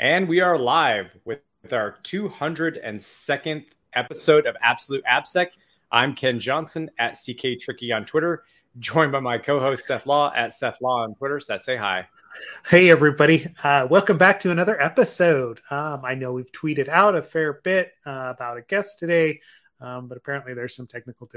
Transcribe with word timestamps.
And 0.00 0.28
we 0.28 0.40
are 0.40 0.56
live 0.56 1.10
with, 1.24 1.40
with 1.60 1.72
our 1.72 1.96
202nd 2.04 3.64
episode 3.94 4.46
of 4.46 4.56
Absolute 4.62 5.02
AppSec. 5.04 5.48
I'm 5.90 6.14
Ken 6.14 6.38
Johnson 6.38 6.88
at 7.00 7.14
CK 7.14 7.58
Tricky 7.60 7.90
on 7.92 8.04
Twitter, 8.04 8.44
joined 8.78 9.10
by 9.10 9.18
my 9.18 9.38
co-host 9.38 9.86
Seth 9.86 10.06
Law 10.06 10.32
at 10.36 10.52
Seth 10.52 10.80
Law 10.80 11.02
on 11.02 11.16
Twitter. 11.16 11.40
Seth, 11.40 11.64
say 11.64 11.76
hi. 11.76 12.06
Hey 12.64 12.90
everybody! 12.90 13.52
Uh, 13.64 13.88
welcome 13.90 14.18
back 14.18 14.38
to 14.40 14.52
another 14.52 14.80
episode. 14.80 15.60
Um, 15.68 16.04
I 16.04 16.14
know 16.14 16.32
we've 16.32 16.52
tweeted 16.52 16.86
out 16.86 17.16
a 17.16 17.22
fair 17.22 17.54
bit 17.54 17.90
uh, 18.06 18.32
about 18.36 18.56
a 18.56 18.62
guest 18.62 19.00
today, 19.00 19.40
um, 19.80 20.06
but 20.06 20.16
apparently 20.16 20.54
there's 20.54 20.76
some 20.76 20.86
technical 20.86 21.28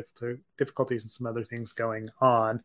difficulties 0.60 1.02
and 1.02 1.10
some 1.10 1.26
other 1.26 1.44
things 1.44 1.74
going 1.74 2.10
on. 2.20 2.62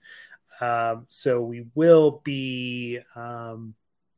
Um, 0.61 1.07
so 1.09 1.41
we 1.41 1.65
will 1.75 2.21
be 2.23 3.01
um, 3.15 3.75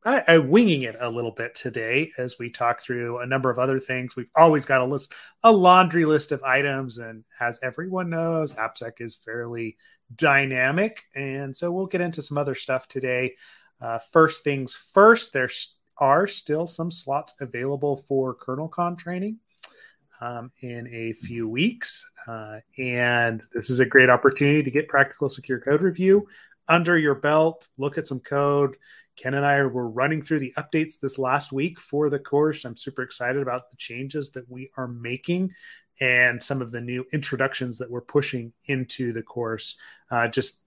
I, 0.08 0.24
I, 0.26 0.38
winging 0.38 0.84
it 0.84 0.96
a 0.98 1.10
little 1.10 1.32
bit 1.32 1.54
today 1.54 2.12
as 2.16 2.38
we 2.38 2.48
talk 2.48 2.80
through 2.80 3.18
a 3.18 3.26
number 3.26 3.50
of 3.50 3.58
other 3.58 3.78
things. 3.78 4.16
We've 4.16 4.30
always 4.34 4.64
got 4.64 4.80
a 4.80 4.84
list, 4.86 5.12
a 5.44 5.52
laundry 5.52 6.06
list 6.06 6.32
of 6.32 6.42
items, 6.42 6.96
and 6.96 7.24
as 7.40 7.60
everyone 7.62 8.08
knows, 8.08 8.54
AppSec 8.54 8.92
is 9.00 9.18
fairly 9.22 9.76
dynamic, 10.16 11.02
and 11.14 11.54
so 11.54 11.70
we'll 11.70 11.84
get 11.84 12.00
into 12.00 12.22
some 12.22 12.38
other 12.38 12.54
stuff 12.54 12.88
today. 12.88 13.34
Uh, 13.82 13.98
first 14.10 14.44
things 14.44 14.72
first, 14.94 15.34
there 15.34 15.50
are 15.98 16.26
still 16.26 16.66
some 16.66 16.90
slots 16.90 17.34
available 17.38 17.98
for 18.08 18.34
KernelCon 18.34 18.96
training. 18.96 19.40
Um, 20.20 20.50
in 20.62 20.88
a 20.92 21.12
few 21.12 21.48
weeks. 21.48 22.04
Uh, 22.26 22.58
and 22.76 23.40
this 23.54 23.70
is 23.70 23.78
a 23.78 23.86
great 23.86 24.10
opportunity 24.10 24.64
to 24.64 24.70
get 24.72 24.88
practical 24.88 25.30
secure 25.30 25.60
code 25.60 25.80
review 25.80 26.26
under 26.68 26.98
your 26.98 27.14
belt, 27.14 27.68
look 27.78 27.98
at 27.98 28.06
some 28.06 28.20
code, 28.20 28.76
Ken 29.18 29.34
and 29.34 29.44
I 29.44 29.62
were 29.62 29.88
running 29.88 30.22
through 30.22 30.38
the 30.38 30.54
updates 30.56 31.00
this 31.00 31.18
last 31.18 31.52
week 31.52 31.80
for 31.80 32.08
the 32.08 32.18
course. 32.18 32.64
I'm 32.64 32.76
super 32.76 33.02
excited 33.02 33.42
about 33.42 33.70
the 33.70 33.76
changes 33.76 34.30
that 34.30 34.48
we 34.48 34.70
are 34.76 34.88
making 34.88 35.52
and 36.00 36.40
some 36.40 36.62
of 36.62 36.70
the 36.70 36.80
new 36.80 37.04
introductions 37.12 37.78
that 37.78 37.90
we're 37.90 38.00
pushing 38.00 38.52
into 38.66 39.12
the 39.12 39.22
course. 39.22 39.76
Uh, 40.10 40.28
just 40.28 40.60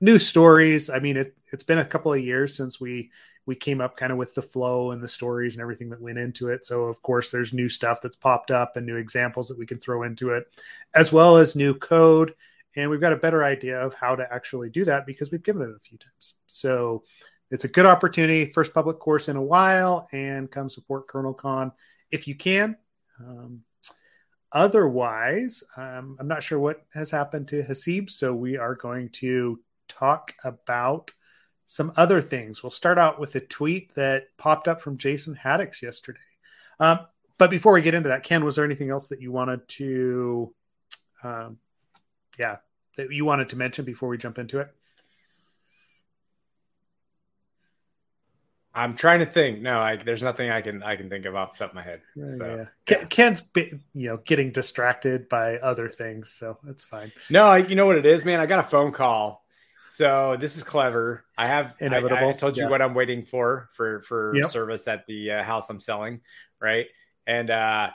new 0.00 0.18
stories. 0.18 0.90
I 0.90 1.00
mean, 1.00 1.16
it, 1.16 1.36
it's 1.52 1.64
been 1.64 1.78
a 1.78 1.84
couple 1.84 2.12
of 2.12 2.20
years 2.20 2.56
since 2.56 2.80
we 2.80 3.10
we 3.44 3.56
came 3.56 3.80
up 3.80 3.96
kind 3.96 4.12
of 4.12 4.18
with 4.18 4.34
the 4.36 4.42
flow 4.42 4.92
and 4.92 5.02
the 5.02 5.08
stories 5.08 5.54
and 5.54 5.62
everything 5.62 5.90
that 5.90 6.00
went 6.00 6.16
into 6.16 6.48
it. 6.48 6.64
So 6.64 6.84
of 6.84 7.02
course, 7.02 7.32
there's 7.32 7.52
new 7.52 7.68
stuff 7.68 8.00
that's 8.00 8.14
popped 8.14 8.52
up 8.52 8.76
and 8.76 8.86
new 8.86 8.96
examples 8.96 9.48
that 9.48 9.58
we 9.58 9.66
can 9.66 9.80
throw 9.80 10.04
into 10.04 10.30
it, 10.30 10.44
as 10.94 11.12
well 11.12 11.36
as 11.36 11.56
new 11.56 11.74
code. 11.74 12.34
And 12.76 12.88
we've 12.88 13.00
got 13.00 13.12
a 13.12 13.16
better 13.16 13.42
idea 13.42 13.80
of 13.80 13.94
how 13.94 14.14
to 14.14 14.32
actually 14.32 14.70
do 14.70 14.84
that 14.84 15.06
because 15.06 15.32
we've 15.32 15.42
given 15.42 15.62
it 15.62 15.74
a 15.74 15.80
few 15.80 15.98
times. 15.98 16.34
So 16.46 17.02
it's 17.52 17.64
a 17.64 17.68
good 17.68 17.84
opportunity, 17.84 18.46
first 18.46 18.72
public 18.72 18.98
course 18.98 19.28
in 19.28 19.36
a 19.36 19.42
while, 19.42 20.08
and 20.10 20.50
come 20.50 20.70
support 20.70 21.06
KernelCon 21.06 21.72
if 22.10 22.26
you 22.26 22.34
can. 22.34 22.76
Um, 23.20 23.62
otherwise, 24.50 25.62
um, 25.76 26.16
I'm 26.18 26.28
not 26.28 26.42
sure 26.42 26.58
what 26.58 26.82
has 26.94 27.10
happened 27.10 27.48
to 27.48 27.62
Haseeb, 27.62 28.08
so 28.10 28.34
we 28.34 28.56
are 28.56 28.74
going 28.74 29.10
to 29.10 29.60
talk 29.86 30.32
about 30.42 31.10
some 31.66 31.92
other 31.96 32.22
things. 32.22 32.62
We'll 32.62 32.70
start 32.70 32.96
out 32.96 33.20
with 33.20 33.34
a 33.34 33.40
tweet 33.40 33.94
that 33.96 34.28
popped 34.38 34.66
up 34.66 34.80
from 34.80 34.96
Jason 34.96 35.38
Haddix 35.42 35.82
yesterday. 35.82 36.20
Um, 36.80 37.00
but 37.36 37.50
before 37.50 37.74
we 37.74 37.82
get 37.82 37.94
into 37.94 38.08
that, 38.08 38.22
Ken, 38.22 38.44
was 38.44 38.56
there 38.56 38.64
anything 38.64 38.88
else 38.88 39.08
that 39.08 39.20
you 39.20 39.30
wanted 39.30 39.68
to, 39.68 40.54
um, 41.22 41.58
yeah, 42.38 42.56
that 42.96 43.12
you 43.12 43.26
wanted 43.26 43.50
to 43.50 43.56
mention 43.56 43.84
before 43.84 44.08
we 44.08 44.16
jump 44.16 44.38
into 44.38 44.58
it? 44.60 44.74
I'm 48.74 48.96
trying 48.96 49.20
to 49.20 49.26
think. 49.26 49.60
No, 49.60 49.80
I, 49.80 49.96
there's 49.96 50.22
nothing 50.22 50.50
I 50.50 50.62
can 50.62 50.82
I 50.82 50.96
can 50.96 51.10
think 51.10 51.26
of 51.26 51.34
off 51.34 51.52
the 51.52 51.58
top 51.58 51.70
of 51.70 51.74
my 51.74 51.82
head. 51.82 52.00
So, 52.26 52.66
yeah. 52.88 53.04
Ken's 53.04 53.46
you 53.54 53.80
know 53.94 54.16
getting 54.18 54.50
distracted 54.50 55.28
by 55.28 55.58
other 55.58 55.88
things, 55.88 56.30
so 56.30 56.58
that's 56.62 56.84
fine. 56.84 57.12
No, 57.28 57.46
I, 57.48 57.58
you 57.58 57.74
know 57.74 57.86
what 57.86 57.96
it 57.96 58.06
is, 58.06 58.24
man. 58.24 58.40
I 58.40 58.46
got 58.46 58.60
a 58.60 58.68
phone 58.68 58.92
call, 58.92 59.44
so 59.88 60.36
this 60.40 60.56
is 60.56 60.64
clever. 60.64 61.24
I 61.36 61.48
have 61.48 61.74
inevitable. 61.80 62.28
I, 62.28 62.30
I 62.30 62.32
told 62.32 62.56
you 62.56 62.64
yeah. 62.64 62.70
what 62.70 62.80
I'm 62.80 62.94
waiting 62.94 63.24
for 63.24 63.68
for 63.72 64.00
for 64.00 64.34
yep. 64.34 64.48
service 64.48 64.88
at 64.88 65.06
the 65.06 65.32
uh, 65.32 65.42
house 65.42 65.68
I'm 65.68 65.80
selling, 65.80 66.20
right? 66.60 66.86
And 67.26 67.50
uh, 67.50 67.90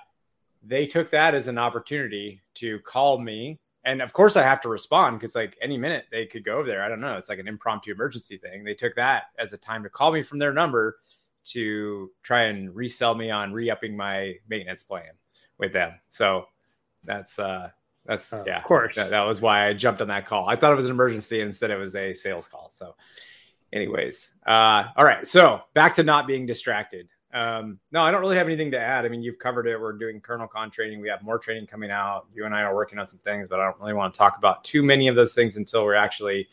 they 0.64 0.86
took 0.86 1.12
that 1.12 1.34
as 1.34 1.48
an 1.48 1.58
opportunity 1.58 2.42
to 2.56 2.80
call 2.80 3.18
me 3.18 3.60
and 3.88 4.02
of 4.02 4.12
course 4.12 4.36
I 4.36 4.44
have 4.44 4.60
to 4.62 4.70
respond 4.70 5.18
because 5.18 5.34
like 5.34 5.58
any 5.62 5.78
minute 5.78 6.06
they 6.12 6.26
could 6.26 6.44
go 6.44 6.58
over 6.58 6.68
there. 6.68 6.84
I 6.84 6.90
don't 6.90 7.00
know. 7.00 7.18
It's 7.18 7.30
like 7.30 7.40
an 7.40 7.48
impromptu 7.48 7.94
emergency 7.94 8.38
thing. 8.38 8.66
They 8.66 8.74
took 8.74 8.94
that 8.96 9.28
as 9.40 9.54
a 9.54 9.58
time 9.58 9.82
to 9.84 9.90
call 9.90 10.12
me 10.12 10.22
from 10.22 10.40
their 10.40 10.54
number 10.54 10.98
to 11.46 12.12
try 12.22 12.44
and 12.44 12.76
resell 12.76 13.16
me 13.16 13.32
on 13.32 13.54
re-upping 13.54 13.96
my 13.96 14.36
maintenance 14.50 14.84
plan 14.84 15.12
with 15.58 15.72
them. 15.72 15.94
So 16.10 16.48
that's 17.06 17.40
uh 17.40 17.70
that's 18.06 18.34
uh, 18.34 18.44
yeah, 18.46 18.58
of 18.58 18.66
course. 18.66 18.98
That, 18.98 19.10
that, 19.10 19.22
was 19.22 19.42
why 19.42 19.68
I 19.68 19.74
jumped 19.74 20.02
on 20.02 20.10
that 20.10 20.28
call. 20.28 20.48
I 20.48 20.58
thought 20.58 20.74
it 20.74 20.78
was 20.78 20.86
an 20.86 20.92
emergency 20.92 21.40
instead 21.40 21.72
it 21.72 21.78
was 21.78 21.96
a 21.96 22.14
sales 22.14 22.46
call. 22.46 22.68
So 22.70 22.94
anyways, 23.72 24.36
uh 24.46 24.84
all 24.98 25.06
right. 25.06 25.26
So 25.26 25.62
back 25.74 25.94
to 25.96 26.04
not 26.04 26.28
being 26.28 26.46
distracted. 26.46 27.08
Um, 27.38 27.80
no, 27.92 28.02
I 28.02 28.10
don't 28.10 28.22
really 28.22 28.38
have 28.38 28.48
anything 28.48 28.72
to 28.72 28.80
add. 28.80 29.06
I 29.06 29.10
mean, 29.10 29.22
you've 29.22 29.38
covered 29.38 29.68
it. 29.68 29.80
We're 29.80 29.94
doing 29.94 30.20
KernelCon 30.20 30.72
training. 30.72 31.02
We 31.02 31.10
have 31.10 31.22
more 31.22 31.38
training 31.38 31.68
coming 31.68 31.92
out. 31.92 32.26
You 32.34 32.46
and 32.46 32.56
I 32.56 32.62
are 32.62 32.74
working 32.74 32.98
on 32.98 33.06
some 33.06 33.20
things, 33.20 33.48
but 33.48 33.60
I 33.60 33.66
don't 33.66 33.80
really 33.80 33.94
want 33.94 34.14
to 34.14 34.18
talk 34.18 34.38
about 34.38 34.64
too 34.64 34.82
many 34.82 35.08
of 35.08 35.16
those 35.16 35.36
things 35.36 35.56
until 35.56 35.84
we're 35.84 35.94
actually 35.96 36.48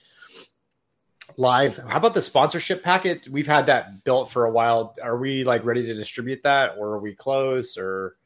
live. 1.38 1.78
How 1.88 1.96
about 1.96 2.12
the 2.12 2.20
sponsorship 2.20 2.82
packet? 2.82 3.26
We've 3.28 3.46
had 3.46 3.66
that 3.66 4.04
built 4.04 4.30
for 4.30 4.44
a 4.44 4.50
while. 4.50 4.94
Are 5.02 5.16
we 5.16 5.42
like 5.44 5.64
ready 5.64 5.86
to 5.86 5.94
distribute 5.94 6.42
that, 6.42 6.74
or 6.76 6.88
are 6.88 7.00
we 7.00 7.14
close? 7.14 7.78
Or 7.78 8.16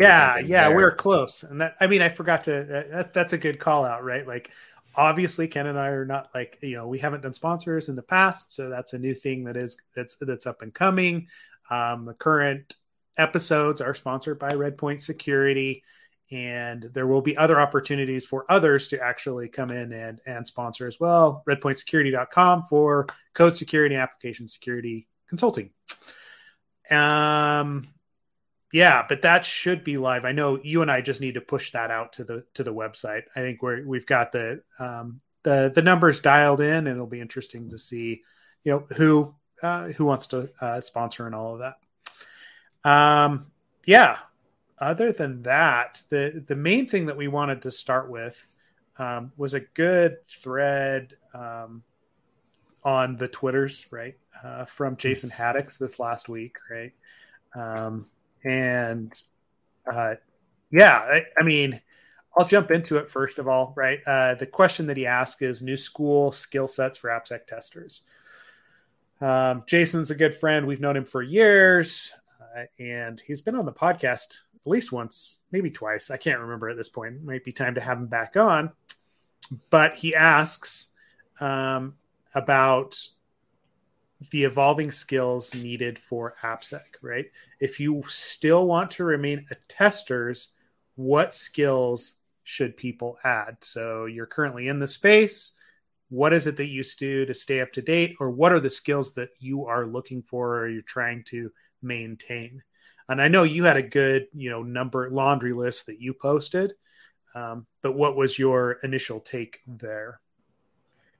yeah, 0.00 0.38
yeah, 0.38 0.68
there? 0.68 0.76
we're 0.76 0.92
close. 0.92 1.44
And 1.44 1.60
that 1.60 1.76
I 1.80 1.86
mean, 1.86 2.02
I 2.02 2.08
forgot 2.08 2.44
to. 2.44 2.64
That, 2.90 3.12
that's 3.12 3.32
a 3.32 3.38
good 3.38 3.60
call 3.60 3.84
out, 3.84 4.02
right? 4.02 4.26
Like 4.26 4.50
obviously 4.94 5.48
ken 5.48 5.66
and 5.68 5.78
i 5.78 5.88
are 5.88 6.04
not 6.04 6.28
like 6.34 6.58
you 6.60 6.76
know 6.76 6.86
we 6.86 6.98
haven't 6.98 7.22
done 7.22 7.32
sponsors 7.32 7.88
in 7.88 7.96
the 7.96 8.02
past 8.02 8.52
so 8.52 8.68
that's 8.68 8.92
a 8.92 8.98
new 8.98 9.14
thing 9.14 9.42
that 9.42 9.56
is 9.56 9.78
that's 9.94 10.16
that's 10.16 10.46
up 10.46 10.60
and 10.60 10.74
coming 10.74 11.26
um, 11.72 12.04
the 12.04 12.14
current 12.14 12.74
episodes 13.16 13.80
are 13.80 13.94
sponsored 13.94 14.38
by 14.38 14.50
Redpoint 14.50 15.00
Security, 15.00 15.82
and 16.30 16.82
there 16.92 17.06
will 17.06 17.22
be 17.22 17.36
other 17.36 17.58
opportunities 17.58 18.26
for 18.26 18.44
others 18.50 18.88
to 18.88 19.00
actually 19.00 19.48
come 19.48 19.70
in 19.70 19.92
and, 19.92 20.20
and 20.26 20.46
sponsor 20.46 20.86
as 20.86 21.00
well. 21.00 21.42
RedpointSecurity.com 21.48 22.64
for 22.64 23.06
code 23.34 23.56
security 23.56 23.94
application 23.94 24.48
security 24.48 25.08
consulting. 25.28 25.70
Um, 26.90 27.88
yeah, 28.72 29.04
but 29.08 29.22
that 29.22 29.44
should 29.44 29.84
be 29.84 29.96
live. 29.96 30.24
I 30.24 30.32
know 30.32 30.58
you 30.62 30.82
and 30.82 30.90
I 30.90 31.00
just 31.00 31.20
need 31.20 31.34
to 31.34 31.40
push 31.40 31.72
that 31.72 31.90
out 31.90 32.14
to 32.14 32.24
the 32.24 32.44
to 32.54 32.62
the 32.64 32.72
website. 32.72 33.22
I 33.36 33.40
think 33.40 33.62
we're 33.62 33.86
we've 33.86 34.06
got 34.06 34.32
the 34.32 34.62
um, 34.78 35.20
the 35.42 35.72
the 35.74 35.82
numbers 35.82 36.20
dialed 36.20 36.60
in, 36.60 36.86
and 36.86 36.88
it'll 36.88 37.06
be 37.06 37.20
interesting 37.20 37.68
to 37.70 37.78
see, 37.78 38.22
you 38.64 38.72
know, 38.72 38.86
who 38.96 39.34
uh, 39.62 39.88
who 39.88 40.04
wants 40.04 40.26
to 40.28 40.50
uh, 40.60 40.80
sponsor 40.80 41.26
and 41.26 41.34
all 41.34 41.54
of 41.54 41.60
that. 41.60 42.90
Um, 42.90 43.46
yeah. 43.86 44.18
Other 44.78 45.12
than 45.12 45.42
that, 45.42 46.02
the 46.08 46.42
the 46.44 46.56
main 46.56 46.88
thing 46.88 47.06
that 47.06 47.16
we 47.16 47.28
wanted 47.28 47.62
to 47.62 47.70
start 47.70 48.10
with 48.10 48.44
um, 48.98 49.30
was 49.36 49.54
a 49.54 49.60
good 49.60 50.26
thread 50.26 51.14
um, 51.34 51.84
on 52.82 53.16
the 53.16 53.28
Twitters, 53.28 53.86
right, 53.92 54.16
uh, 54.42 54.64
from 54.64 54.96
Jason 54.96 55.30
Haddix 55.30 55.78
this 55.78 56.00
last 56.00 56.28
week, 56.28 56.56
right, 56.68 56.92
um, 57.54 58.06
and 58.42 59.12
uh, 59.86 60.16
yeah, 60.72 60.98
I, 60.98 61.22
I 61.38 61.44
mean. 61.44 61.80
I'll 62.34 62.48
jump 62.48 62.70
into 62.70 62.96
it 62.96 63.10
first 63.10 63.38
of 63.38 63.46
all, 63.46 63.74
right? 63.76 64.00
Uh, 64.06 64.34
the 64.36 64.46
question 64.46 64.86
that 64.86 64.96
he 64.96 65.04
asked 65.04 65.42
is 65.42 65.60
new 65.60 65.76
school 65.76 66.32
skill 66.32 66.66
sets 66.66 66.96
for 66.96 67.10
AppSec 67.10 67.46
testers. 67.46 68.00
Um, 69.22 69.62
Jason's 69.66 70.10
a 70.10 70.16
good 70.16 70.34
friend. 70.34 70.66
We've 70.66 70.80
known 70.80 70.96
him 70.96 71.04
for 71.04 71.22
years, 71.22 72.12
uh, 72.40 72.64
and 72.80 73.22
he's 73.24 73.40
been 73.40 73.54
on 73.54 73.64
the 73.64 73.72
podcast 73.72 74.38
at 74.60 74.66
least 74.66 74.90
once, 74.90 75.38
maybe 75.52 75.70
twice. 75.70 76.10
I 76.10 76.16
can't 76.16 76.40
remember 76.40 76.68
at 76.68 76.76
this 76.76 76.88
point. 76.88 77.14
It 77.14 77.24
might 77.24 77.44
be 77.44 77.52
time 77.52 77.76
to 77.76 77.80
have 77.80 77.98
him 77.98 78.08
back 78.08 78.36
on. 78.36 78.72
But 79.70 79.94
he 79.94 80.14
asks 80.16 80.88
um, 81.40 81.94
about 82.34 82.98
the 84.30 84.42
evolving 84.42 84.90
skills 84.90 85.54
needed 85.54 86.00
for 86.00 86.34
AppSec, 86.42 86.82
right? 87.00 87.26
If 87.60 87.78
you 87.78 88.02
still 88.08 88.66
want 88.66 88.90
to 88.92 89.04
remain 89.04 89.46
a 89.52 89.54
testers, 89.68 90.48
what 90.96 91.32
skills 91.32 92.14
should 92.42 92.76
people 92.76 93.18
add? 93.22 93.58
So 93.60 94.06
you're 94.06 94.26
currently 94.26 94.66
in 94.66 94.80
the 94.80 94.86
space 94.88 95.52
what 96.12 96.34
is 96.34 96.46
it 96.46 96.58
that 96.58 96.66
you 96.66 96.84
do 96.98 97.24
to 97.24 97.32
stay 97.32 97.62
up 97.62 97.72
to 97.72 97.80
date 97.80 98.14
or 98.20 98.30
what 98.30 98.52
are 98.52 98.60
the 98.60 98.68
skills 98.68 99.14
that 99.14 99.30
you 99.38 99.64
are 99.64 99.86
looking 99.86 100.22
for 100.22 100.58
or 100.58 100.68
you're 100.68 100.82
trying 100.82 101.24
to 101.24 101.50
maintain 101.80 102.62
and 103.08 103.20
i 103.20 103.28
know 103.28 103.44
you 103.44 103.64
had 103.64 103.78
a 103.78 103.82
good 103.82 104.26
you 104.34 104.50
know 104.50 104.62
number 104.62 105.08
laundry 105.10 105.54
list 105.54 105.86
that 105.86 105.98
you 106.00 106.12
posted 106.12 106.74
um, 107.34 107.66
but 107.80 107.92
what 107.92 108.14
was 108.14 108.38
your 108.38 108.72
initial 108.82 109.18
take 109.18 109.60
there 109.66 110.20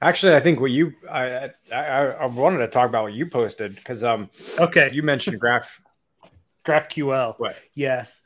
Actually, 0.02 0.34
I 0.34 0.40
think 0.40 0.58
what 0.58 0.72
you 0.72 0.94
I 1.08 1.50
I, 1.72 1.78
I 1.78 2.26
wanted 2.26 2.58
to 2.58 2.66
talk 2.66 2.88
about 2.88 3.04
what 3.04 3.12
you 3.12 3.26
posted 3.26 3.76
because 3.76 4.02
um 4.02 4.30
okay 4.58 4.90
you 4.92 5.04
mentioned 5.04 5.38
graph 5.38 5.80
GraphQL. 6.64 7.34
What? 7.38 7.56
Yes. 7.74 8.22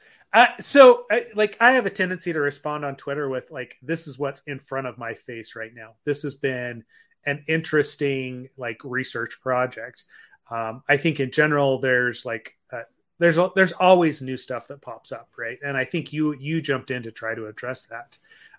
So 0.61 1.07
like 1.35 1.57
I 1.61 1.73
have 1.73 1.87
a 1.87 1.91
tendency 1.91 2.33
to 2.33 2.41
respond 2.41 2.85
on 2.85 2.97
Twitter 2.97 3.29
with 3.29 3.51
like 3.51 3.77
this 3.83 4.07
is 4.07 4.19
what's 4.19 4.43
in 4.47 4.59
front 4.59 4.87
of 4.87 4.99
my 4.99 5.15
face 5.15 5.57
right 5.57 5.75
now. 5.75 5.95
This 6.05 6.23
has 6.23 6.35
been 6.35 6.85
an 7.25 7.45
interesting 7.49 8.49
like 8.57 8.81
research 8.85 9.41
project. 9.41 10.05
Um, 10.51 10.83
I 10.89 10.97
think 10.97 11.21
in 11.21 11.31
general 11.31 11.81
there's 11.81 12.25
like 12.25 12.57
uh, 12.73 12.83
there's 13.19 13.39
there's 13.55 13.73
always 13.73 14.23
new 14.23 14.37
stuff 14.37 14.69
that 14.69 14.83
pops 14.83 15.13
up, 15.13 15.29
right? 15.37 15.59
And 15.65 15.77
I 15.77 15.85
think 15.85 16.13
you 16.13 16.35
you 16.35 16.61
jumped 16.61 16.91
in 16.91 17.03
to 17.05 17.11
try 17.11 17.35
to 17.35 17.47
address 17.47 17.87
that. 17.87 18.19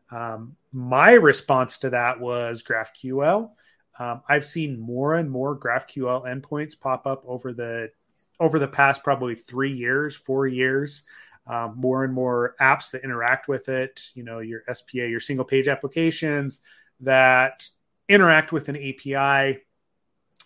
Um, 0.10 0.56
my 0.72 1.12
response 1.12 1.78
to 1.80 1.90
that 1.92 2.20
was 2.20 2.64
GraphQL. 2.64 3.52
Um, 4.00 4.22
I've 4.28 4.46
seen 4.46 4.80
more 4.80 5.16
and 5.16 5.30
more 5.30 5.58
GraphQL 5.58 6.26
endpoints 6.26 6.80
pop 6.80 7.08
up 7.08 7.24
over 7.26 7.54
the 7.54 7.92
over 8.40 8.60
the 8.60 8.68
past 8.68 9.04
probably 9.04 9.36
three 9.36 9.74
years, 9.74 10.16
four 10.16 10.48
years. 10.48 11.04
Um, 11.48 11.76
more 11.78 12.04
and 12.04 12.14
more 12.14 12.56
apps 12.60 12.92
that 12.92 13.04
interact 13.04 13.48
with 13.48 13.70
it. 13.70 14.10
You 14.14 14.24
know, 14.24 14.40
your 14.40 14.64
SPA, 14.72 15.06
your 15.06 15.22
single 15.22 15.46
page 15.46 15.68
applications 15.68 16.60
that 17.00 17.66
interact 18.10 18.52
with 18.52 18.70
an 18.70 18.76
API. 18.76 19.62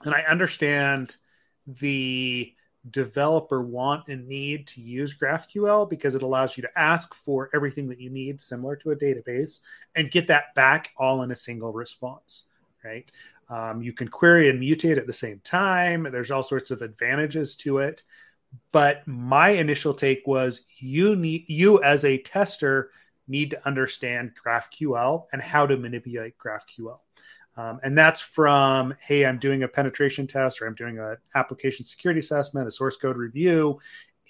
And 0.04 0.14
I 0.14 0.22
understand 0.30 1.16
the 1.66 2.54
developer 2.90 3.62
want 3.62 4.08
and 4.08 4.28
need 4.28 4.68
to 4.68 4.82
use 4.82 5.16
GraphQL 5.16 5.90
because 5.90 6.16
it 6.16 6.24
allows 6.24 6.58
you 6.58 6.64
to 6.64 6.80
ask 6.80 7.14
for 7.14 7.50
everything 7.54 7.88
that 7.90 8.00
you 8.00 8.10
need, 8.10 8.42
similar 8.42 8.76
to 8.78 8.92
a 8.92 8.96
database, 8.96 9.60
and 9.96 10.10
get 10.10 10.28
that 10.28 10.56
back 10.56 10.92
all 10.98 11.22
in 11.22 11.32
a 11.32 11.36
single 11.36 11.74
response, 11.74 12.44
right? 12.84 13.12
Um, 13.50 13.82
you 13.82 13.94
can 13.94 14.08
query 14.08 14.50
and 14.50 14.62
mutate 14.62 14.98
at 14.98 15.08
the 15.08 15.14
same 15.14 15.42
time. 15.44 16.08
There's 16.10 16.32
all 16.32 16.44
sorts 16.44 16.72
of 16.72 16.82
advantages 16.82 17.56
to 17.58 17.80
it. 17.80 18.04
But 18.72 19.06
my 19.08 19.50
initial 19.50 19.94
take 19.94 20.26
was 20.26 20.66
you 20.80 21.16
need 21.16 21.46
you 21.48 21.82
as 21.84 22.06
a 22.06 22.18
tester 22.18 22.92
need 23.28 23.52
to 23.52 23.68
understand 23.68 24.34
GraphQL 24.46 25.26
and 25.32 25.42
how 25.42 25.66
to 25.66 25.78
manipulate 25.78 26.38
GraphQL. 26.38 27.00
Um, 27.58 27.80
and 27.84 27.98
that's 27.98 28.20
from, 28.20 28.96
hey, 29.06 29.26
I'm 29.26 29.38
doing 29.38 29.64
a 29.64 29.68
penetration 29.68 30.26
test 30.26 30.62
or 30.62 30.68
I'm 30.68 30.76
doing 30.76 31.00
an 31.00 31.18
application 31.36 31.86
security 31.86 32.20
assessment, 32.20 32.68
a 32.68 32.72
source 32.72 32.96
code 32.96 33.18
review, 33.18 33.80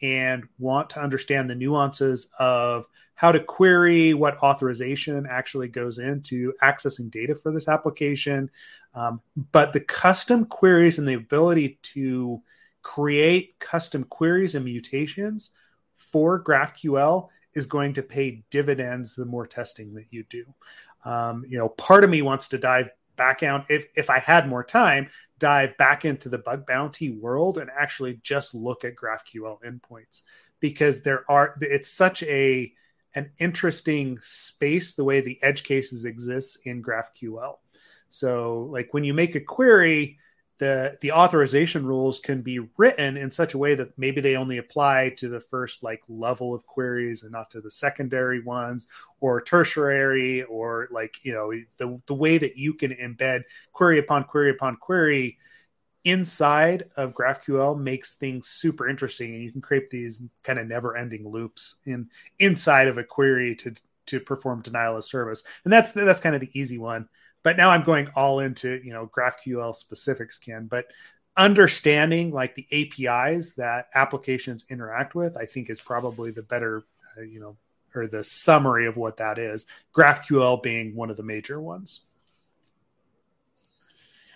and 0.02 0.44
want 0.58 0.90
to 0.92 1.02
understand 1.02 1.50
the 1.50 1.56
nuances 1.56 2.30
of 2.40 2.88
how 3.14 3.32
to 3.32 3.40
query 3.40 4.16
what 4.16 4.42
authorization 4.42 5.28
actually 5.30 5.68
goes 5.68 6.00
into 6.00 6.54
accessing 6.64 7.12
data 7.12 7.36
for 7.36 7.52
this 7.52 7.68
application. 7.68 8.50
Um, 8.96 9.22
but 9.52 9.74
the 9.74 9.80
custom 9.80 10.46
queries 10.46 10.98
and 10.98 11.08
the 11.08 11.14
ability 11.14 11.78
to 11.94 12.42
create 12.82 13.60
custom 13.60 14.04
queries 14.04 14.56
and 14.56 14.66
mutations 14.66 15.52
for 15.96 16.44
GraphQL 16.44 17.28
is 17.54 17.66
going 17.66 17.94
to 17.94 18.04
pay 18.04 18.44
dividends 18.50 19.16
the 19.16 19.26
more 19.26 19.46
testing 19.46 19.94
that 19.94 20.06
you 20.10 20.24
do. 20.30 20.46
Um, 21.04 21.46
you 21.48 21.58
know, 21.58 21.70
part 21.70 22.04
of 22.04 22.10
me 22.10 22.22
wants 22.22 22.50
to 22.50 22.58
dive 22.58 22.90
back 23.18 23.44
out 23.44 23.66
if 23.70 23.88
if 23.96 24.10
I 24.10 24.20
had 24.20 24.48
more 24.48 24.64
time, 24.64 25.10
dive 25.38 25.76
back 25.78 26.06
into 26.06 26.30
the 26.30 26.38
bug 26.38 26.66
bounty 26.66 27.10
world 27.10 27.58
and 27.58 27.70
actually 27.78 28.20
just 28.24 28.54
look 28.56 28.84
at 28.86 28.96
GraphQL 28.96 29.60
endpoints 29.64 30.22
because 30.60 31.02
there 31.02 31.30
are 31.30 31.58
it's 31.62 31.90
such 31.90 32.24
a 32.24 32.72
an 33.14 33.32
interesting 33.40 34.18
space 34.22 34.94
the 34.94 35.04
way 35.04 35.20
the 35.20 35.42
edge 35.44 35.64
cases 35.64 36.06
exists 36.06 36.58
in 36.64 36.82
GraphQL. 36.82 37.56
So 38.08 38.70
like 38.72 38.94
when 38.94 39.04
you 39.04 39.14
make 39.14 39.36
a 39.36 39.42
query, 39.42 40.18
the 40.62 40.96
the 41.02 41.12
authorization 41.12 41.84
rules 41.88 42.20
can 42.20 42.44
be 42.44 42.60
written 42.78 43.18
in 43.18 43.32
such 43.32 43.56
a 43.56 43.58
way 43.58 43.74
that 43.74 43.98
maybe 43.98 44.22
they 44.22 44.36
only 44.36 44.60
apply 44.60 45.12
to 45.18 45.28
the 45.28 45.40
first 45.40 45.82
like 45.82 46.04
level 46.08 46.54
of 46.54 46.68
queries 46.68 47.24
and 47.24 47.32
not 47.32 47.50
to 47.50 47.62
the 47.62 47.72
secondary 47.72 48.44
ones 48.44 48.88
or 49.22 49.42
tertiary 49.42 50.44
or 50.44 50.88
like 50.92 51.16
you 51.24 51.34
know 51.34 51.52
the 51.78 52.00
the 52.06 52.14
way 52.14 52.38
that 52.38 52.58
you 52.58 52.76
can 52.76 52.92
embed 52.92 53.42
query 53.74 53.98
upon 53.98 54.24
query 54.24 54.52
upon 54.52 54.76
query 54.76 55.40
inside 56.04 56.86
of 56.96 57.16
GraphQL 57.16 57.80
makes 57.80 58.14
things 58.14 58.48
super 58.48 58.88
interesting 58.88 59.34
and 59.34 59.44
you 59.44 59.52
can 59.52 59.62
create 59.62 59.90
these 59.90 60.22
kind 60.44 60.60
of 60.60 60.68
never 60.68 60.96
ending 60.96 61.28
loops 61.28 61.78
in 61.88 62.08
inside 62.38 62.88
of 62.88 63.00
a 63.00 63.04
query 63.04 63.56
to 63.56 63.74
to 64.06 64.20
perform 64.20 64.62
denial 64.62 64.98
of 64.98 65.06
service. 65.06 65.44
And 65.64 65.74
that's 65.74 65.92
that's 65.92 66.20
kind 66.20 66.36
of 66.36 66.42
the 66.42 66.52
easy 66.54 66.78
one 66.78 67.10
but 67.44 67.58
now 67.58 67.70
I'm 67.70 67.84
going 67.84 68.08
all 68.16 68.40
into 68.40 68.82
you 68.84 68.94
know 68.94 69.08
GraphQL 69.08 69.76
specifics, 69.76 70.38
Ken. 70.38 70.68
But 70.68 70.86
understanding 71.38 72.32
like 72.32 72.56
the 72.56 72.68
APIs 72.72 73.54
that 73.54 73.88
applications 73.96 74.66
interact 74.70 75.16
with, 75.16 75.38
I 75.38 75.46
think 75.46 75.70
is 75.70 75.82
probably 75.82 76.32
the 76.32 76.44
better 76.44 76.84
uh, 77.18 77.22
you 77.22 77.40
know 77.40 77.58
or 77.94 78.08
the 78.08 78.24
summary 78.24 78.88
of 78.88 78.98
what 78.98 79.18
that 79.18 79.38
is. 79.38 79.66
GraphQL 79.94 80.64
being 80.64 80.96
one 80.96 81.10
of 81.10 81.18
the 81.18 81.24
major 81.24 81.60
ones. 81.60 82.02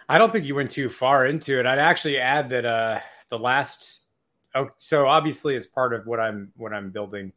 I 0.08 0.18
don't 0.18 0.32
think 0.32 0.46
you 0.46 0.56
went 0.56 0.72
too 0.72 0.90
far 0.90 1.26
into 1.26 1.60
it. 1.60 1.66
I'd 1.66 1.80
actually 1.80 2.20
add 2.20 2.50
that 2.50 2.66
uh, 2.66 3.00
the 3.30 3.40
last. 3.40 4.00
Oh, 4.54 4.70
so 4.78 5.08
obviously, 5.08 5.56
as 5.56 5.66
part 5.66 5.94
of 5.94 6.06
what 6.06 6.20
I'm 6.20 6.52
what 6.56 6.74
I'm 6.74 6.92
building 6.92 7.34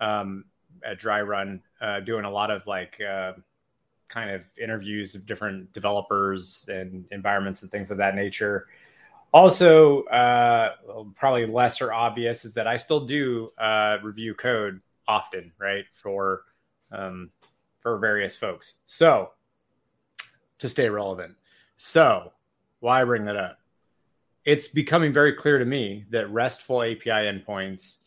um, 0.00 0.44
at 0.84 0.98
Dry 0.98 1.22
Run, 1.22 1.62
uh, 1.80 2.00
doing 2.00 2.24
a 2.24 2.30
lot 2.30 2.50
of 2.50 2.66
like 2.66 3.00
uh, 3.00 3.32
kind 4.10 4.30
of 4.30 4.44
interviews 4.60 5.14
of 5.14 5.24
different 5.24 5.72
developers 5.72 6.66
and 6.68 7.04
environments 7.12 7.62
and 7.62 7.70
things 7.70 7.90
of 7.90 7.96
that 7.96 8.14
nature. 8.14 8.66
Also, 9.32 10.02
uh, 10.04 10.74
probably 11.14 11.46
lesser 11.46 11.92
obvious 11.92 12.44
is 12.44 12.52
that 12.54 12.66
I 12.66 12.76
still 12.76 13.06
do 13.06 13.52
uh, 13.56 13.98
review 14.02 14.34
code 14.34 14.80
often, 15.06 15.52
right, 15.58 15.84
for 15.94 16.42
um, 16.90 17.30
for 17.78 17.96
various 17.98 18.36
folks. 18.36 18.74
So 18.86 19.30
to 20.58 20.68
stay 20.68 20.88
relevant. 20.88 21.36
So 21.76 22.32
why 22.80 23.04
bring 23.04 23.24
that 23.26 23.36
up? 23.36 23.58
It's 24.44 24.68
becoming 24.68 25.12
very 25.12 25.32
clear 25.32 25.58
to 25.58 25.64
me 25.64 26.04
that 26.10 26.30
RESTful 26.30 26.82
API 26.82 27.10
endpoints 27.10 27.98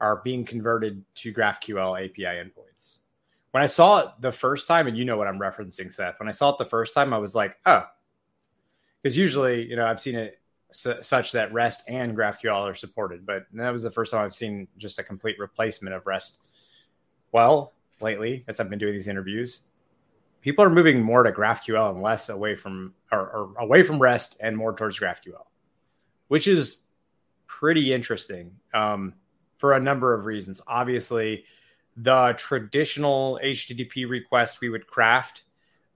are 0.00 0.22
being 0.24 0.44
converted 0.44 1.04
to 1.16 1.32
GraphQL 1.32 2.04
API 2.04 2.24
endpoints 2.24 3.00
when 3.52 3.62
I 3.62 3.66
saw 3.66 3.98
it 3.98 4.08
the 4.20 4.32
first 4.32 4.66
time, 4.66 4.86
and 4.86 4.96
you 4.96 5.04
know 5.04 5.16
what 5.16 5.28
I'm 5.28 5.38
referencing, 5.38 5.92
Seth. 5.92 6.18
When 6.18 6.28
I 6.28 6.32
saw 6.32 6.50
it 6.50 6.58
the 6.58 6.64
first 6.64 6.94
time, 6.94 7.12
I 7.12 7.18
was 7.18 7.34
like, 7.34 7.58
oh, 7.66 7.84
because 9.00 9.16
usually, 9.16 9.66
you 9.66 9.76
know, 9.76 9.86
I've 9.86 10.00
seen 10.00 10.16
it 10.16 10.40
su- 10.70 11.02
such 11.02 11.32
that 11.32 11.52
REST 11.52 11.82
and 11.86 12.16
GraphQL 12.16 12.70
are 12.70 12.74
supported, 12.74 13.26
but 13.26 13.46
that 13.52 13.70
was 13.70 13.82
the 13.82 13.90
first 13.90 14.12
time 14.12 14.24
I've 14.24 14.34
seen 14.34 14.68
just 14.78 14.98
a 14.98 15.02
complete 15.02 15.38
replacement 15.38 15.94
of 15.94 16.06
REST. 16.06 16.38
Well, 17.30 17.72
lately, 18.00 18.44
as 18.48 18.58
I've 18.58 18.70
been 18.70 18.78
doing 18.78 18.94
these 18.94 19.08
interviews, 19.08 19.60
people 20.40 20.64
are 20.64 20.70
moving 20.70 21.02
more 21.02 21.22
to 21.22 21.30
GraphQL 21.30 21.90
and 21.90 22.00
less 22.00 22.30
away 22.30 22.56
from 22.56 22.94
or, 23.10 23.20
or 23.20 23.54
away 23.58 23.82
from 23.82 23.98
REST 23.98 24.38
and 24.40 24.56
more 24.56 24.74
towards 24.74 24.98
GraphQL, 24.98 25.44
which 26.28 26.48
is 26.48 26.84
pretty 27.46 27.92
interesting 27.92 28.52
um, 28.72 29.12
for 29.58 29.74
a 29.74 29.80
number 29.80 30.14
of 30.14 30.24
reasons. 30.24 30.62
Obviously 30.66 31.44
the 31.96 32.34
traditional 32.36 33.38
HTTP 33.42 34.08
request 34.08 34.60
we 34.60 34.68
would 34.68 34.86
craft. 34.86 35.42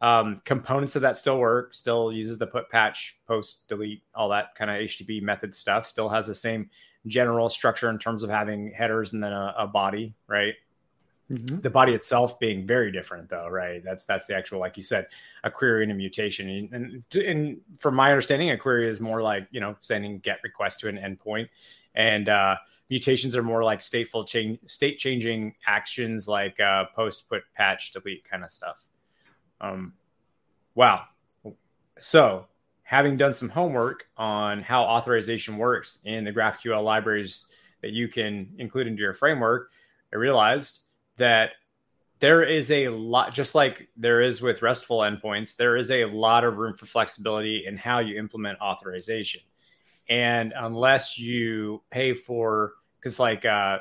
Um, 0.00 0.42
components 0.44 0.94
of 0.94 1.02
that 1.02 1.16
still 1.16 1.38
work, 1.38 1.74
still 1.74 2.12
uses 2.12 2.36
the 2.36 2.46
put 2.46 2.68
patch, 2.70 3.18
post, 3.26 3.66
delete, 3.68 4.02
all 4.14 4.28
that 4.28 4.54
kind 4.54 4.70
of 4.70 4.76
HTTP 4.76 5.22
method 5.22 5.54
stuff, 5.54 5.86
still 5.86 6.08
has 6.10 6.26
the 6.26 6.34
same 6.34 6.70
general 7.06 7.48
structure 7.48 7.88
in 7.88 7.98
terms 7.98 8.22
of 8.22 8.30
having 8.30 8.72
headers 8.72 9.12
and 9.12 9.22
then 9.22 9.32
a, 9.32 9.54
a 9.58 9.66
body, 9.66 10.14
right? 10.26 10.54
Mm-hmm. 11.30 11.60
The 11.60 11.70
body 11.70 11.92
itself 11.92 12.38
being 12.38 12.66
very 12.66 12.92
different, 12.92 13.28
though, 13.28 13.48
right? 13.48 13.82
That's 13.82 14.04
that's 14.04 14.26
the 14.26 14.36
actual, 14.36 14.60
like 14.60 14.76
you 14.76 14.82
said, 14.84 15.08
a 15.42 15.50
query 15.50 15.82
and 15.82 15.90
a 15.90 15.94
mutation. 15.94 16.48
And, 16.48 16.72
and, 16.72 17.16
and 17.16 17.60
from 17.78 17.96
my 17.96 18.10
understanding, 18.12 18.50
a 18.50 18.56
query 18.56 18.88
is 18.88 19.00
more 19.00 19.22
like 19.22 19.48
you 19.50 19.60
know 19.60 19.76
sending 19.80 20.20
GET 20.20 20.38
request 20.44 20.80
to 20.80 20.88
an 20.88 20.96
endpoint, 20.96 21.48
and 21.96 22.28
uh, 22.28 22.56
mutations 22.90 23.34
are 23.34 23.42
more 23.42 23.64
like 23.64 23.80
stateful 23.80 24.26
change, 24.26 24.60
state 24.68 24.98
changing 24.98 25.54
actions 25.66 26.28
like 26.28 26.60
uh, 26.60 26.84
post, 26.94 27.28
put, 27.28 27.42
patch, 27.54 27.92
delete 27.92 28.28
kind 28.28 28.44
of 28.44 28.50
stuff. 28.50 28.76
Um, 29.60 29.94
wow. 30.76 31.04
So, 31.98 32.46
having 32.84 33.16
done 33.16 33.32
some 33.32 33.48
homework 33.48 34.06
on 34.16 34.62
how 34.62 34.84
authorization 34.84 35.56
works 35.56 35.98
in 36.04 36.24
the 36.24 36.32
GraphQL 36.32 36.84
libraries 36.84 37.48
that 37.82 37.90
you 37.90 38.06
can 38.06 38.48
include 38.58 38.86
into 38.86 39.02
your 39.02 39.12
framework, 39.12 39.70
I 40.12 40.16
realized 40.16 40.82
that 41.16 41.50
there 42.20 42.42
is 42.42 42.70
a 42.70 42.88
lot, 42.88 43.34
just 43.34 43.54
like 43.54 43.88
there 43.96 44.22
is 44.22 44.40
with 44.40 44.62
RESTful 44.62 44.98
endpoints, 45.00 45.56
there 45.56 45.76
is 45.76 45.90
a 45.90 46.06
lot 46.06 46.44
of 46.44 46.56
room 46.56 46.74
for 46.74 46.86
flexibility 46.86 47.64
in 47.66 47.76
how 47.76 47.98
you 47.98 48.18
implement 48.18 48.60
authorization. 48.60 49.42
And 50.08 50.52
unless 50.56 51.18
you 51.18 51.82
pay 51.90 52.14
for, 52.14 52.74
because 53.00 53.18
like 53.18 53.44
uh, 53.44 53.78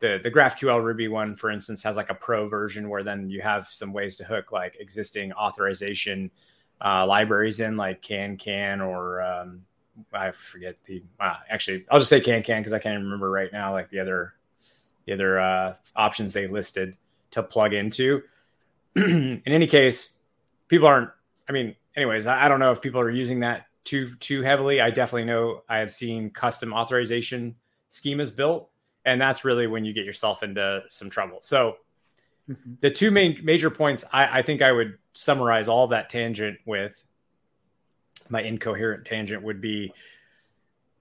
the 0.00 0.18
the 0.22 0.30
GraphQL 0.30 0.82
Ruby 0.82 1.08
one, 1.08 1.36
for 1.36 1.50
instance, 1.50 1.82
has 1.82 1.96
like 1.96 2.10
a 2.10 2.14
pro 2.14 2.48
version 2.48 2.88
where 2.88 3.02
then 3.02 3.30
you 3.30 3.40
have 3.40 3.68
some 3.68 3.92
ways 3.92 4.16
to 4.16 4.24
hook 4.24 4.52
like 4.52 4.76
existing 4.80 5.32
authorization 5.32 6.30
uh, 6.84 7.06
libraries 7.06 7.60
in, 7.60 7.76
like 7.76 8.02
CanCan 8.02 8.86
or 8.86 9.22
um, 9.22 9.62
I 10.12 10.30
forget 10.32 10.76
the. 10.84 11.02
Uh, 11.18 11.36
actually, 11.48 11.84
I'll 11.90 11.98
just 11.98 12.10
say 12.10 12.20
CanCan 12.20 12.60
because 12.60 12.72
I 12.72 12.78
can't 12.78 13.02
remember 13.02 13.30
right 13.30 13.52
now. 13.52 13.72
Like 13.72 13.90
the 13.90 14.00
other, 14.00 14.34
the 15.06 15.12
other 15.12 15.40
uh, 15.40 15.74
options 15.96 16.32
they 16.32 16.46
listed 16.46 16.96
to 17.32 17.42
plug 17.42 17.72
into. 17.72 18.22
in 18.96 19.42
any 19.46 19.66
case, 19.66 20.14
people 20.68 20.88
aren't. 20.88 21.10
I 21.48 21.52
mean, 21.52 21.74
anyways, 21.96 22.26
I, 22.26 22.46
I 22.46 22.48
don't 22.48 22.60
know 22.60 22.72
if 22.72 22.80
people 22.80 23.00
are 23.00 23.10
using 23.10 23.40
that 23.40 23.66
too 23.84 24.14
too 24.16 24.42
heavily. 24.42 24.80
I 24.80 24.90
definitely 24.90 25.24
know 25.24 25.62
I 25.68 25.78
have 25.78 25.92
seen 25.92 26.30
custom 26.30 26.72
authorization 26.72 27.56
schemas 27.90 28.34
built, 28.34 28.70
and 29.04 29.20
that's 29.20 29.44
really 29.44 29.66
when 29.66 29.84
you 29.84 29.92
get 29.92 30.04
yourself 30.04 30.42
into 30.42 30.82
some 30.90 31.10
trouble. 31.10 31.38
So 31.42 31.76
mm-hmm. 32.48 32.74
the 32.80 32.90
two 32.90 33.10
main 33.10 33.40
major 33.42 33.70
points 33.70 34.04
I, 34.12 34.40
I 34.40 34.42
think 34.42 34.62
I 34.62 34.72
would 34.72 34.98
summarize 35.12 35.68
all 35.68 35.88
that 35.88 36.10
tangent 36.10 36.58
with 36.64 37.02
my 38.28 38.42
incoherent 38.42 39.04
tangent 39.04 39.42
would 39.42 39.60
be 39.60 39.92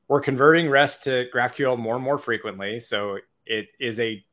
we're 0.07 0.21
converting 0.21 0.69
REST 0.69 1.03
to 1.03 1.27
GraphQL 1.33 1.77
more 1.77 1.95
and 1.95 2.03
more 2.03 2.17
frequently. 2.17 2.79
So 2.79 3.19
it 3.49 3.67
is 3.79 3.99
a 3.99 4.23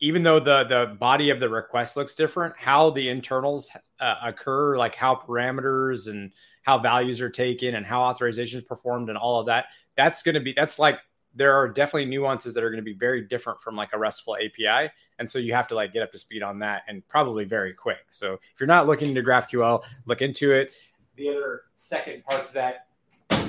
even 0.00 0.22
though 0.22 0.40
the 0.40 0.64
the 0.64 0.96
body 0.98 1.30
of 1.30 1.38
the 1.38 1.48
request 1.48 1.96
looks 1.96 2.14
different, 2.14 2.54
how 2.56 2.90
the 2.90 3.08
internals 3.08 3.70
uh, 4.00 4.14
occur, 4.24 4.76
like 4.76 4.94
how 4.94 5.14
parameters 5.14 6.08
and 6.08 6.32
how 6.62 6.78
values 6.78 7.20
are 7.20 7.30
taken 7.30 7.74
and 7.74 7.84
how 7.84 8.02
authorization 8.02 8.58
is 8.58 8.64
performed 8.64 9.08
and 9.08 9.18
all 9.18 9.40
of 9.40 9.46
that, 9.46 9.66
that's 9.96 10.22
going 10.22 10.34
to 10.34 10.40
be 10.40 10.54
that's 10.56 10.78
like 10.78 10.98
there 11.34 11.54
are 11.54 11.68
definitely 11.68 12.04
nuances 12.04 12.52
that 12.54 12.62
are 12.62 12.70
going 12.70 12.82
to 12.82 12.84
be 12.84 12.94
very 12.94 13.22
different 13.22 13.60
from 13.60 13.74
like 13.74 13.90
a 13.92 13.98
RESTful 13.98 14.36
API, 14.36 14.90
and 15.18 15.28
so 15.28 15.38
you 15.38 15.54
have 15.54 15.68
to 15.68 15.74
like 15.74 15.92
get 15.92 16.02
up 16.02 16.12
to 16.12 16.18
speed 16.18 16.42
on 16.42 16.58
that 16.60 16.82
and 16.88 17.06
probably 17.08 17.44
very 17.44 17.72
quick. 17.72 18.06
So 18.10 18.34
if 18.34 18.60
you're 18.60 18.66
not 18.66 18.86
looking 18.86 19.08
into 19.08 19.22
GraphQL, 19.22 19.84
look 20.06 20.22
into 20.22 20.52
it. 20.52 20.72
The 21.16 21.30
other 21.30 21.62
second 21.76 22.24
part 22.24 22.48
to 22.48 22.54
that, 22.54 22.86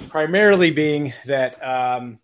primarily 0.10 0.70
being 0.70 1.14
that 1.26 1.62
um, 1.64 2.20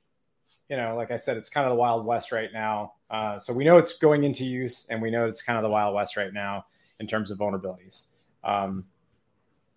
you 0.69 0.77
know, 0.77 0.95
like 0.95 1.11
I 1.11 1.17
said, 1.17 1.37
it's 1.37 1.49
kind 1.49 1.65
of 1.65 1.71
the 1.71 1.75
Wild 1.75 2.05
West 2.05 2.31
right 2.31 2.51
now. 2.53 2.93
Uh, 3.09 3.39
so 3.39 3.51
we 3.51 3.63
know 3.63 3.77
it's 3.77 3.93
going 3.93 4.23
into 4.23 4.45
use, 4.45 4.85
and 4.89 5.01
we 5.01 5.09
know 5.09 5.27
it's 5.27 5.41
kind 5.41 5.57
of 5.57 5.63
the 5.63 5.69
Wild 5.69 5.95
West 5.95 6.15
right 6.15 6.31
now 6.31 6.65
in 6.99 7.07
terms 7.07 7.31
of 7.31 7.39
vulnerabilities. 7.39 8.05
Um, 8.43 8.85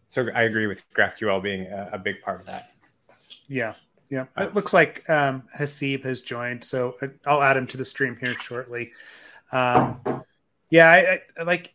so 0.08 0.28
I 0.34 0.42
agree 0.42 0.66
with 0.66 0.82
GraphQL 0.94 1.42
being 1.42 1.66
a, 1.66 1.90
a, 1.94 1.98
big 1.98 2.20
part 2.20 2.40
of 2.40 2.46
that. 2.46 2.72
Yeah, 3.48 3.74
yeah. 4.10 4.26
It 4.36 4.54
looks 4.54 4.74
like 4.74 5.08
um, 5.08 5.44
Haseeb 5.58 6.04
has 6.04 6.20
joined, 6.20 6.62
so 6.62 6.96
I'll 7.26 7.42
add 7.42 7.56
him 7.56 7.66
to 7.68 7.78
the 7.78 7.84
stream 7.84 8.18
here 8.20 8.34
shortly. 8.38 8.92
Um, 9.50 10.00
yeah, 10.68 10.90
I, 10.90 11.20
I 11.38 11.44
like 11.44 11.72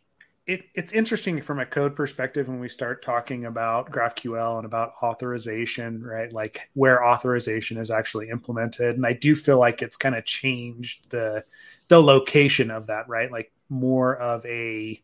it, 0.48 0.64
it's 0.74 0.92
interesting 0.92 1.42
from 1.42 1.60
a 1.60 1.66
code 1.66 1.94
perspective 1.94 2.48
when 2.48 2.58
we 2.58 2.70
start 2.70 3.02
talking 3.02 3.44
about 3.44 3.92
GraphQL 3.92 4.56
and 4.56 4.64
about 4.64 4.94
authorization, 5.02 6.02
right? 6.02 6.32
Like 6.32 6.70
where 6.72 7.04
authorization 7.04 7.76
is 7.76 7.90
actually 7.90 8.30
implemented, 8.30 8.96
and 8.96 9.04
I 9.04 9.12
do 9.12 9.36
feel 9.36 9.58
like 9.58 9.82
it's 9.82 9.98
kind 9.98 10.14
of 10.14 10.24
changed 10.24 11.10
the 11.10 11.44
the 11.88 12.02
location 12.02 12.70
of 12.70 12.86
that, 12.86 13.08
right? 13.10 13.30
Like 13.30 13.52
more 13.68 14.16
of 14.16 14.44
a 14.46 15.02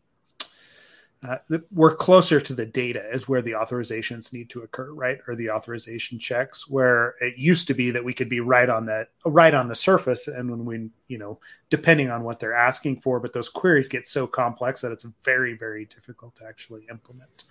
uh, 1.25 1.39
we're 1.73 1.95
closer 1.95 2.41
to 2.41 2.53
the 2.55 2.67
data 2.67 3.03
is 3.13 3.29
where 3.29 3.43
the 3.43 3.53
authorizations 3.53 4.33
need 4.33 4.51
to 4.51 4.61
occur 4.61 4.93
right? 4.93 5.19
Or 5.27 5.35
the 5.35 5.51
authorization 5.51 6.19
checks 6.19 6.69
where 6.69 7.15
it 7.21 7.39
used 7.39 7.67
to 7.69 7.75
be 7.75 7.91
that 7.93 8.05
we 8.05 8.13
could 8.13 8.29
be 8.29 8.41
right 8.41 8.69
on 8.69 8.87
that 8.87 9.09
right 9.25 9.55
on 9.55 9.69
the 9.69 9.75
surface 9.75 10.29
and 10.29 10.51
when 10.51 10.65
we 10.65 10.91
you 11.09 11.19
know 11.19 11.39
depending 11.71 12.11
on 12.11 12.23
what 12.23 12.41
they're 12.41 12.55
asking 12.55 13.01
for 13.01 13.21
but 13.21 13.33
those 13.33 13.49
queries 13.49 13.89
get 13.89 14.07
so 14.07 14.27
complex 14.27 14.81
that 14.81 14.93
it's 14.93 15.07
very 15.23 15.55
very 15.57 15.87
difficult 15.87 16.35
to 16.37 16.45
actually 16.45 16.87
implement. 16.91 17.45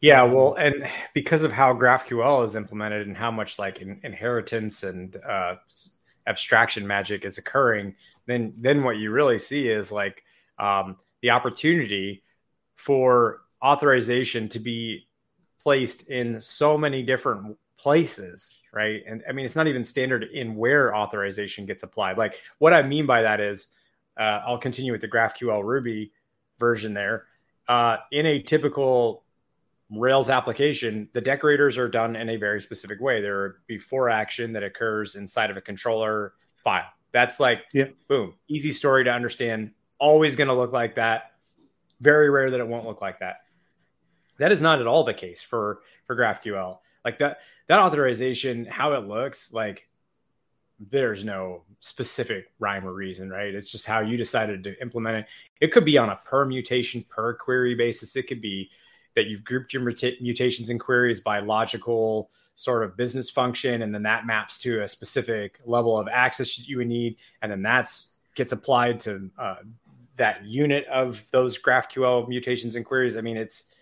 Yeah 0.00 0.22
well 0.22 0.54
and 0.54 0.88
because 1.14 1.44
of 1.44 1.52
how 1.52 1.74
graphql 1.74 2.44
is 2.44 2.54
implemented 2.54 3.06
and 3.06 3.16
how 3.16 3.30
much 3.30 3.58
like 3.58 3.80
in, 3.80 4.00
inheritance 4.02 4.82
and 4.82 5.16
uh, 5.16 5.56
abstraction 6.26 6.86
magic 6.86 7.24
is 7.24 7.38
occurring 7.38 7.94
then 8.26 8.52
then 8.56 8.82
what 8.82 8.98
you 8.98 9.10
really 9.10 9.38
see 9.38 9.68
is 9.68 9.90
like 9.90 10.22
um, 10.58 10.96
the 11.22 11.30
opportunity 11.30 12.22
for 12.78 13.40
authorization 13.62 14.48
to 14.48 14.58
be 14.58 15.06
placed 15.60 16.08
in 16.08 16.40
so 16.40 16.78
many 16.78 17.02
different 17.02 17.58
places 17.76 18.58
right? 18.72 19.02
And 19.06 19.22
i 19.28 19.32
mean 19.32 19.44
it's 19.44 19.56
not 19.56 19.66
even 19.66 19.84
standard 19.84 20.24
in 20.24 20.54
where 20.54 20.94
authorization 20.94 21.66
gets 21.66 21.82
applied. 21.82 22.18
Like 22.18 22.40
what 22.58 22.72
i 22.72 22.82
mean 22.82 23.06
by 23.06 23.22
that 23.22 23.40
is 23.40 23.68
uh, 24.18 24.40
i'll 24.46 24.58
continue 24.58 24.92
with 24.92 25.00
the 25.00 25.08
graphql 25.08 25.62
ruby 25.64 26.12
version 26.58 26.94
there. 26.94 27.26
Uh, 27.68 27.98
in 28.12 28.26
a 28.26 28.40
typical 28.42 29.24
rails 29.90 30.28
application 30.28 31.08
the 31.12 31.20
decorators 31.20 31.78
are 31.78 31.88
done 31.88 32.14
in 32.16 32.28
a 32.28 32.36
very 32.36 32.60
specific 32.60 33.00
way. 33.00 33.20
There 33.20 33.40
are 33.40 33.60
before 33.66 34.10
action 34.10 34.52
that 34.52 34.62
occurs 34.62 35.16
inside 35.16 35.50
of 35.50 35.56
a 35.56 35.60
controller 35.60 36.34
file. 36.56 36.88
That's 37.12 37.40
like 37.40 37.60
yep. 37.72 37.94
boom 38.08 38.34
easy 38.48 38.72
story 38.72 39.04
to 39.04 39.10
understand. 39.10 39.72
Always 39.98 40.36
going 40.36 40.48
to 40.48 40.54
look 40.54 40.72
like 40.72 40.94
that 40.96 41.27
very 42.00 42.30
rare 42.30 42.50
that 42.50 42.60
it 42.60 42.68
won't 42.68 42.86
look 42.86 43.00
like 43.00 43.20
that. 43.20 43.40
That 44.38 44.52
is 44.52 44.62
not 44.62 44.80
at 44.80 44.86
all 44.86 45.04
the 45.04 45.14
case 45.14 45.42
for 45.42 45.80
for 46.06 46.16
GraphQL. 46.16 46.78
Like 47.04 47.18
that 47.18 47.38
that 47.66 47.80
authorization, 47.80 48.64
how 48.66 48.92
it 48.92 49.06
looks, 49.06 49.52
like 49.52 49.88
there's 50.78 51.24
no 51.24 51.62
specific 51.80 52.52
rhyme 52.58 52.86
or 52.86 52.92
reason, 52.92 53.30
right? 53.30 53.54
It's 53.54 53.70
just 53.70 53.86
how 53.86 54.00
you 54.00 54.16
decided 54.16 54.62
to 54.64 54.80
implement 54.80 55.16
it. 55.18 55.26
It 55.60 55.72
could 55.72 55.84
be 55.84 55.98
on 55.98 56.08
a 56.08 56.20
per 56.24 56.44
mutation, 56.44 57.04
per 57.08 57.34
query 57.34 57.74
basis. 57.74 58.14
It 58.16 58.28
could 58.28 58.40
be 58.40 58.70
that 59.16 59.26
you've 59.26 59.44
grouped 59.44 59.72
your 59.72 59.82
mutations 59.82 60.70
and 60.70 60.78
queries 60.78 61.20
by 61.20 61.40
logical 61.40 62.30
sort 62.54 62.84
of 62.84 62.96
business 62.96 63.30
function, 63.30 63.82
and 63.82 63.94
then 63.94 64.02
that 64.02 64.26
maps 64.26 64.58
to 64.58 64.82
a 64.82 64.88
specific 64.88 65.58
level 65.64 65.98
of 65.98 66.08
access 66.08 66.68
you 66.68 66.78
would 66.78 66.88
need, 66.88 67.16
and 67.42 67.50
then 67.50 67.62
that's 67.62 68.10
gets 68.34 68.52
applied 68.52 69.00
to 69.00 69.30
uh, 69.38 69.56
that 70.18 70.44
unit 70.44 70.86
of 70.86 71.24
those 71.32 71.58
GraphQL 71.58 72.28
mutations 72.28 72.76
and 72.76 72.84
queries. 72.84 73.16
I 73.16 73.20
mean, 73.20 73.36
it's 73.36 73.72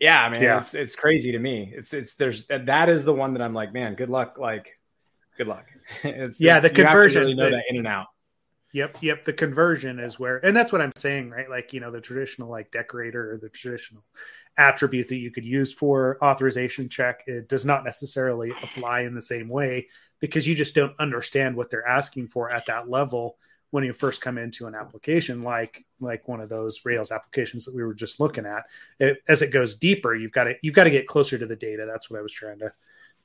yeah, 0.00 0.22
I 0.22 0.30
mean, 0.30 0.42
yeah. 0.42 0.58
it's 0.58 0.74
it's 0.74 0.96
crazy 0.96 1.32
to 1.32 1.38
me. 1.38 1.72
It's 1.74 1.92
it's 1.92 2.14
there's 2.14 2.46
that 2.46 2.88
is 2.88 3.04
the 3.04 3.14
one 3.14 3.34
that 3.34 3.42
I'm 3.42 3.54
like, 3.54 3.72
man, 3.72 3.94
good 3.94 4.08
luck, 4.08 4.38
like 4.38 4.78
good 5.36 5.46
luck. 5.46 5.66
it's 6.02 6.40
yeah, 6.40 6.58
the, 6.58 6.68
the 6.68 6.74
conversion, 6.74 7.22
really 7.22 7.34
know 7.34 7.44
the, 7.44 7.56
that 7.56 7.64
in 7.68 7.76
and 7.76 7.86
out. 7.86 8.06
Yep, 8.72 8.98
yep. 9.02 9.24
The 9.24 9.32
conversion 9.32 9.98
is 9.98 10.18
where, 10.18 10.38
and 10.38 10.56
that's 10.56 10.72
what 10.72 10.80
I'm 10.80 10.92
saying, 10.96 11.30
right? 11.30 11.50
Like 11.50 11.72
you 11.72 11.80
know, 11.80 11.90
the 11.90 12.00
traditional 12.00 12.48
like 12.48 12.70
decorator 12.70 13.32
or 13.32 13.38
the 13.38 13.50
traditional 13.50 14.02
attribute 14.56 15.08
that 15.08 15.16
you 15.16 15.30
could 15.30 15.44
use 15.44 15.72
for 15.72 16.18
authorization 16.22 16.88
check, 16.88 17.22
it 17.26 17.48
does 17.48 17.66
not 17.66 17.84
necessarily 17.84 18.50
apply 18.62 19.02
in 19.02 19.14
the 19.14 19.22
same 19.22 19.48
way 19.48 19.88
because 20.20 20.46
you 20.46 20.54
just 20.54 20.74
don't 20.74 20.98
understand 20.98 21.56
what 21.56 21.70
they're 21.70 21.86
asking 21.86 22.28
for 22.28 22.50
at 22.50 22.66
that 22.66 22.88
level 22.88 23.36
when 23.70 23.84
you 23.84 23.92
first 23.92 24.20
come 24.20 24.38
into 24.38 24.66
an 24.66 24.74
application 24.74 25.42
like 25.42 25.84
like 26.00 26.26
one 26.28 26.40
of 26.40 26.48
those 26.48 26.80
rails 26.84 27.12
applications 27.12 27.64
that 27.64 27.74
we 27.74 27.82
were 27.82 27.94
just 27.94 28.20
looking 28.20 28.46
at 28.46 28.64
it, 28.98 29.22
as 29.28 29.42
it 29.42 29.52
goes 29.52 29.74
deeper 29.74 30.14
you've 30.14 30.32
got 30.32 30.44
to 30.44 30.54
you've 30.62 30.74
got 30.74 30.84
to 30.84 30.90
get 30.90 31.06
closer 31.06 31.38
to 31.38 31.46
the 31.46 31.56
data. 31.56 31.86
That's 31.86 32.10
what 32.10 32.18
i 32.18 32.22
was 32.22 32.32
trying 32.32 32.58
to 32.60 32.72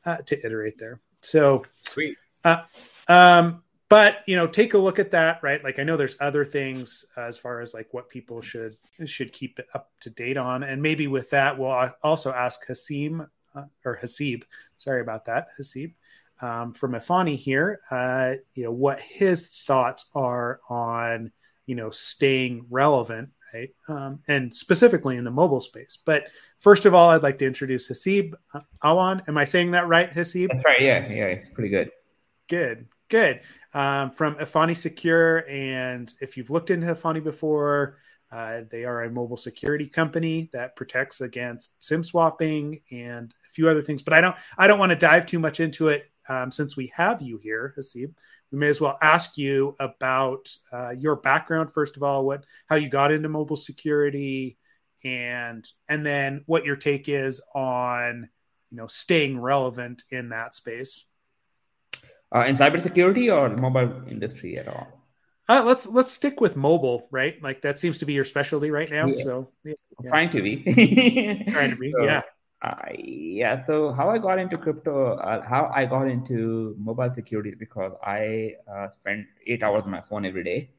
uh, 0.06 0.18
to 0.18 0.46
iterate 0.46 0.78
there. 0.78 1.00
So 1.22 1.66
sweet. 1.82 2.18
uh, 2.44 2.64
um 3.08 3.64
but 3.88 4.18
you 4.28 4.36
know 4.36 4.48
take 4.48 4.74
a 4.74 4.78
look 4.78 5.00
at 5.00 5.12
that 5.12 5.42
right? 5.42 5.64
Like 5.64 5.80
i 5.80 5.84
know 5.84 5.98
there's 5.98 6.16
other 6.20 6.46
things 6.46 7.06
uh, 7.18 7.22
as 7.22 7.38
far 7.38 7.62
as 7.62 7.74
like 7.74 7.94
what 7.94 8.10
people 8.10 8.42
should 8.42 8.78
should 9.06 9.34
keep 9.34 9.60
up 9.74 9.92
to 10.02 10.10
date 10.10 10.38
on. 10.38 10.64
And 10.64 10.82
maybe 10.82 11.08
with 11.08 11.30
that 11.32 11.58
we'll 11.58 11.92
also 12.04 12.32
ask 12.32 12.66
hasim 12.68 13.28
uh, 13.56 13.64
or 13.84 14.00
Haseeb 14.04 14.44
sorry 14.78 15.02
about 15.02 15.26
that 15.26 15.48
Haseeb 15.60 15.94
um, 16.42 16.74
from 16.74 16.94
Efani 16.94 17.38
here, 17.38 17.80
uh, 17.90 18.34
you 18.54 18.64
know, 18.64 18.72
what 18.72 19.00
his 19.00 19.48
thoughts 19.48 20.10
are 20.14 20.60
on, 20.70 21.32
you 21.66 21.76
know, 21.76 21.90
staying 21.90 22.66
relevant, 22.70 23.30
right? 23.54 23.70
Um, 23.88 24.20
and 24.28 24.54
specifically 24.54 25.18
in 25.18 25.24
the 25.24 25.32
mobile 25.32 25.62
space. 25.62 25.98
But 26.04 26.28
first 26.58 26.86
of 26.86 26.94
all, 26.94 27.10
I'd 27.10 27.24
like 27.24 27.38
to 27.40 27.46
introduce 27.46 27.90
Haseeb 27.90 28.34
uh, 28.54 28.62
Awan. 28.84 29.28
Am 29.28 29.38
I 29.38 29.46
saying 29.46 29.72
that 29.72 29.88
right, 29.88 30.12
Haseeb? 30.12 30.50
That's 30.52 30.66
right. 30.66 30.82
Yeah. 30.82 31.08
Yeah. 31.08 31.26
It's 31.28 31.50
pretty 31.50 31.70
good. 31.70 31.92
Good. 32.48 32.88
Good. 33.10 33.42
Um, 33.74 34.12
from 34.12 34.36
Efani 34.36 34.76
Secure. 34.76 35.50
And 35.50 36.14
if 36.22 36.38
you've 36.38 36.50
looked 36.50 36.70
into 36.70 36.88
Efani 36.88 37.24
before, 37.24 37.98
uh, 38.32 38.62
they 38.70 38.84
are 38.84 39.04
a 39.04 39.10
mobile 39.10 39.38
security 39.38 39.88
company 39.88 40.50
that 40.52 40.76
protects 40.76 41.22
against 41.22 41.82
SIM 41.82 42.04
swapping 42.04 42.82
and 42.92 43.34
a 43.48 43.52
few 43.52 43.70
other 43.70 43.82
things. 43.82 44.02
But 44.02 44.14
I 44.14 44.22
don't 44.22 44.36
I 44.58 44.68
don't 44.68 44.80
want 44.80 44.90
to 44.90 44.98
dive 44.98 45.26
too 45.26 45.40
much 45.40 45.60
into 45.60 45.88
it 45.88 46.12
um, 46.28 46.52
since 46.52 46.76
we 46.76 46.92
have 46.96 47.22
you 47.22 47.38
here, 47.38 47.74
Haseeb, 47.78 48.14
we 48.52 48.58
may 48.58 48.68
as 48.68 48.82
well 48.82 48.98
ask 49.02 49.38
you 49.38 49.76
about 49.80 50.56
uh, 50.72 50.92
your 50.92 51.16
background 51.16 51.74
first 51.74 51.98
of 51.98 52.04
all, 52.04 52.26
what 52.26 52.46
how 52.68 52.76
you 52.76 52.90
got 52.90 53.12
into 53.12 53.30
mobile 53.30 53.56
security, 53.56 54.58
and 55.04 55.68
and 55.88 56.06
then 56.06 56.44
what 56.46 56.66
your 56.66 56.76
take 56.76 57.10
is 57.10 57.42
on 57.54 58.30
you 58.72 58.78
know 58.78 58.88
staying 58.88 59.40
relevant 59.40 60.04
in 60.10 60.30
that 60.30 60.56
space. 60.56 61.06
Uh, 62.34 62.46
in 62.48 62.56
cybersecurity 62.56 63.34
or 63.34 63.56
mobile 63.56 64.04
industry 64.10 64.58
at 64.58 64.68
all? 64.68 64.88
Uh, 65.48 65.64
let's 65.64 65.88
let's 65.88 66.12
stick 66.12 66.42
with 66.42 66.56
mobile, 66.56 67.08
right? 67.12 67.42
Like 67.42 67.62
that 67.62 67.78
seems 67.78 68.00
to 68.00 68.06
be 68.06 68.14
your 68.14 68.26
specialty 68.26 68.72
right 68.72 68.90
now. 68.90 69.08
Yeah. 69.08 69.24
So 69.24 69.50
yeah. 69.64 69.74
trying 70.08 70.32
to 70.32 70.42
be, 70.42 70.64
trying 71.52 71.70
to 71.70 71.76
be, 71.76 71.92
so, 71.98 72.04
yeah. 72.04 72.22
Yeah. 72.98 73.66
So 73.66 73.92
how 73.92 74.10
I 74.10 74.18
got 74.18 74.40
into 74.40 74.58
crypto, 74.58 75.16
uh, 75.18 75.42
how 75.46 75.72
I 75.74 75.86
got 75.86 76.08
into 76.08 76.76
mobile 76.80 77.10
security 77.10 77.54
because 77.58 77.94
I 78.04 78.56
uh, 78.72 78.90
spent 78.90 79.26
eight 79.48 79.64
hours 79.64 79.84
on 79.84 79.92
my 79.92 80.02
phone 80.02 80.26
every 80.26 80.44
day, 80.44 80.72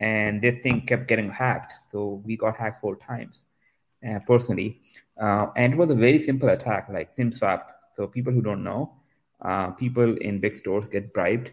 and 0.00 0.42
this 0.42 0.62
thing 0.62 0.82
kept 0.82 1.08
getting 1.08 1.30
hacked. 1.30 1.74
So 1.90 2.22
we 2.24 2.36
got 2.36 2.56
hacked 2.56 2.80
four 2.80 2.96
times, 2.96 3.44
uh, 4.08 4.18
personally, 4.26 4.80
uh, 5.20 5.46
and 5.56 5.72
it 5.72 5.76
was 5.76 5.90
a 5.90 5.94
very 5.94 6.22
simple 6.22 6.48
attack, 6.50 6.88
like 6.90 7.14
SIM 7.16 7.32
swap. 7.32 7.68
So 7.92 8.06
people 8.06 8.32
who 8.32 8.42
don't 8.42 8.64
know, 8.64 8.92
uh, 9.40 9.70
people 9.70 10.16
in 10.18 10.40
big 10.40 10.54
stores 10.56 10.88
get 10.88 11.12
bribed 11.12 11.52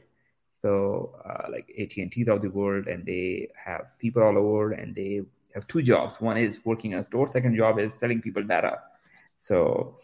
so 0.62 1.16
like 1.50 1.72
AT&T 1.80 2.28
of 2.28 2.42
the 2.42 2.50
world, 2.50 2.88
and 2.88 3.06
they 3.06 3.48
have 3.56 3.98
people 3.98 4.22
all 4.24 4.38
over, 4.38 4.72
and 4.72 4.94
they 4.94 5.22
have 5.54 5.68
two 5.68 5.82
jobs. 5.82 6.20
One 6.20 6.38
is 6.38 6.60
working 6.66 6.92
in 6.92 7.00
a 7.00 7.04
store. 7.04 7.30
Second 7.30 7.56
job 7.56 7.80
is 7.80 7.94
selling 7.94 8.22
people 8.22 8.44
data. 8.44 8.80
So 9.40 9.98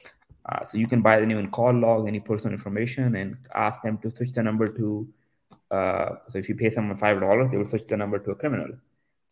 uh, 0.50 0.66
so 0.66 0.78
you 0.78 0.88
can 0.88 1.02
buy 1.02 1.18
the 1.18 1.24
anyone 1.24 1.50
call 1.50 1.74
log, 1.74 2.08
any 2.08 2.20
personal 2.20 2.54
information, 2.54 3.16
and 3.16 3.38
ask 3.54 3.82
them 3.82 3.98
to 4.00 4.10
switch 4.10 4.32
the 4.32 4.44
number 4.44 4.68
to. 4.68 5.08
Uh, 5.72 6.10
so 6.30 6.38
if 6.38 6.48
you 6.50 6.56
pay 6.56 6.70
someone 6.70 6.98
five 6.98 7.20
dollars, 7.20 7.52
they 7.52 7.58
will 7.58 7.66
switch 7.66 7.88
the 7.88 7.98
number 7.98 8.20
to 8.20 8.32
a 8.32 8.36
criminal, 8.36 8.72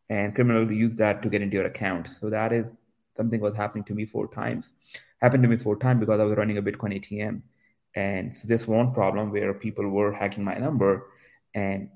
and 0.10 0.34
criminal 0.34 0.66
will 0.66 0.72
use 0.72 0.96
that 0.96 1.22
to 1.22 1.30
get 1.30 1.42
into 1.42 1.56
your 1.56 1.66
account. 1.66 2.08
So 2.08 2.30
that 2.30 2.52
is 2.52 2.66
something 3.16 3.40
was 3.40 3.56
happening 3.56 3.84
to 3.86 3.94
me 3.94 4.06
four 4.06 4.28
times. 4.28 4.70
Happened 5.22 5.44
to 5.44 5.50
me 5.50 5.58
four 5.58 5.78
times 5.78 6.00
because 6.00 6.20
I 6.20 6.24
was 6.24 6.38
running 6.38 6.58
a 6.58 6.62
Bitcoin 6.62 7.00
ATM, 7.00 7.42
and 7.96 8.36
this 8.44 8.68
one 8.68 8.94
problem 8.94 9.32
where 9.32 9.54
people 9.54 9.88
were 9.88 10.12
hacking 10.12 10.44
my 10.44 10.56
number 10.56 11.08
and 11.54 11.90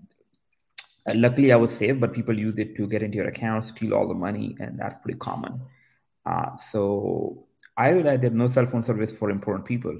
uh, 1.08 1.14
luckily 1.16 1.52
i 1.52 1.56
was 1.56 1.72
safe 1.76 2.00
but 2.00 2.14
people 2.14 2.38
use 2.38 2.60
it 2.60 2.76
to 2.76 2.88
get 2.88 3.02
into 3.02 3.18
your 3.18 3.28
account 3.28 3.64
steal 3.64 3.94
all 3.94 4.08
the 4.08 4.14
money 4.14 4.56
and 4.60 4.78
that's 4.78 4.98
pretty 5.00 5.18
common 5.18 5.60
uh, 6.26 6.56
so 6.58 7.47
i 7.78 7.90
realized 7.90 8.22
there's 8.22 8.34
no 8.34 8.48
cell 8.48 8.66
phone 8.66 8.84
service 8.84 9.12
for 9.12 9.30
important 9.30 9.66
people. 9.66 9.98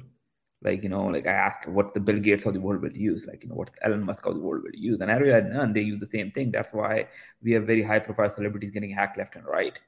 Like 0.64 0.82
you 0.82 0.90
know 0.90 1.06
like 1.06 1.28
i 1.28 1.32
asked 1.32 1.68
what 1.68 1.94
the 1.94 2.00
bill 2.00 2.20
gates 2.20 2.46
of 2.48 2.54
the 2.56 2.60
world 2.60 2.82
will 2.82 2.98
use 2.98 3.28
like 3.28 3.44
you 3.44 3.50
know 3.50 3.56
what 3.56 3.70
elon 3.84 4.04
musk 4.04 4.26
of 4.26 4.34
the 4.34 4.40
world 4.42 4.64
will 4.64 4.74
use 4.74 5.00
and 5.02 5.12
i 5.12 5.18
realized 5.18 5.54
none 5.54 5.72
they 5.72 5.82
use 5.82 6.00
the 6.00 6.08
same 6.08 6.32
thing. 6.32 6.52
That's 6.52 6.74
why 6.74 7.08
we 7.44 7.52
have 7.52 7.68
very 7.68 7.84
high 7.84 8.00
profile 8.00 8.32
celebrities 8.32 8.72
getting 8.72 8.90
hacked 8.90 9.20
left 9.20 9.36
and 9.36 9.46
right. 9.46 9.80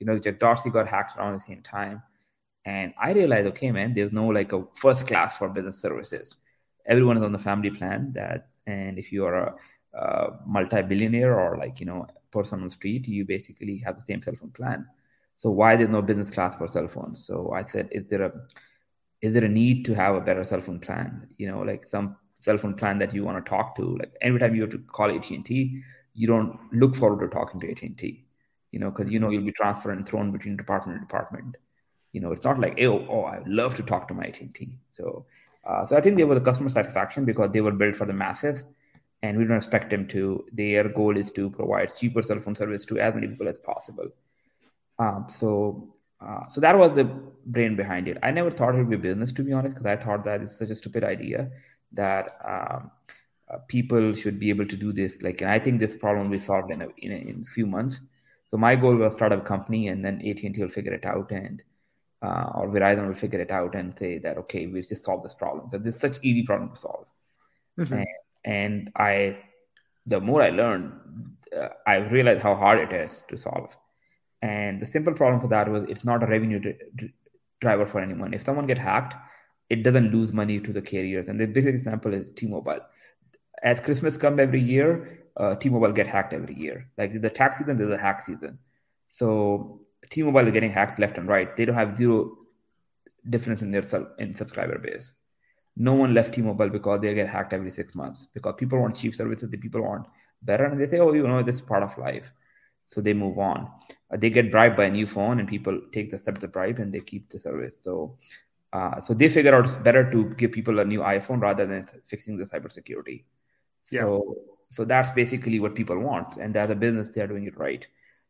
You 0.00 0.06
know 0.06 0.18
jack 0.18 0.40
dorsey 0.40 0.70
got 0.70 0.88
hacked 0.88 1.16
around 1.16 1.34
the 1.34 1.40
same 1.40 1.62
time 1.62 2.02
and 2.64 2.92
i 3.00 3.12
realized 3.12 3.46
okay 3.48 3.70
man 3.70 3.94
there's 3.94 4.12
no 4.12 4.26
like 4.26 4.52
a 4.52 4.64
first 4.74 5.06
class 5.06 5.36
for 5.38 5.48
business 5.48 5.80
services. 5.80 6.34
Everyone 6.86 7.16
is 7.16 7.22
on 7.22 7.32
the 7.32 7.38
family 7.38 7.70
plan 7.70 8.12
that 8.14 8.48
and 8.66 8.98
if 8.98 9.12
you 9.12 9.24
are 9.24 9.54
a, 9.94 10.30
multi-billionaire 10.44 11.38
or 11.38 11.56
like 11.56 11.78
you 11.80 11.86
know 11.86 12.04
person 12.32 12.58
on 12.58 12.64
the 12.64 12.70
street 12.70 13.06
you 13.08 13.24
basically 13.24 13.78
have 13.78 13.96
the 13.96 14.02
same 14.02 14.20
cell 14.20 14.34
phone 14.34 14.50
plan 14.50 14.86
so 15.36 15.50
why 15.50 15.76
there's 15.76 15.88
no 15.90 16.02
business 16.02 16.30
class 16.30 16.54
for 16.56 16.68
cell 16.68 16.88
phones 16.88 17.26
so 17.26 17.52
i 17.52 17.64
said 17.64 17.88
is 17.90 18.06
there 18.08 18.22
a 18.22 18.32
is 19.22 19.32
there 19.32 19.44
a 19.44 19.48
need 19.48 19.84
to 19.84 19.94
have 19.94 20.14
a 20.14 20.20
better 20.20 20.44
cell 20.44 20.60
phone 20.60 20.80
plan 20.80 21.26
you 21.38 21.50
know 21.50 21.60
like 21.60 21.86
some 21.86 22.16
cell 22.40 22.58
phone 22.58 22.74
plan 22.74 22.98
that 22.98 23.14
you 23.14 23.24
want 23.24 23.42
to 23.42 23.48
talk 23.48 23.74
to 23.76 23.96
like 23.98 24.12
every 24.20 24.38
time 24.38 24.54
you 24.54 24.62
have 24.62 24.70
to 24.70 24.78
call 24.78 25.10
at&t 25.10 25.82
you 26.14 26.26
don't 26.26 26.58
look 26.72 26.94
forward 26.94 27.20
to 27.20 27.34
talking 27.34 27.60
to 27.60 27.70
at&t 27.70 28.24
you 28.72 28.78
know 28.78 28.90
because 28.90 29.10
you 29.10 29.18
know 29.18 29.30
you'll 29.30 29.44
be 29.44 29.52
transferred 29.52 29.96
and 29.96 30.06
thrown 30.06 30.30
between 30.32 30.56
department 30.56 30.98
and 30.98 31.08
department 31.08 31.56
you 32.12 32.20
know 32.20 32.32
it's 32.32 32.44
not 32.44 32.60
like 32.60 32.78
oh, 32.82 33.06
oh 33.08 33.22
i 33.22 33.40
love 33.46 33.74
to 33.74 33.82
talk 33.82 34.06
to 34.08 34.14
my 34.14 34.24
at&t 34.24 34.78
so 34.90 35.26
uh, 35.66 35.84
so 35.84 35.96
I 35.96 36.00
think 36.00 36.16
they 36.16 36.24
were 36.24 36.36
the 36.36 36.40
customer 36.40 36.68
satisfaction 36.68 37.24
because 37.24 37.50
they 37.50 37.60
were 37.60 37.72
built 37.72 37.96
for 37.96 38.06
the 38.06 38.12
masses, 38.12 38.64
and 39.22 39.36
we 39.36 39.44
don't 39.44 39.56
expect 39.56 39.90
them 39.90 40.06
to. 40.08 40.44
Their 40.52 40.88
goal 40.88 41.16
is 41.16 41.30
to 41.32 41.50
provide 41.50 41.94
cheaper 41.96 42.22
cell 42.22 42.38
phone 42.38 42.54
service 42.54 42.84
to 42.86 42.98
as 42.98 43.14
many 43.14 43.26
people 43.26 43.48
as 43.48 43.58
possible. 43.58 44.08
Um, 44.98 45.26
so, 45.28 45.94
uh, 46.20 46.48
so 46.50 46.60
that 46.60 46.78
was 46.78 46.94
the 46.94 47.04
brain 47.04 47.76
behind 47.76 48.08
it. 48.08 48.18
I 48.22 48.30
never 48.30 48.50
thought 48.50 48.74
it 48.74 48.78
would 48.78 48.90
be 48.90 48.96
business, 48.96 49.32
to 49.32 49.42
be 49.42 49.52
honest, 49.52 49.76
because 49.76 49.86
I 49.86 49.96
thought 49.96 50.24
that 50.24 50.42
it's 50.42 50.56
such 50.56 50.70
a 50.70 50.74
stupid 50.74 51.04
idea 51.04 51.50
that 51.92 52.38
um, 52.44 52.90
uh, 53.48 53.58
people 53.68 54.12
should 54.12 54.38
be 54.38 54.48
able 54.48 54.66
to 54.66 54.76
do 54.76 54.92
this. 54.92 55.22
Like, 55.22 55.40
and 55.40 55.50
I 55.50 55.58
think 55.58 55.78
this 55.78 55.96
problem 55.96 56.24
will 56.30 56.38
be 56.38 56.44
solved 56.44 56.70
in 56.70 56.82
a, 56.82 56.88
in 56.98 57.12
a, 57.12 57.16
in 57.16 57.44
a 57.46 57.50
few 57.50 57.66
months. 57.66 58.00
So 58.50 58.56
my 58.56 58.76
goal 58.76 58.96
was 58.96 59.14
start 59.14 59.32
a 59.32 59.40
company, 59.40 59.88
and 59.88 60.04
then 60.04 60.22
AT 60.26 60.42
and 60.42 60.54
T 60.54 60.62
will 60.62 60.68
figure 60.68 60.94
it 60.94 61.04
out, 61.04 61.30
and 61.30 61.62
uh, 62.22 62.50
or 62.54 62.68
Verizon 62.68 63.06
will 63.06 63.14
figure 63.14 63.40
it 63.40 63.50
out 63.50 63.74
and 63.74 63.96
say 63.98 64.18
that 64.18 64.38
okay, 64.38 64.66
we 64.66 64.80
just 64.82 65.04
solve 65.04 65.22
this 65.22 65.34
problem 65.34 65.68
because 65.70 65.86
it's 65.86 66.00
such 66.00 66.18
easy 66.22 66.44
problem 66.44 66.70
to 66.70 66.76
solve. 66.76 67.06
Mm-hmm. 67.78 67.94
And, 67.94 68.06
and, 68.44 68.92
I, 68.96 69.42
the 70.06 70.20
more 70.20 70.42
I 70.42 70.50
learned, 70.50 70.92
uh, 71.56 71.68
I 71.86 71.96
realized 71.96 72.40
how 72.40 72.54
hard 72.54 72.78
it 72.80 72.92
is 72.92 73.22
to 73.28 73.36
solve. 73.36 73.76
And 74.42 74.80
the 74.80 74.86
simple 74.86 75.14
problem 75.14 75.40
for 75.40 75.48
that 75.48 75.70
was 75.70 75.84
it's 75.88 76.04
not 76.04 76.22
a 76.22 76.26
revenue 76.26 76.60
driver 77.60 77.86
for 77.86 78.00
anyone. 78.00 78.34
If 78.34 78.44
someone 78.44 78.66
get 78.66 78.78
hacked, 78.78 79.14
it 79.70 79.82
doesn't 79.82 80.12
lose 80.12 80.32
money 80.32 80.60
to 80.60 80.72
the 80.72 80.82
carriers. 80.82 81.28
And 81.28 81.40
the 81.40 81.46
biggest 81.46 81.74
example 81.74 82.14
is 82.14 82.32
T-Mobile. 82.32 82.80
As 83.62 83.80
Christmas 83.80 84.16
come 84.16 84.38
every 84.38 84.60
year, 84.60 85.26
uh, 85.36 85.54
T-Mobile 85.56 85.92
get 85.92 86.06
hacked 86.06 86.32
every 86.32 86.54
year. 86.54 86.88
Like 86.98 87.20
the 87.20 87.30
tax 87.30 87.58
season, 87.58 87.76
there's 87.76 87.90
a 87.90 87.98
hack 87.98 88.20
season. 88.24 88.58
So 89.08 89.80
T-Mobile 90.10 90.46
is 90.46 90.52
getting 90.52 90.70
hacked 90.70 90.98
left 90.98 91.18
and 91.18 91.28
right. 91.28 91.56
They 91.56 91.64
don't 91.64 91.74
have 91.74 91.96
zero 91.96 92.36
difference 93.28 93.62
in 93.62 93.70
their 93.70 93.84
in 94.18 94.34
subscriber 94.34 94.78
base. 94.78 95.12
No 95.76 95.94
one 95.94 96.14
left 96.14 96.34
T-Mobile 96.34 96.70
because 96.70 97.00
they 97.00 97.12
get 97.14 97.28
hacked 97.28 97.52
every 97.52 97.70
six 97.70 97.94
months 97.94 98.28
because 98.32 98.54
people 98.56 98.78
want 98.80 98.96
cheap 98.96 99.14
services. 99.14 99.50
The 99.50 99.58
people 99.58 99.82
want 99.82 100.06
better, 100.42 100.64
and 100.64 100.80
they 100.80 100.86
say, 100.86 100.98
"Oh, 100.98 101.12
you 101.12 101.26
know, 101.26 101.42
this 101.42 101.56
is 101.56 101.62
part 101.62 101.82
of 101.82 101.96
life." 101.98 102.32
So 102.88 103.00
they 103.00 103.14
move 103.14 103.38
on. 103.38 103.68
Uh, 104.12 104.16
they 104.16 104.30
get 104.30 104.50
bribed 104.50 104.76
by 104.76 104.84
a 104.84 104.90
new 104.90 105.06
phone, 105.06 105.40
and 105.40 105.48
people 105.48 105.80
take 105.92 106.10
the 106.10 106.18
step 106.18 106.38
the 106.38 106.48
bribe 106.48 106.78
and 106.78 106.92
they 106.92 107.00
keep 107.00 107.28
the 107.30 107.38
service. 107.38 107.74
So, 107.80 108.16
uh, 108.72 109.00
so 109.00 109.14
they 109.14 109.28
figure 109.28 109.54
out 109.54 109.64
it's 109.64 109.74
better 109.76 110.10
to 110.10 110.24
give 110.36 110.52
people 110.52 110.78
a 110.78 110.84
new 110.84 111.00
iPhone 111.00 111.40
rather 111.40 111.66
than 111.66 111.84
fixing 112.04 112.36
the 112.36 112.44
cybersecurity. 112.44 113.24
Yeah. 113.90 114.02
So, 114.02 114.36
so 114.70 114.84
that's 114.84 115.10
basically 115.12 115.60
what 115.60 115.74
people 115.74 115.98
want, 115.98 116.36
and 116.36 116.56
as 116.56 116.70
a 116.70 116.74
business, 116.74 117.08
they 117.08 117.20
are 117.20 117.26
doing 117.26 117.46
it 117.46 117.56
right. 117.56 117.86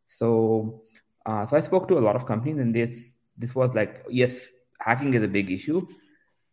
So, 0.07 0.85
uh, 1.25 1.45
so 1.47 1.57
I 1.57 1.61
spoke 1.61 1.89
to 1.89 1.99
a 1.99 2.01
lot 2.01 2.17
of 2.17 2.27
companies, 2.27 2.59
and 2.59 2.75
this 2.75 2.99
this 3.37 3.55
was 3.55 3.75
like, 3.75 4.05
yes, 4.09 4.37
hacking 4.81 5.15
is 5.15 5.23
a 5.23 5.29
big 5.29 5.51
issue, 5.51 5.87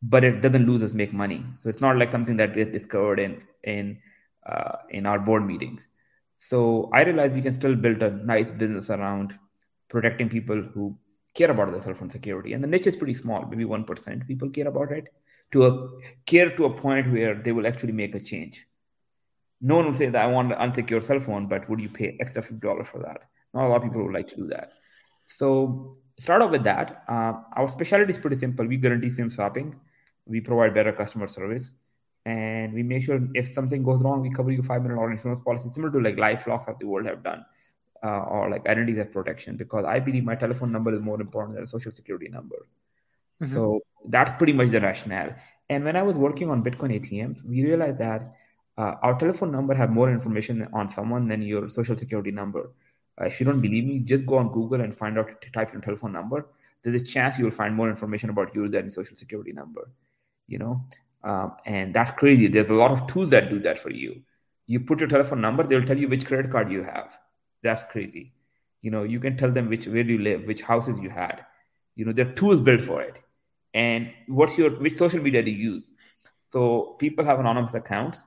but 0.01 0.23
it 0.23 0.41
doesn't 0.41 0.65
lose 0.65 0.83
us 0.83 0.93
make 0.93 1.13
money. 1.13 1.45
So 1.61 1.69
it's 1.69 1.81
not 1.81 1.97
like 1.97 2.11
something 2.11 2.37
that 2.37 2.57
is 2.57 2.67
discovered 2.67 3.19
in 3.19 3.41
in 3.63 3.99
uh, 4.45 4.77
in 4.89 5.05
our 5.05 5.19
board 5.19 5.45
meetings. 5.45 5.87
So 6.49 6.89
I 6.93 7.03
realized 7.03 7.33
we 7.33 7.41
can 7.41 7.53
still 7.53 7.75
build 7.75 8.03
a 8.03 8.11
nice 8.11 8.51
business 8.51 8.89
around 8.89 9.37
protecting 9.89 10.29
people 10.29 10.61
who 10.61 10.97
care 11.33 11.51
about 11.51 11.71
their 11.71 11.81
cell 11.81 11.93
phone 11.93 12.09
security, 12.09 12.53
and 12.53 12.63
the 12.63 12.67
niche 12.67 12.87
is 12.87 12.95
pretty 12.95 13.13
small. 13.13 13.45
Maybe 13.49 13.65
one 13.65 13.85
percent 13.85 14.27
people 14.27 14.49
care 14.49 14.67
about 14.67 14.91
it 14.91 15.07
to 15.51 15.65
a 15.65 15.89
care 16.25 16.49
to 16.55 16.65
a 16.65 16.73
point 16.73 17.11
where 17.11 17.35
they 17.35 17.51
will 17.51 17.67
actually 17.67 17.93
make 17.93 18.15
a 18.15 18.19
change. 18.19 18.65
No 19.61 19.77
one 19.77 19.85
will 19.85 19.93
say 19.93 20.09
that 20.09 20.21
I 20.21 20.27
want 20.27 20.51
an 20.51 20.59
unsecure 20.59 21.01
cell 21.01 21.19
phone, 21.19 21.47
but 21.47 21.69
would 21.69 21.79
you 21.79 21.89
pay 21.89 22.17
extra 22.19 22.41
fifty 22.41 22.59
dollars 22.67 22.87
for 22.87 22.99
that? 22.99 23.29
Not 23.53 23.65
a 23.65 23.69
lot 23.69 23.77
of 23.77 23.83
people 23.83 24.03
would 24.03 24.13
like 24.13 24.27
to 24.29 24.35
do 24.35 24.47
that. 24.47 24.73
So 25.27 25.97
start 26.19 26.41
off 26.41 26.51
with 26.51 26.63
that. 26.65 27.03
Uh, 27.07 27.33
our 27.55 27.69
specialty 27.69 28.11
is 28.11 28.19
pretty 28.19 28.37
simple. 28.37 28.67
We 28.67 28.77
guarantee 28.77 29.09
SIM 29.09 29.29
swapping. 29.29 29.75
We 30.25 30.41
provide 30.41 30.73
better 30.73 30.91
customer 30.91 31.27
service. 31.27 31.71
And 32.25 32.73
we 32.73 32.83
make 32.83 33.03
sure 33.03 33.19
if 33.33 33.53
something 33.53 33.83
goes 33.83 34.01
wrong, 34.01 34.21
we 34.21 34.29
cover 34.29 34.51
you 34.51 34.61
$5 34.61 34.83
million 34.83 35.11
insurance 35.11 35.41
policy, 35.41 35.69
similar 35.69 35.91
to 35.91 35.99
like 35.99 36.15
LifeLocks 36.15 36.67
that 36.67 36.79
the 36.79 36.87
world 36.87 37.05
have 37.05 37.23
done, 37.23 37.45
uh, 38.03 38.21
or 38.21 38.49
like 38.49 38.65
identity 38.67 38.93
theft 38.93 39.11
protection, 39.11 39.57
because 39.57 39.85
I 39.85 39.99
believe 39.99 40.23
my 40.23 40.35
telephone 40.35 40.71
number 40.71 40.93
is 40.93 41.01
more 41.01 41.19
important 41.19 41.55
than 41.55 41.65
a 41.65 41.67
social 41.67 41.91
security 41.91 42.29
number. 42.29 42.65
Mm-hmm. 43.41 43.53
So 43.53 43.81
that's 44.05 44.31
pretty 44.37 44.53
much 44.53 44.69
the 44.69 44.79
rationale. 44.79 45.35
And 45.69 45.83
when 45.83 45.95
I 45.95 46.01
was 46.01 46.15
working 46.15 46.49
on 46.49 46.63
Bitcoin 46.63 46.97
ATMs, 46.99 47.43
we 47.43 47.63
realized 47.63 47.97
that 47.97 48.33
uh, 48.77 48.95
our 49.01 49.17
telephone 49.17 49.51
number 49.51 49.73
have 49.73 49.89
more 49.89 50.09
information 50.11 50.67
on 50.73 50.89
someone 50.89 51.27
than 51.27 51.41
your 51.41 51.69
social 51.69 51.97
security 51.97 52.31
number. 52.31 52.71
Uh, 53.19 53.25
if 53.25 53.39
you 53.39 53.45
don't 53.45 53.61
believe 53.61 53.85
me, 53.85 53.99
just 53.99 54.25
go 54.25 54.37
on 54.37 54.51
Google 54.51 54.81
and 54.81 54.95
find 54.95 55.17
out, 55.19 55.29
type 55.53 55.73
your 55.73 55.81
telephone 55.81 56.11
number. 56.11 56.47
There's 56.81 57.01
a 57.01 57.05
chance 57.05 57.37
you 57.37 57.45
will 57.45 57.51
find 57.51 57.75
more 57.75 57.89
information 57.89 58.29
about 58.29 58.53
you 58.55 58.67
than 58.67 58.89
social 58.89 59.15
security 59.15 59.53
number, 59.53 59.89
you 60.47 60.57
know? 60.57 60.81
Um, 61.23 61.53
and 61.65 61.93
that's 61.93 62.11
crazy. 62.19 62.47
There's 62.47 62.69
a 62.69 62.73
lot 62.73 62.91
of 62.91 63.07
tools 63.07 63.31
that 63.31 63.49
do 63.49 63.59
that 63.61 63.79
for 63.79 63.91
you. 63.91 64.21
You 64.67 64.79
put 64.79 64.99
your 64.99 65.09
telephone 65.09 65.41
number, 65.41 65.63
they'll 65.63 65.85
tell 65.85 65.97
you 65.97 66.07
which 66.07 66.25
credit 66.25 66.51
card 66.51 66.71
you 66.71 66.83
have. 66.83 67.17
That's 67.61 67.83
crazy. 67.85 68.33
You 68.81 68.91
know, 68.91 69.03
you 69.03 69.19
can 69.19 69.37
tell 69.37 69.51
them 69.51 69.69
which 69.69 69.87
where 69.87 70.03
you 70.03 70.17
live, 70.17 70.45
which 70.45 70.61
houses 70.61 70.99
you 70.99 71.09
had. 71.09 71.45
You 71.95 72.05
know, 72.05 72.11
there 72.11 72.27
are 72.27 72.33
tools 72.33 72.59
built 72.59 72.81
for 72.81 73.01
it. 73.01 73.21
And 73.73 74.11
what's 74.27 74.57
your 74.57 74.71
which 74.71 74.97
social 74.97 75.21
media 75.21 75.41
do 75.41 75.51
you 75.51 75.71
use? 75.73 75.91
So 76.51 76.95
people 76.99 77.25
have 77.25 77.39
anonymous 77.39 77.73
accounts 77.73 78.19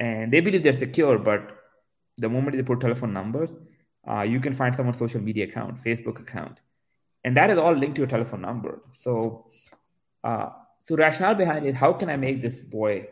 and 0.00 0.32
they 0.32 0.40
believe 0.40 0.62
they're 0.62 0.72
secure, 0.72 1.18
but 1.18 1.56
the 2.18 2.28
moment 2.28 2.56
they 2.56 2.62
put 2.62 2.80
telephone 2.80 3.12
numbers, 3.12 3.54
uh, 4.08 4.22
you 4.22 4.40
can 4.40 4.52
find 4.52 4.74
someone's 4.74 4.98
social 4.98 5.20
media 5.20 5.44
account, 5.44 5.82
Facebook 5.82 6.20
account, 6.20 6.60
and 7.24 7.36
that 7.36 7.50
is 7.50 7.58
all 7.58 7.72
linked 7.72 7.96
to 7.96 8.00
your 8.02 8.08
telephone 8.08 8.40
number. 8.40 8.82
So, 9.00 9.46
uh, 10.24 10.50
so 10.88 10.96
rationale 10.96 11.34
behind 11.34 11.66
it: 11.66 11.74
how 11.74 11.92
can 11.92 12.10
I 12.10 12.16
make 12.16 12.42
this 12.42 12.60
boy 12.60 13.08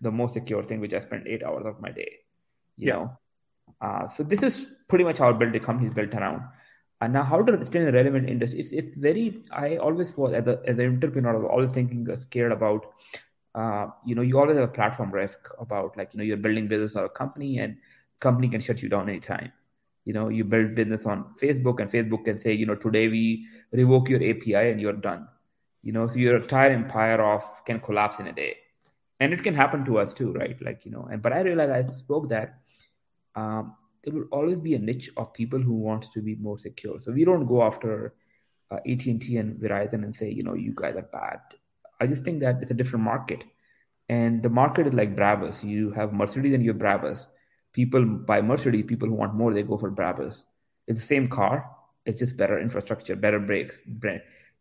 the 0.00 0.10
most 0.10 0.34
secure 0.34 0.64
thing, 0.64 0.80
which 0.80 0.92
I 0.94 1.00
spend 1.00 1.28
eight 1.28 1.44
hours 1.44 1.66
of 1.66 1.80
my 1.80 1.92
day? 1.92 2.10
You 2.76 2.88
yeah. 2.88 2.94
know, 2.94 3.18
Uh, 3.80 4.08
so 4.08 4.22
this 4.22 4.42
is 4.42 4.66
pretty 4.88 5.04
much 5.04 5.18
how 5.18 5.32
build 5.32 5.52
the 5.52 5.60
company 5.60 5.88
is 5.88 5.94
built 5.94 6.14
around. 6.14 6.42
And 7.00 7.12
now, 7.12 7.22
how 7.24 7.42
to 7.42 7.64
stay 7.66 7.80
in 7.80 7.88
a 7.88 7.92
relevant 7.92 8.28
industry? 8.30 8.60
It's, 8.60 8.72
it's 8.72 8.94
very. 8.96 9.44
I 9.52 9.76
always 9.76 10.16
was 10.16 10.32
as, 10.34 10.46
a, 10.46 10.60
as 10.66 10.78
an 10.78 10.86
entrepreneur, 10.86 11.34
I 11.34 11.38
was 11.38 11.50
always 11.50 11.72
thinking, 11.72 12.08
uh, 12.10 12.16
scared 12.16 12.52
about. 12.52 12.86
Uh, 13.54 13.88
you 14.04 14.14
know, 14.14 14.22
you 14.22 14.38
always 14.38 14.56
have 14.56 14.68
a 14.68 14.72
platform 14.72 15.12
risk 15.12 15.48
about 15.60 15.96
like 15.96 16.14
you 16.14 16.18
know 16.18 16.24
you're 16.24 16.36
building 16.36 16.68
business 16.68 16.96
or 16.96 17.04
a 17.06 17.10
company, 17.10 17.58
and 17.58 17.76
company 18.20 18.48
can 18.48 18.60
shut 18.60 18.82
you 18.82 18.88
down 18.88 19.08
anytime. 19.08 19.52
You 20.04 20.12
know, 20.14 20.28
you 20.28 20.44
build 20.44 20.74
business 20.74 21.06
on 21.06 21.34
Facebook, 21.40 21.80
and 21.80 21.90
Facebook 21.90 22.24
can 22.24 22.40
say, 22.40 22.52
you 22.52 22.66
know, 22.66 22.74
today 22.74 23.08
we 23.08 23.46
revoke 23.72 24.08
your 24.08 24.22
API 24.22 24.70
and 24.72 24.80
you're 24.80 24.92
done. 24.92 25.28
You 25.84 25.92
know, 25.92 26.08
so 26.08 26.16
your 26.16 26.36
entire 26.36 26.70
empire 26.70 27.22
of 27.22 27.44
can 27.64 27.78
collapse 27.78 28.18
in 28.18 28.26
a 28.26 28.32
day, 28.32 28.56
and 29.20 29.32
it 29.32 29.42
can 29.44 29.54
happen 29.54 29.84
to 29.84 29.98
us 29.98 30.12
too, 30.14 30.32
right? 30.32 30.60
Like 30.60 30.84
you 30.84 30.90
know, 30.90 31.06
and 31.10 31.22
but 31.22 31.32
I 31.32 31.40
realized 31.40 31.72
I 31.72 31.92
spoke 31.92 32.30
that 32.30 32.60
um, 33.36 33.76
there 34.02 34.14
will 34.14 34.28
always 34.32 34.58
be 34.58 34.74
a 34.74 34.78
niche 34.78 35.10
of 35.16 35.32
people 35.32 35.60
who 35.60 35.74
want 35.74 36.10
to 36.12 36.20
be 36.20 36.36
more 36.36 36.58
secure. 36.58 37.00
So 37.00 37.12
we 37.12 37.24
don't 37.24 37.46
go 37.46 37.62
after 37.62 38.14
uh, 38.70 38.76
AT&T 38.76 39.36
and 39.36 39.60
Verizon 39.60 40.04
and 40.04 40.14
say, 40.14 40.30
you 40.30 40.42
know, 40.42 40.54
you 40.54 40.72
guys 40.74 40.96
are 40.96 41.08
bad. 41.12 41.40
I 42.00 42.06
just 42.06 42.24
think 42.24 42.40
that 42.40 42.60
it's 42.60 42.70
a 42.70 42.74
different 42.74 43.04
market. 43.04 43.44
And 44.08 44.42
the 44.42 44.50
market 44.50 44.86
is 44.86 44.94
like 44.94 45.16
Brabus. 45.16 45.62
You 45.64 45.90
have 45.92 46.12
Mercedes 46.12 46.54
and 46.54 46.62
you 46.62 46.72
have 46.72 46.80
Brabus. 46.80 47.26
People 47.72 48.04
buy 48.04 48.42
Mercedes, 48.42 48.84
people 48.86 49.08
who 49.08 49.14
want 49.14 49.34
more, 49.34 49.52
they 49.52 49.62
go 49.62 49.78
for 49.78 49.90
Brabus. 49.90 50.44
It's 50.86 51.00
the 51.00 51.06
same 51.06 51.26
car. 51.26 51.70
It's 52.04 52.18
just 52.18 52.36
better 52.36 52.60
infrastructure, 52.60 53.16
better 53.16 53.40
brakes. 53.40 53.80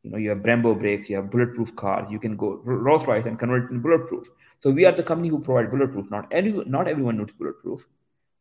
You 0.03 0.11
know, 0.11 0.17
you 0.17 0.29
have 0.29 0.39
Brembo 0.39 0.77
brakes, 0.77 1.09
you 1.09 1.15
have 1.15 1.31
bulletproof 1.31 1.75
cars. 1.75 2.07
You 2.11 2.19
can 2.19 2.35
go 2.35 2.61
Rolls 2.63 3.07
Royce 3.07 3.25
and 3.25 3.39
convert 3.39 3.63
it 3.63 3.69
into 3.69 3.81
bulletproof. 3.81 4.29
So 4.59 4.69
we 4.69 4.85
are 4.85 4.91
the 4.91 5.03
company 5.03 5.29
who 5.29 5.39
provide 5.39 5.71
bulletproof. 5.71 6.11
Not 6.11 6.31
every, 6.31 6.51
not 6.65 6.87
everyone 6.87 7.17
needs 7.17 7.31
bulletproof 7.31 7.85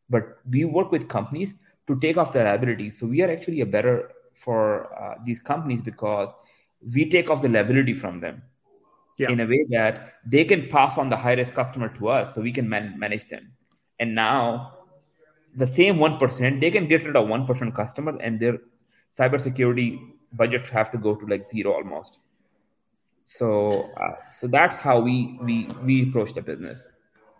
but 0.09 0.39
we 0.49 0.65
work 0.65 0.91
with 0.91 1.07
companies 1.07 1.53
to 1.87 1.99
take 1.99 2.17
off 2.17 2.33
their 2.33 2.45
liability. 2.45 2.89
So 2.89 3.07
we 3.07 3.21
are 3.21 3.31
actually 3.31 3.61
a 3.61 3.65
better 3.65 4.11
for 4.33 4.93
uh, 5.01 5.15
these 5.25 5.39
companies 5.39 5.81
because 5.81 6.29
we 6.93 7.09
take 7.09 7.29
off 7.29 7.41
the 7.41 7.49
liability 7.49 7.93
from 7.93 8.19
them 8.19 8.41
yeah. 9.17 9.29
in 9.29 9.39
a 9.39 9.45
way 9.45 9.65
that 9.69 10.13
they 10.25 10.43
can 10.43 10.69
pass 10.69 10.97
on 10.97 11.09
the 11.09 11.15
high 11.15 11.33
risk 11.33 11.53
customer 11.53 11.89
to 11.97 12.09
us 12.09 12.33
so 12.33 12.41
we 12.41 12.51
can 12.51 12.67
man- 12.67 12.97
manage 12.97 13.27
them. 13.27 13.51
And 13.99 14.15
now 14.15 14.77
the 15.55 15.67
same 15.67 15.97
1%, 15.97 16.61
they 16.61 16.71
can 16.71 16.87
get 16.87 17.05
rid 17.05 17.15
of 17.15 17.27
1% 17.27 17.75
customer 17.75 18.17
and 18.19 18.39
their 18.39 18.57
cybersecurity 19.17 19.99
budgets 20.33 20.69
have 20.69 20.91
to 20.91 20.97
go 20.97 21.15
to 21.15 21.25
like 21.25 21.49
zero 21.49 21.73
almost. 21.73 22.19
So, 23.25 23.91
uh, 23.97 24.15
so 24.37 24.47
that's 24.47 24.75
how 24.77 24.99
we, 24.99 25.39
we, 25.41 25.67
we 25.83 26.09
approach 26.09 26.33
the 26.33 26.41
business. 26.41 26.89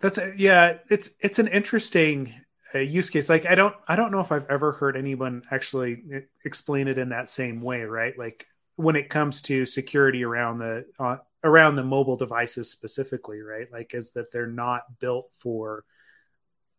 That's 0.00 0.18
a, 0.18 0.32
yeah, 0.36 0.78
it's, 0.88 1.10
it's 1.20 1.38
an 1.38 1.48
interesting 1.48 2.32
a 2.74 2.82
use 2.82 3.08
case 3.08 3.28
like 3.28 3.46
i 3.46 3.54
don't 3.54 3.74
i 3.86 3.96
don't 3.96 4.10
know 4.10 4.20
if 4.20 4.32
i've 4.32 4.50
ever 4.50 4.72
heard 4.72 4.96
anyone 4.96 5.42
actually 5.50 6.02
explain 6.44 6.88
it 6.88 6.98
in 6.98 7.10
that 7.10 7.28
same 7.28 7.60
way 7.60 7.82
right 7.84 8.18
like 8.18 8.46
when 8.76 8.96
it 8.96 9.08
comes 9.08 9.40
to 9.40 9.64
security 9.64 10.24
around 10.24 10.58
the 10.58 10.84
uh, 10.98 11.16
around 11.44 11.76
the 11.76 11.84
mobile 11.84 12.16
devices 12.16 12.70
specifically 12.70 13.40
right 13.40 13.70
like 13.72 13.94
is 13.94 14.10
that 14.10 14.32
they're 14.32 14.46
not 14.46 14.82
built 14.98 15.30
for 15.38 15.84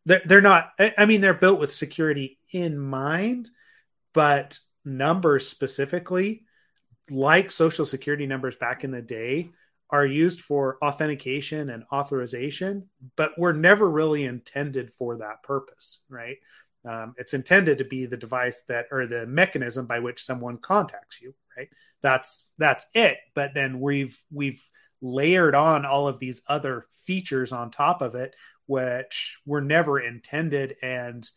they're, 0.06 0.22
they're 0.26 0.42
not 0.42 0.72
i 0.98 1.06
mean 1.06 1.22
they're 1.22 1.34
built 1.34 1.60
with 1.60 1.74
security 1.74 2.38
in 2.52 2.78
mind 2.78 3.50
but 4.14 4.60
numbers 4.86 5.48
specifically 5.48 6.44
like 7.10 7.52
social 7.52 7.86
security 7.86 8.26
numbers 8.26 8.56
back 8.56 8.84
in 8.84 8.92
the 8.92 9.02
day 9.02 9.50
are 9.90 10.06
used 10.06 10.42
for 10.42 10.78
authentication 10.84 11.70
and 11.70 11.84
authorization, 11.92 12.90
but 13.16 13.38
were 13.38 13.54
never 13.54 13.90
really 13.90 14.26
intended 14.26 14.92
for 14.92 15.18
that 15.18 15.44
purpose, 15.44 16.00
right? 16.10 16.38
Um, 16.84 17.14
it's 17.18 17.34
intended 17.34 17.78
to 17.80 17.84
be 17.84 18.06
the 18.06 18.18
device 18.18 18.64
that 18.68 18.88
or 18.92 19.06
the 19.06 19.26
mechanism 19.26 19.86
by 19.86 20.00
which 20.00 20.24
someone 20.24 20.58
contacts 20.58 21.22
you, 21.22 21.34
right? 21.58 21.70
That's 22.02 22.46
that's 22.58 22.86
it. 22.94 23.18
But 23.34 23.54
then 23.54 23.80
we've 23.80 24.20
we've 24.32 24.62
layered 25.02 25.56
on 25.56 25.86
all 25.86 26.08
of 26.08 26.20
these 26.20 26.42
other 26.48 26.88
features 27.06 27.52
on 27.52 27.70
top 27.70 28.02
of 28.02 28.16
it, 28.16 28.36
which 28.66 29.38
were 29.46 29.62
never 29.62 30.00
intended 30.00 30.76
and 30.82 31.30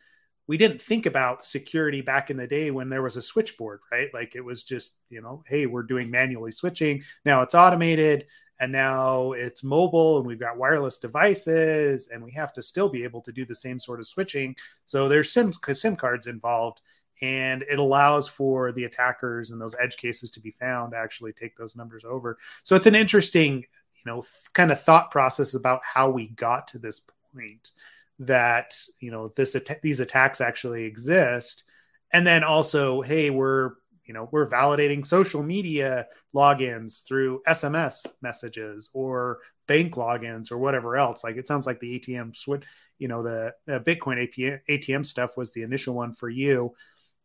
we 0.48 0.56
didn't 0.56 0.82
think 0.82 1.06
about 1.06 1.44
security 1.44 2.00
back 2.00 2.30
in 2.30 2.36
the 2.36 2.46
day 2.46 2.70
when 2.70 2.88
there 2.88 3.02
was 3.02 3.16
a 3.16 3.22
switchboard, 3.22 3.80
right? 3.92 4.12
Like 4.14 4.34
it 4.34 4.40
was 4.40 4.62
just, 4.64 4.94
you 5.10 5.20
know, 5.20 5.44
hey, 5.46 5.66
we're 5.66 5.82
doing 5.82 6.10
manually 6.10 6.52
switching. 6.52 7.04
Now 7.24 7.42
it's 7.42 7.54
automated 7.54 8.26
and 8.58 8.72
now 8.72 9.32
it's 9.32 9.62
mobile 9.62 10.16
and 10.18 10.26
we've 10.26 10.40
got 10.40 10.56
wireless 10.56 10.96
devices 10.98 12.08
and 12.12 12.24
we 12.24 12.32
have 12.32 12.54
to 12.54 12.62
still 12.62 12.88
be 12.88 13.04
able 13.04 13.20
to 13.22 13.32
do 13.32 13.44
the 13.44 13.54
same 13.54 13.78
sort 13.78 14.00
of 14.00 14.08
switching. 14.08 14.56
So 14.86 15.06
there's 15.06 15.30
SIM, 15.30 15.52
SIM 15.52 15.96
cards 15.96 16.26
involved 16.26 16.80
and 17.20 17.62
it 17.70 17.78
allows 17.78 18.26
for 18.26 18.72
the 18.72 18.84
attackers 18.84 19.50
and 19.50 19.60
those 19.60 19.76
edge 19.78 19.98
cases 19.98 20.30
to 20.30 20.40
be 20.40 20.52
found 20.52 20.94
actually 20.94 21.34
take 21.34 21.58
those 21.58 21.76
numbers 21.76 22.04
over. 22.04 22.38
So 22.62 22.74
it's 22.74 22.86
an 22.86 22.94
interesting, 22.94 23.56
you 23.56 24.06
know, 24.06 24.22
th- 24.22 24.52
kind 24.54 24.72
of 24.72 24.80
thought 24.80 25.10
process 25.10 25.52
about 25.52 25.82
how 25.84 26.08
we 26.08 26.28
got 26.28 26.68
to 26.68 26.78
this 26.78 27.02
point 27.34 27.72
that 28.20 28.74
you 29.00 29.10
know 29.10 29.32
this 29.36 29.56
these 29.82 30.00
attacks 30.00 30.40
actually 30.40 30.84
exist. 30.84 31.64
And 32.12 32.26
then 32.26 32.44
also 32.44 33.02
hey 33.02 33.30
we're 33.30 33.72
you 34.04 34.14
know 34.14 34.28
we're 34.32 34.48
validating 34.48 35.04
social 35.04 35.42
media 35.42 36.06
logins 36.34 37.04
through 37.06 37.42
sms 37.46 38.06
messages 38.22 38.90
or 38.92 39.38
bank 39.66 39.94
logins 39.94 40.50
or 40.50 40.58
whatever 40.58 40.96
else. 40.96 41.22
Like 41.22 41.36
it 41.36 41.46
sounds 41.46 41.66
like 41.66 41.80
the 41.80 42.00
atm 42.00 42.36
switch 42.36 42.64
you 42.98 43.06
know 43.08 43.22
the, 43.22 43.54
the 43.66 43.80
bitcoin 43.80 44.28
APM, 44.28 44.60
atm 44.68 45.06
stuff 45.06 45.36
was 45.36 45.52
the 45.52 45.62
initial 45.62 45.94
one 45.94 46.14
for 46.14 46.28
you. 46.28 46.74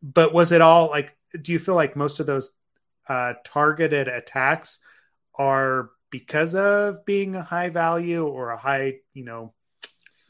But 0.01 0.33
was 0.33 0.51
it 0.51 0.61
all 0.61 0.89
like 0.89 1.15
do 1.41 1.51
you 1.51 1.59
feel 1.59 1.75
like 1.75 1.95
most 1.95 2.19
of 2.19 2.27
those 2.27 2.51
uh, 3.09 3.33
targeted 3.43 4.07
attacks 4.07 4.79
are 5.35 5.89
because 6.09 6.55
of 6.55 7.03
being 7.05 7.35
a 7.35 7.43
high 7.43 7.69
value 7.69 8.25
or 8.25 8.51
a 8.51 8.57
high 8.57 8.97
you 9.13 9.25
know 9.25 9.53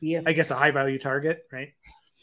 yeah. 0.04 0.22
I 0.26 0.34
guess 0.34 0.52
a 0.52 0.56
high 0.56 0.72
value 0.72 1.00
target 1.00 1.46
right? 1.52 1.70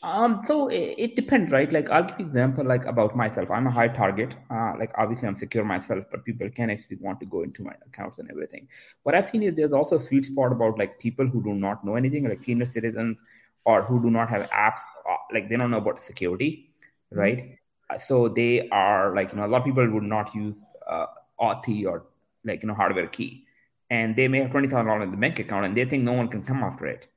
Um 0.02 0.40
so 0.46 0.68
it, 0.68 0.94
it, 1.04 1.16
depends 1.16 1.52
right? 1.52 1.70
Like 1.72 1.90
i'll 1.90 2.04
give 2.04 2.20
you 2.20 2.26
example 2.26 2.64
like 2.64 2.84
about 2.86 3.16
myself. 3.16 3.50
I'm 3.50 3.66
a 3.66 3.70
high 3.70 3.88
target. 3.88 4.34
Uh 4.50 4.72
like 4.78 4.92
obviously 4.96 5.28
i'm 5.28 5.34
secure 5.34 5.64
myself 5.64 6.04
but 6.10 6.24
people 6.24 6.50
can 6.50 6.70
actually 6.70 6.98
want 7.00 7.20
to 7.20 7.26
go 7.26 7.42
into 7.42 7.62
my 7.62 7.74
accounts 7.86 8.18
and 8.18 8.30
everything. 8.30 8.68
What 9.02 9.14
i've 9.14 9.28
seen 9.30 9.42
is 9.42 9.54
there's 9.54 9.72
also 9.72 9.96
a 9.96 10.00
sweet 10.08 10.24
spot 10.26 10.52
about 10.52 10.78
like 10.78 10.98
people 10.98 11.26
who 11.26 11.42
do 11.42 11.54
not 11.54 11.84
know 11.84 11.96
anything 12.02 12.28
like 12.28 12.44
senior 12.44 12.66
citizens 12.66 13.22
or 13.64 13.82
who 13.82 14.02
do 14.02 14.10
not 14.10 14.30
have 14.30 14.48
apps 14.50 14.84
uh, 15.10 15.16
like 15.34 15.48
they 15.48 15.56
don't 15.56 15.70
know 15.70 15.78
about 15.84 16.02
security 16.02 16.70
right? 17.12 17.38
Mm-hmm. 17.38 17.98
so 18.06 18.28
they 18.28 18.68
are 18.70 19.14
like 19.14 19.32
you 19.32 19.38
know 19.38 19.46
a 19.46 19.50
lot 19.54 19.62
of 19.62 19.64
people 19.64 19.90
would 19.90 20.10
not 20.16 20.34
use 20.34 20.64
uh 20.86 21.06
auth 21.40 21.86
or 21.86 22.04
like 22.44 22.62
you 22.62 22.68
know 22.68 22.74
hardware 22.74 23.06
key. 23.06 23.46
And 23.90 24.14
they 24.14 24.28
may 24.28 24.40
have 24.40 24.52
$20000 24.52 25.02
in 25.02 25.10
the 25.10 25.16
bank 25.16 25.40
account 25.40 25.66
and 25.66 25.76
they 25.76 25.84
think 25.84 26.04
no 26.04 26.12
one 26.12 26.28
can 26.28 26.42
come 26.44 26.62
after 26.62 26.86
it 26.86 27.08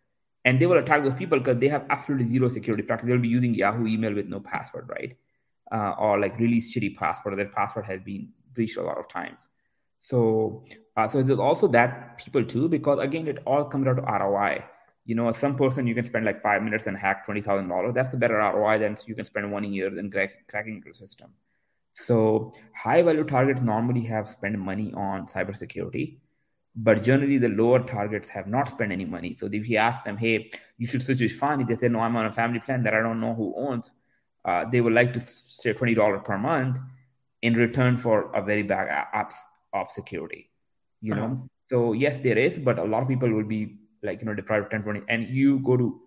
and 0.45 0.59
they 0.59 0.65
will 0.65 0.77
attack 0.77 1.03
those 1.03 1.13
people 1.13 1.39
because 1.39 1.59
they 1.59 1.69
have 1.69 1.85
absolutely 1.89 2.27
zero 2.27 2.49
security 2.49 2.83
practice. 2.83 3.07
They'll 3.07 3.17
be 3.17 3.27
using 3.27 3.53
Yahoo 3.53 3.87
email 3.87 4.13
with 4.13 4.27
no 4.27 4.39
password, 4.39 4.89
right? 4.89 5.15
Uh, 5.71 5.95
or 5.97 6.19
like 6.19 6.37
really 6.39 6.59
shitty 6.59 6.97
password. 6.97 7.37
Their 7.37 7.45
password 7.47 7.85
has 7.85 8.01
been 8.01 8.29
breached 8.53 8.77
a 8.77 8.83
lot 8.83 8.97
of 8.97 9.07
times. 9.07 9.39
So, 9.99 10.65
uh, 10.97 11.07
so 11.07 11.23
there's 11.23 11.39
also 11.39 11.67
that 11.69 12.17
people 12.17 12.43
too, 12.43 12.67
because 12.67 12.99
again, 12.99 13.27
it 13.27 13.39
all 13.45 13.63
comes 13.63 13.85
down 13.85 13.95
to 13.95 14.01
ROI. 14.01 14.63
You 15.05 15.15
know, 15.15 15.31
some 15.31 15.55
person 15.55 15.87
you 15.87 15.95
can 15.95 16.03
spend 16.03 16.25
like 16.25 16.41
five 16.41 16.61
minutes 16.61 16.87
and 16.87 16.97
hack 16.97 17.25
twenty 17.25 17.41
thousand 17.41 17.69
dollars. 17.69 17.93
That's 17.93 18.09
the 18.09 18.17
better 18.17 18.35
ROI 18.35 18.79
than 18.79 18.97
you 19.05 19.15
can 19.15 19.25
spend 19.25 19.51
one 19.51 19.63
year 19.63 19.97
in 19.97 20.11
crack, 20.11 20.47
cracking 20.49 20.81
your 20.85 20.93
system. 20.93 21.31
So, 21.93 22.51
high 22.75 23.01
value 23.01 23.23
targets 23.23 23.61
normally 23.61 24.03
have 24.05 24.29
spent 24.29 24.57
money 24.57 24.93
on 24.93 25.27
cybersecurity 25.27 26.17
but 26.75 27.03
generally 27.03 27.37
the 27.37 27.49
lower 27.49 27.79
targets 27.79 28.27
have 28.29 28.47
not 28.47 28.69
spent 28.69 28.91
any 28.91 29.05
money. 29.05 29.35
So 29.35 29.47
if 29.51 29.69
you 29.69 29.77
ask 29.77 30.03
them, 30.03 30.17
hey, 30.17 30.51
you 30.77 30.87
should 30.87 31.03
switch 31.03 31.19
to 31.19 31.25
Efani, 31.25 31.67
they 31.67 31.75
say, 31.75 31.87
no, 31.87 31.99
I'm 31.99 32.15
on 32.15 32.25
a 32.25 32.31
family 32.31 32.59
plan 32.59 32.83
that 32.83 32.93
I 32.93 33.01
don't 33.01 33.19
know 33.19 33.35
who 33.35 33.53
owns. 33.55 33.91
Uh, 34.43 34.65
they 34.69 34.81
would 34.81 34.93
like 34.93 35.13
to 35.13 35.21
say 35.25 35.73
$20 35.73 36.25
per 36.25 36.37
month 36.37 36.79
in 37.41 37.53
return 37.53 37.95
for 37.95 38.31
a 38.33 38.41
very 38.41 38.63
bad 38.63 39.07
apps 39.13 39.35
of 39.73 39.91
security, 39.91 40.49
you 41.01 41.13
uh-huh. 41.13 41.27
know? 41.27 41.49
So 41.69 41.93
yes, 41.93 42.17
there 42.17 42.37
is, 42.37 42.57
but 42.57 42.79
a 42.79 42.83
lot 42.83 43.03
of 43.03 43.07
people 43.07 43.31
will 43.31 43.43
be 43.43 43.77
like, 44.01 44.21
you 44.21 44.25
know, 44.25 44.33
deprived 44.33 44.65
of 44.65 44.71
10, 44.71 44.83
20, 44.83 45.01
and 45.09 45.23
you 45.29 45.59
go 45.59 45.77
to, 45.77 46.01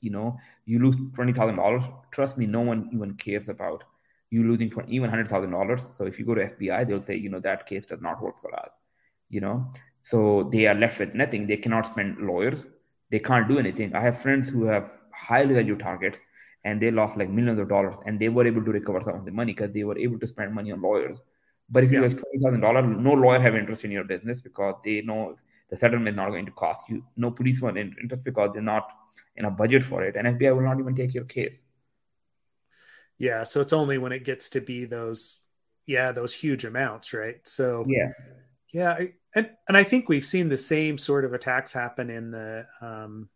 you 0.00 0.10
know, 0.10 0.38
you 0.66 0.78
lose 0.80 0.96
$20,000. 0.96 1.92
Trust 2.10 2.38
me, 2.38 2.46
no 2.46 2.60
one 2.60 2.90
even 2.92 3.14
cares 3.14 3.48
about 3.48 3.84
you 4.30 4.44
losing 4.44 4.70
20, 4.70 4.94
even 4.94 5.10
$100,000. 5.10 5.96
So 5.96 6.04
if 6.04 6.18
you 6.18 6.24
go 6.24 6.34
to 6.34 6.48
FBI, 6.48 6.86
they'll 6.86 7.02
say, 7.02 7.16
you 7.16 7.28
know, 7.28 7.40
that 7.40 7.66
case 7.66 7.86
does 7.86 8.00
not 8.00 8.22
work 8.22 8.40
for 8.40 8.54
us, 8.54 8.70
you 9.28 9.40
know? 9.40 9.72
So 10.02 10.48
they 10.52 10.66
are 10.66 10.74
left 10.74 10.98
with 10.98 11.14
nothing. 11.14 11.46
They 11.46 11.56
cannot 11.56 11.86
spend 11.86 12.18
lawyers. 12.18 12.64
They 13.10 13.18
can't 13.18 13.48
do 13.48 13.58
anything. 13.58 13.94
I 13.94 14.00
have 14.00 14.20
friends 14.20 14.48
who 14.48 14.64
have 14.64 14.92
highly 15.12 15.54
value 15.54 15.76
targets 15.76 16.18
and 16.64 16.80
they 16.80 16.90
lost 16.90 17.16
like 17.16 17.28
millions 17.28 17.58
of 17.60 17.68
dollars 17.68 17.96
and 18.06 18.18
they 18.18 18.28
were 18.28 18.46
able 18.46 18.64
to 18.64 18.70
recover 18.70 19.00
some 19.02 19.14
of 19.14 19.24
the 19.24 19.32
money 19.32 19.52
because 19.52 19.72
they 19.72 19.84
were 19.84 19.98
able 19.98 20.18
to 20.18 20.26
spend 20.26 20.54
money 20.54 20.72
on 20.72 20.80
lawyers. 20.80 21.20
But 21.68 21.84
if 21.84 21.92
yeah. 21.92 21.98
you 21.98 22.04
have 22.04 22.12
twenty 22.16 22.38
thousand 22.42 22.60
dollars, 22.60 22.84
no 22.86 23.12
lawyer 23.12 23.40
have 23.40 23.54
interest 23.54 23.84
in 23.84 23.90
your 23.90 24.04
business 24.04 24.40
because 24.40 24.74
they 24.84 25.02
know 25.02 25.36
the 25.70 25.76
settlement 25.76 26.08
is 26.08 26.16
not 26.16 26.30
going 26.30 26.46
to 26.46 26.52
cost 26.52 26.88
you 26.88 27.04
no 27.16 27.30
police 27.30 27.60
want 27.60 27.78
interest 27.78 28.24
because 28.24 28.50
they're 28.52 28.62
not 28.62 28.90
in 29.36 29.44
a 29.44 29.50
budget 29.50 29.84
for 29.84 30.02
it, 30.02 30.16
and 30.16 30.26
FBI 30.26 30.54
will 30.54 30.62
not 30.62 30.80
even 30.80 30.94
take 30.94 31.14
your 31.14 31.24
case. 31.24 31.60
Yeah, 33.18 33.44
so 33.44 33.60
it's 33.60 33.72
only 33.72 33.98
when 33.98 34.12
it 34.12 34.24
gets 34.24 34.48
to 34.50 34.60
be 34.60 34.86
those, 34.86 35.44
yeah, 35.86 36.10
those 36.12 36.32
huge 36.32 36.64
amounts, 36.64 37.12
right? 37.12 37.36
So 37.44 37.84
yeah, 37.86 38.12
yeah, 38.72 38.98
and 39.34 39.50
and 39.68 39.76
I 39.76 39.84
think 39.84 40.08
we've 40.08 40.26
seen 40.26 40.48
the 40.48 40.58
same 40.58 40.98
sort 40.98 41.24
of 41.24 41.32
attacks 41.32 41.72
happen 41.72 42.10
in 42.10 42.30
the 42.30 42.66
um, 42.80 43.28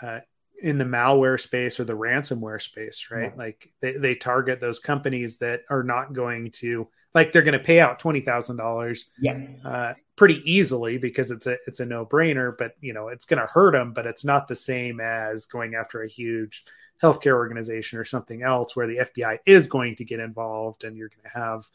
uh, 0.00 0.20
in 0.62 0.78
the 0.78 0.84
malware 0.84 1.40
space 1.40 1.80
or 1.80 1.84
the 1.84 1.96
ransomware 1.96 2.60
space, 2.60 3.08
right? 3.10 3.32
Yeah. 3.32 3.38
Like 3.42 3.72
they, 3.80 3.92
they 3.92 4.14
target 4.14 4.60
those 4.60 4.78
companies 4.78 5.38
that 5.38 5.62
are 5.70 5.82
not 5.82 6.12
going 6.12 6.50
to 6.52 6.88
like 7.14 7.32
they're 7.32 7.42
going 7.42 7.58
to 7.58 7.64
pay 7.64 7.80
out 7.80 7.98
twenty 7.98 8.20
thousand 8.20 8.56
dollars, 8.56 9.10
yeah, 9.20 9.38
uh, 9.64 9.94
pretty 10.16 10.42
easily 10.50 10.98
because 10.98 11.30
it's 11.30 11.46
a 11.46 11.56
it's 11.66 11.80
a 11.80 11.86
no 11.86 12.06
brainer. 12.06 12.56
But 12.56 12.74
you 12.80 12.92
know 12.92 13.08
it's 13.08 13.24
going 13.24 13.40
to 13.40 13.46
hurt 13.46 13.72
them, 13.72 13.92
but 13.92 14.06
it's 14.06 14.24
not 14.24 14.46
the 14.46 14.54
same 14.54 15.00
as 15.00 15.46
going 15.46 15.74
after 15.74 16.02
a 16.02 16.08
huge 16.08 16.64
healthcare 17.02 17.34
organization 17.34 17.98
or 17.98 18.04
something 18.04 18.42
else 18.42 18.76
where 18.76 18.86
the 18.86 18.98
FBI 18.98 19.38
is 19.46 19.66
going 19.66 19.96
to 19.96 20.04
get 20.04 20.20
involved 20.20 20.84
and 20.84 20.96
you're 20.96 21.08
going 21.08 21.22
to 21.22 21.40
have, 21.40 21.68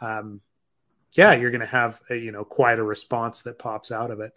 um, 0.00 0.40
yeah, 1.14 1.34
you're 1.34 1.50
going 1.50 1.60
to 1.60 1.66
have 1.66 2.00
a, 2.10 2.16
you 2.16 2.32
know 2.32 2.44
quite 2.44 2.78
a 2.78 2.82
response 2.82 3.42
that 3.42 3.58
pops 3.58 3.90
out 3.90 4.10
of 4.10 4.20
it. 4.20 4.32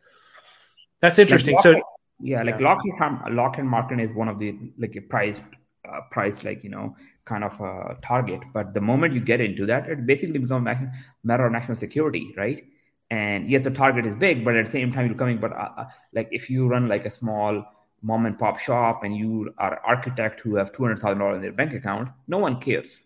That's 1.01 1.19
interesting. 1.19 1.57
so 1.59 1.81
yeah, 2.19 2.43
like 2.43 2.59
yeah. 2.59 2.75
Lockheed, 2.75 2.93
Lockheed 3.31 3.65
Martin 3.65 3.99
is 3.99 4.15
one 4.15 4.27
of 4.27 4.39
the 4.39 4.57
like 4.77 4.95
a 4.95 5.01
price, 5.01 5.41
uh, 5.87 6.01
price 6.11 6.43
like 6.43 6.63
you 6.63 6.69
know 6.69 6.95
kind 7.25 7.43
of 7.43 7.59
a 7.59 7.97
target. 8.01 8.41
But 8.53 8.73
the 8.73 8.81
moment 8.81 9.13
you 9.13 9.19
get 9.19 9.41
into 9.41 9.65
that, 9.65 9.89
it 9.89 10.05
basically 10.05 10.39
becomes 10.39 10.51
a 10.51 10.91
matter 11.23 11.45
of 11.45 11.51
national 11.51 11.77
security, 11.77 12.33
right? 12.37 12.63
And 13.11 13.47
yes, 13.47 13.63
the 13.63 13.71
target 13.71 14.05
is 14.05 14.15
big, 14.15 14.43
but 14.43 14.55
at 14.55 14.65
the 14.65 14.71
same 14.71 14.91
time, 14.91 15.07
you're 15.07 15.15
coming. 15.15 15.37
But 15.37 15.53
uh, 15.53 15.69
uh, 15.77 15.85
like 16.13 16.29
if 16.31 16.49
you 16.49 16.67
run 16.67 16.87
like 16.87 17.05
a 17.05 17.11
small 17.11 17.63
mom 18.01 18.25
and 18.25 18.37
pop 18.37 18.59
shop 18.59 19.03
and 19.03 19.15
you 19.15 19.53
are 19.57 19.73
an 19.73 19.79
architect 19.85 20.41
who 20.41 20.55
have 20.55 20.71
two 20.71 20.83
hundred 20.83 20.99
thousand 20.99 21.19
dollars 21.19 21.35
in 21.37 21.41
their 21.41 21.51
bank 21.51 21.73
account, 21.73 22.09
no 22.27 22.37
one 22.37 22.59
cares. 22.59 23.01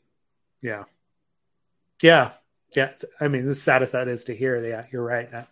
Yeah, 0.61 0.83
yeah, 2.01 2.33
yeah. 2.75 2.91
I 3.19 3.27
mean, 3.27 3.47
as 3.47 3.61
sad 3.61 3.81
as 3.81 3.91
that 3.91 4.07
is 4.07 4.25
to 4.25 4.35
hear, 4.35 4.63
yeah, 4.65 4.85
you're 4.91 5.03
right. 5.03 5.31
That, 5.31 5.49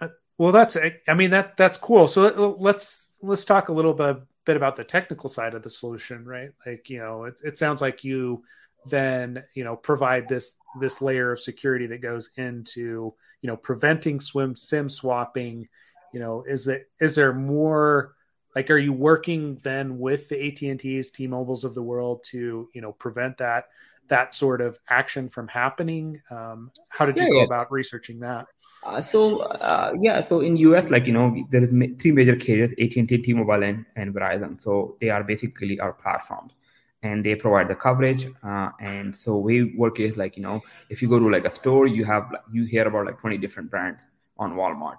uh, 0.00 0.08
well, 0.38 0.52
that's 0.52 0.76
I 1.08 1.14
mean 1.14 1.30
that 1.30 1.56
that's 1.56 1.76
cool. 1.76 2.06
So 2.08 2.56
let's 2.58 3.16
let's 3.22 3.44
talk 3.44 3.68
a 3.68 3.72
little 3.72 3.94
bit 3.94 4.18
bit 4.44 4.56
about 4.56 4.76
the 4.76 4.84
technical 4.84 5.28
side 5.28 5.54
of 5.54 5.62
the 5.62 5.70
solution, 5.70 6.24
right? 6.24 6.50
Like 6.66 6.90
you 6.90 6.98
know, 6.98 7.24
it, 7.24 7.40
it 7.44 7.58
sounds 7.58 7.80
like 7.80 8.04
you 8.04 8.44
then 8.86 9.44
you 9.54 9.64
know 9.64 9.76
provide 9.76 10.28
this 10.28 10.56
this 10.80 11.00
layer 11.00 11.32
of 11.32 11.40
security 11.40 11.86
that 11.86 12.02
goes 12.02 12.30
into 12.36 13.14
you 13.40 13.46
know 13.46 13.56
preventing 13.56 14.20
swim 14.20 14.56
sim 14.56 14.88
swapping. 14.88 15.68
You 16.12 16.20
know, 16.20 16.44
is 16.46 16.68
it 16.68 16.90
is 17.00 17.14
there 17.14 17.32
more? 17.32 18.14
Like, 18.54 18.70
are 18.70 18.78
you 18.78 18.92
working 18.92 19.58
then 19.64 19.98
with 19.98 20.28
the 20.28 20.46
AT 20.46 20.60
and 20.60 20.78
T's, 20.78 21.10
T 21.10 21.26
Mobiles 21.26 21.64
of 21.64 21.74
the 21.74 21.82
world 21.82 22.22
to 22.30 22.68
you 22.74 22.80
know 22.80 22.92
prevent 22.92 23.38
that 23.38 23.66
that 24.08 24.34
sort 24.34 24.60
of 24.60 24.78
action 24.88 25.28
from 25.28 25.48
happening? 25.48 26.20
Um, 26.30 26.70
how 26.90 27.06
did 27.06 27.16
you 27.16 27.30
go 27.30 27.38
yeah. 27.38 27.44
about 27.44 27.72
researching 27.72 28.20
that? 28.20 28.46
Uh, 28.84 29.00
so 29.00 29.40
uh, 29.40 29.92
yeah, 30.00 30.22
so 30.22 30.40
in 30.40 30.56
US, 30.56 30.90
like 30.90 31.06
you 31.06 31.12
know, 31.12 31.46
there 31.50 31.62
is 31.62 31.70
ma- 31.70 31.86
three 32.00 32.12
major 32.12 32.34
carriers: 32.34 32.72
AT 32.80 32.96
and 32.96 33.08
T, 33.08 33.18
T-Mobile, 33.18 33.62
and, 33.62 33.84
and 33.96 34.12
Verizon. 34.12 34.60
So 34.60 34.96
they 35.00 35.08
are 35.08 35.22
basically 35.22 35.78
our 35.78 35.92
platforms, 35.92 36.56
and 37.02 37.24
they 37.24 37.36
provide 37.36 37.68
the 37.68 37.76
coverage. 37.76 38.26
Uh, 38.42 38.70
and 38.80 39.14
so 39.14 39.36
we 39.36 39.74
work 39.76 40.00
is 40.00 40.16
like 40.16 40.36
you 40.36 40.42
know, 40.42 40.60
if 40.90 41.00
you 41.00 41.08
go 41.08 41.20
to 41.20 41.28
like 41.30 41.44
a 41.44 41.50
store, 41.50 41.86
you 41.86 42.04
have 42.04 42.34
you 42.52 42.64
hear 42.64 42.88
about 42.88 43.06
like 43.06 43.20
twenty 43.20 43.38
different 43.38 43.70
brands 43.70 44.08
on 44.36 44.54
Walmart, 44.54 44.98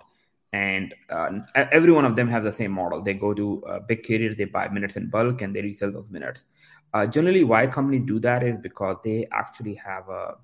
and 0.53 0.95
uh, 1.09 1.31
every 1.55 1.91
one 1.91 2.05
of 2.05 2.15
them 2.15 2.29
have 2.29 2.45
the 2.45 2.53
same 2.53 2.71
model. 2.71 3.01
They 3.01 3.15
go 3.15 3.33
to 3.33 3.63
a 3.67 3.81
big 3.81 4.03
carrier, 4.03 4.33
they 4.33 4.45
buy 4.45 4.69
minutes 4.69 4.95
in 4.95 5.09
bulk, 5.09 5.41
and 5.41 5.53
they 5.53 5.61
resell 5.61 5.91
those 5.91 6.09
minutes. 6.09 6.45
Uh, 6.93 7.05
generally, 7.05 7.43
why 7.43 7.65
companies 7.67 8.03
do 8.03 8.19
that 8.19 8.43
is 8.43 8.57
because 8.57 8.97
they 9.03 9.27
actually 9.31 9.73
have 9.75 10.07
a 10.09 10.35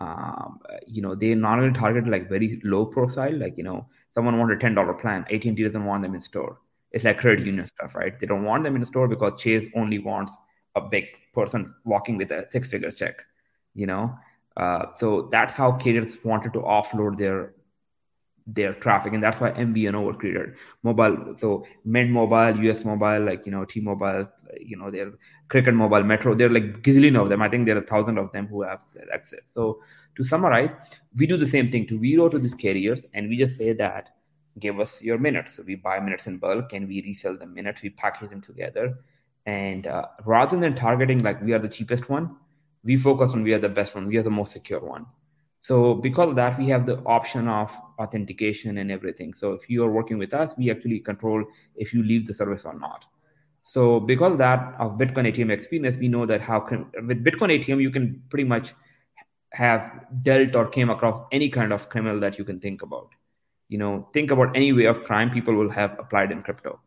um, 0.00 0.60
you 0.86 1.02
know 1.02 1.14
they 1.14 1.34
not 1.34 1.58
only 1.58 1.72
target 1.72 2.06
like 2.06 2.28
very 2.28 2.60
low 2.64 2.86
profile 2.86 3.36
like 3.36 3.56
you 3.58 3.64
know 3.64 3.86
someone 4.12 4.38
want 4.38 4.52
a 4.52 4.56
$10 4.56 5.00
plan 5.00 5.24
at&t 5.30 5.62
doesn't 5.62 5.84
want 5.84 6.02
them 6.02 6.14
in 6.14 6.20
store. 6.20 6.58
It's 6.92 7.04
like 7.04 7.18
credit 7.18 7.46
union 7.46 7.66
stuff 7.66 7.94
right? 7.94 8.18
They 8.18 8.26
don't 8.26 8.44
want 8.44 8.64
them 8.64 8.76
in 8.76 8.84
store 8.84 9.08
because 9.08 9.40
chase 9.40 9.68
only 9.76 9.98
wants 9.98 10.36
a 10.74 10.80
big 10.80 11.06
person 11.34 11.74
walking 11.84 12.16
with 12.16 12.32
a 12.32 12.50
six 12.50 12.66
figure 12.66 12.90
check 12.90 13.24
you 13.74 13.86
know? 13.86 14.16
Uh, 14.56 14.86
so 14.98 15.28
that's 15.30 15.54
how 15.54 15.72
carriers 15.72 16.18
wanted 16.24 16.52
to 16.52 16.60
offload 16.60 17.16
their 17.16 17.54
their 18.54 18.74
traffic 18.74 19.12
and 19.12 19.22
that's 19.22 19.40
why 19.40 19.50
MVNO 19.52 20.04
were 20.04 20.14
created. 20.14 20.54
Mobile 20.82 21.34
so 21.36 21.64
Mint 21.84 22.10
Mobile 22.10 22.64
US 22.64 22.84
Mobile 22.84 23.24
like 23.24 23.46
you 23.46 23.52
know 23.52 23.64
T-Mobile 23.64 24.28
you 24.60 24.76
know 24.76 24.90
they're 24.90 25.12
Cricket 25.48 25.74
Mobile 25.74 26.02
Metro 26.02 26.34
they're 26.34 26.50
like 26.50 26.82
gazillion 26.82 27.20
of 27.20 27.28
them. 27.28 27.42
I 27.42 27.48
think 27.48 27.66
there 27.66 27.76
are 27.76 27.82
a 27.82 27.86
thousand 27.86 28.18
of 28.18 28.32
them 28.32 28.46
who 28.46 28.62
have 28.62 28.84
access. 29.12 29.40
So 29.46 29.80
to 30.16 30.24
summarize 30.24 30.70
we 31.16 31.26
do 31.26 31.36
the 31.36 31.46
same 31.46 31.70
thing 31.70 31.86
to 31.88 31.98
we 31.98 32.16
go 32.16 32.28
to 32.28 32.38
these 32.38 32.54
carriers 32.54 33.00
and 33.14 33.28
we 33.28 33.36
just 33.36 33.56
say 33.56 33.72
that 33.74 34.10
give 34.58 34.80
us 34.80 35.00
your 35.00 35.18
minutes. 35.18 35.54
So 35.54 35.62
we 35.62 35.76
buy 35.76 36.00
minutes 36.00 36.26
in 36.26 36.38
bulk 36.38 36.72
and 36.72 36.88
we 36.88 37.02
resell 37.02 37.36
the 37.36 37.46
minutes. 37.46 37.82
We 37.82 37.90
package 37.90 38.30
them 38.30 38.42
together. 38.42 38.98
And 39.46 39.86
uh, 39.86 40.06
rather 40.24 40.58
than 40.58 40.74
targeting 40.74 41.22
like 41.22 41.40
we 41.42 41.52
are 41.52 41.58
the 41.58 41.68
cheapest 41.68 42.08
one 42.08 42.36
we 42.82 42.96
focus 42.96 43.32
on 43.32 43.42
we 43.42 43.52
are 43.52 43.58
the 43.58 43.68
best 43.68 43.94
one. 43.94 44.06
We 44.06 44.16
are 44.16 44.22
the 44.22 44.30
most 44.30 44.52
secure 44.52 44.80
one 44.80 45.06
so 45.62 45.94
because 45.94 46.30
of 46.30 46.36
that, 46.36 46.58
we 46.58 46.68
have 46.68 46.86
the 46.86 46.98
option 47.04 47.46
of 47.46 47.76
authentication 47.98 48.78
and 48.78 48.90
everything. 48.90 49.34
So 49.34 49.52
if 49.52 49.68
you 49.68 49.84
are 49.84 49.90
working 49.90 50.18
with 50.18 50.32
us, 50.32 50.54
we 50.56 50.70
actually 50.70 51.00
control 51.00 51.44
if 51.76 51.92
you 51.92 52.02
leave 52.02 52.26
the 52.26 52.34
service 52.34 52.64
or 52.64 52.78
not. 52.78 53.04
So 53.62 54.00
because 54.00 54.32
of 54.32 54.38
that, 54.38 54.74
of 54.78 54.92
Bitcoin 54.92 55.30
ATM 55.30 55.50
experience, 55.52 55.96
we 55.98 56.08
know 56.08 56.24
that 56.24 56.40
how 56.40 56.60
can, 56.60 56.86
with 57.06 57.22
Bitcoin 57.22 57.58
ATM 57.58 57.82
you 57.82 57.90
can 57.90 58.22
pretty 58.30 58.44
much 58.44 58.72
have 59.52 60.06
dealt 60.22 60.56
or 60.56 60.66
came 60.66 60.88
across 60.88 61.26
any 61.30 61.50
kind 61.50 61.72
of 61.72 61.88
criminal 61.90 62.18
that 62.20 62.38
you 62.38 62.44
can 62.44 62.58
think 62.58 62.82
about. 62.82 63.10
You 63.68 63.78
know, 63.78 64.08
think 64.14 64.30
about 64.30 64.56
any 64.56 64.72
way 64.72 64.84
of 64.84 65.04
crime 65.04 65.30
people 65.30 65.54
will 65.54 65.70
have 65.70 65.98
applied 65.98 66.32
in 66.32 66.42
crypto. 66.42 66.80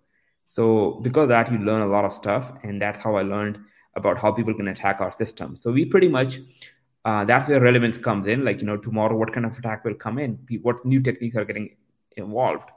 So 0.48 1.00
because 1.04 1.28
that, 1.30 1.52
you 1.52 1.60
learn 1.60 1.82
a 1.82 1.88
lot 1.88 2.06
of 2.06 2.14
stuff, 2.14 2.52
and 2.64 2.82
that's 2.82 3.00
how 3.00 3.16
I 3.16 3.22
learned 3.22 3.60
about 3.96 4.18
how 4.18 4.32
people 4.32 4.54
can 4.54 4.68
attack 4.68 5.00
our 5.00 5.12
system. 5.12 5.56
So 5.56 5.72
we 5.72 5.86
pretty 5.86 6.08
much 6.08 6.40
uh, 7.06 7.26
that's 7.26 7.50
where 7.50 7.60
relevance 7.60 7.98
comes 7.98 8.28
in. 8.28 8.46
Like, 8.46 8.62
you 8.62 8.68
know, 8.68 8.78
tomorrow, 8.78 9.16
what 9.16 9.34
kind 9.34 9.46
of 9.46 9.58
attack 9.58 9.84
will 9.84 9.96
come 9.96 10.18
in? 10.20 10.40
What 10.62 10.86
new 10.86 11.02
techniques 11.02 11.36
are 11.36 11.46
getting 11.46 11.76
involved? 12.16 12.70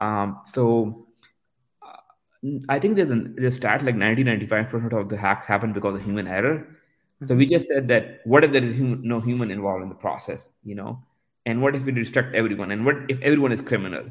Um, 0.00 0.40
so 0.52 1.08
uh, 1.82 2.58
I 2.68 2.78
think 2.78 2.96
there's 2.96 3.10
a, 3.10 3.14
there's 3.14 3.54
a 3.54 3.56
stat 3.56 3.84
like 3.84 3.96
90 3.96 4.24
95% 4.24 4.92
of 4.92 5.08
the 5.08 5.16
hacks 5.16 5.46
happen 5.46 5.72
because 5.72 5.96
of 5.96 6.04
human 6.04 6.28
error. 6.28 6.58
Mm-hmm. 6.58 7.26
So 7.26 7.34
we 7.34 7.46
just 7.46 7.66
said 7.66 7.88
that 7.88 8.20
what 8.24 8.44
if 8.44 8.52
there 8.52 8.62
is 8.62 8.76
hum- 8.76 9.00
no 9.02 9.20
human 9.20 9.50
involved 9.50 9.82
in 9.82 9.88
the 9.88 9.94
process, 9.94 10.48
you 10.62 10.74
know? 10.74 11.02
And 11.44 11.62
what 11.62 11.74
if 11.74 11.84
we 11.84 11.92
distract 11.92 12.34
everyone? 12.34 12.70
And 12.72 12.84
what 12.84 12.96
if 13.08 13.20
everyone 13.20 13.52
is 13.52 13.60
criminal? 13.60 14.04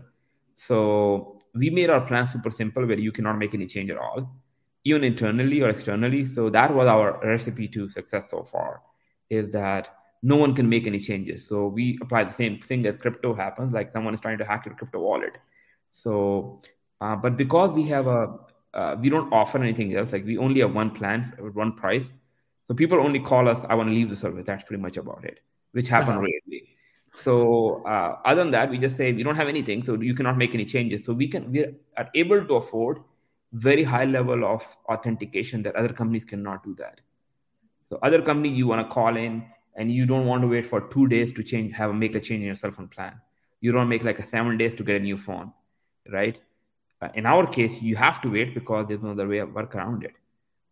So 0.56 1.42
we 1.54 1.70
made 1.70 1.90
our 1.90 2.02
plan 2.02 2.28
super 2.28 2.50
simple 2.50 2.86
where 2.86 3.00
you 3.00 3.12
cannot 3.12 3.38
make 3.38 3.54
any 3.54 3.68
change 3.68 3.90
at 3.90 3.98
all, 3.98 4.36
even 4.86 5.04
internally 5.04 5.62
or 5.62 5.70
externally. 5.70 6.26
So 6.26 6.50
that 6.50 6.74
was 6.74 6.88
our 6.88 7.20
recipe 7.26 7.68
to 7.70 7.90
success 7.90 8.26
so 8.30 8.44
far 8.44 8.82
is 9.30 9.50
that 9.52 9.90
no 10.24 10.36
one 10.36 10.54
can 10.54 10.68
make 10.68 10.88
any 10.88 11.00
changes. 11.00 11.48
So 11.48 11.68
we 11.68 11.98
apply 12.02 12.24
the 12.24 12.34
same 12.34 12.60
thing 12.62 12.86
as 12.86 12.98
crypto 12.98 13.34
happens, 13.34 13.74
like 13.74 13.92
someone 13.92 14.14
is 14.14 14.20
trying 14.20 14.38
to 14.40 14.46
hack 14.46 14.66
your 14.66 14.76
crypto 14.76 15.00
wallet. 15.00 15.38
So, 15.92 16.62
uh, 17.02 17.16
but 17.16 17.38
because 17.38 17.72
we 17.72 17.84
have 17.84 18.08
a, 18.08 18.40
uh, 18.74 18.96
we 19.00 19.10
don't 19.10 19.32
offer 19.32 19.58
anything 19.58 19.96
else. 19.96 20.12
Like 20.12 20.26
we 20.26 20.38
only 20.38 20.62
have 20.62 20.74
one 20.74 20.92
plan 20.92 21.34
with 21.40 21.56
one 21.56 21.74
price. 21.74 22.06
So 22.68 22.74
people 22.74 23.00
only 23.00 23.20
call 23.20 23.48
us, 23.48 23.62
I 23.70 23.76
want 23.76 23.90
to 23.90 23.94
leave 23.94 24.10
the 24.10 24.16
service. 24.16 24.46
That's 24.46 24.64
pretty 24.64 24.82
much 24.82 24.98
about 24.98 25.24
it, 25.24 25.40
which 25.72 25.88
happen 25.88 26.16
uh-huh. 26.16 26.22
rarely. 26.22 26.76
So 27.22 27.84
uh, 27.86 28.18
other 28.26 28.44
than 28.44 28.52
that, 28.52 28.70
we 28.70 28.78
just 28.78 28.98
say 28.98 29.14
we 29.14 29.24
don't 29.24 29.36
have 29.36 29.48
anything, 29.48 29.84
so 29.84 30.00
you 30.02 30.14
cannot 30.14 30.38
make 30.38 30.54
any 30.54 30.66
changes. 30.66 31.06
So 31.06 31.14
we 31.14 31.28
can 31.28 31.52
we 31.52 31.66
are 31.98 32.10
able 32.14 32.46
to 32.46 32.56
afford 32.56 33.00
very 33.54 33.84
high 33.84 34.06
level 34.06 34.44
of 34.44 34.66
authentication 34.90 35.64
that 35.64 35.76
other 35.76 35.94
companies 35.94 36.26
cannot 36.26 36.64
do 36.64 36.76
that. 36.76 37.00
So 37.96 38.00
other 38.04 38.22
company 38.22 38.50
you 38.50 38.68
want 38.68 38.86
to 38.86 38.94
call 38.94 39.16
in 39.16 39.46
and 39.78 39.90
you 39.90 40.06
don't 40.06 40.26
want 40.26 40.42
to 40.42 40.50
wait 40.50 40.66
for 40.68 40.82
two 40.90 41.08
days 41.08 41.32
to 41.32 41.44
change, 41.44 41.74
have 41.76 41.92
a 41.92 41.94
make 41.94 42.14
a 42.14 42.20
change 42.20 42.42
in 42.42 42.48
your 42.48 42.56
cell 42.56 42.72
phone 42.72 42.90
plan. 42.90 43.14
You 43.62 43.72
don't 43.72 43.88
make 43.88 44.04
like 44.04 44.20
a 44.20 44.28
seven 44.28 44.58
days 44.58 44.76
to 44.76 44.84
get 44.84 44.98
a 44.98 45.00
new 45.00 45.16
phone, 45.16 45.54
right? 46.12 46.38
Uh, 47.02 47.08
in 47.14 47.26
our 47.26 47.48
case, 47.48 47.82
you 47.82 47.96
have 47.96 48.22
to 48.24 48.30
wait 48.30 48.54
because 48.54 48.88
there's 48.90 49.02
no 49.02 49.12
other 49.12 49.30
way 49.30 49.38
of 49.38 49.54
work 49.54 49.76
around 49.76 50.04
it. 50.04 50.12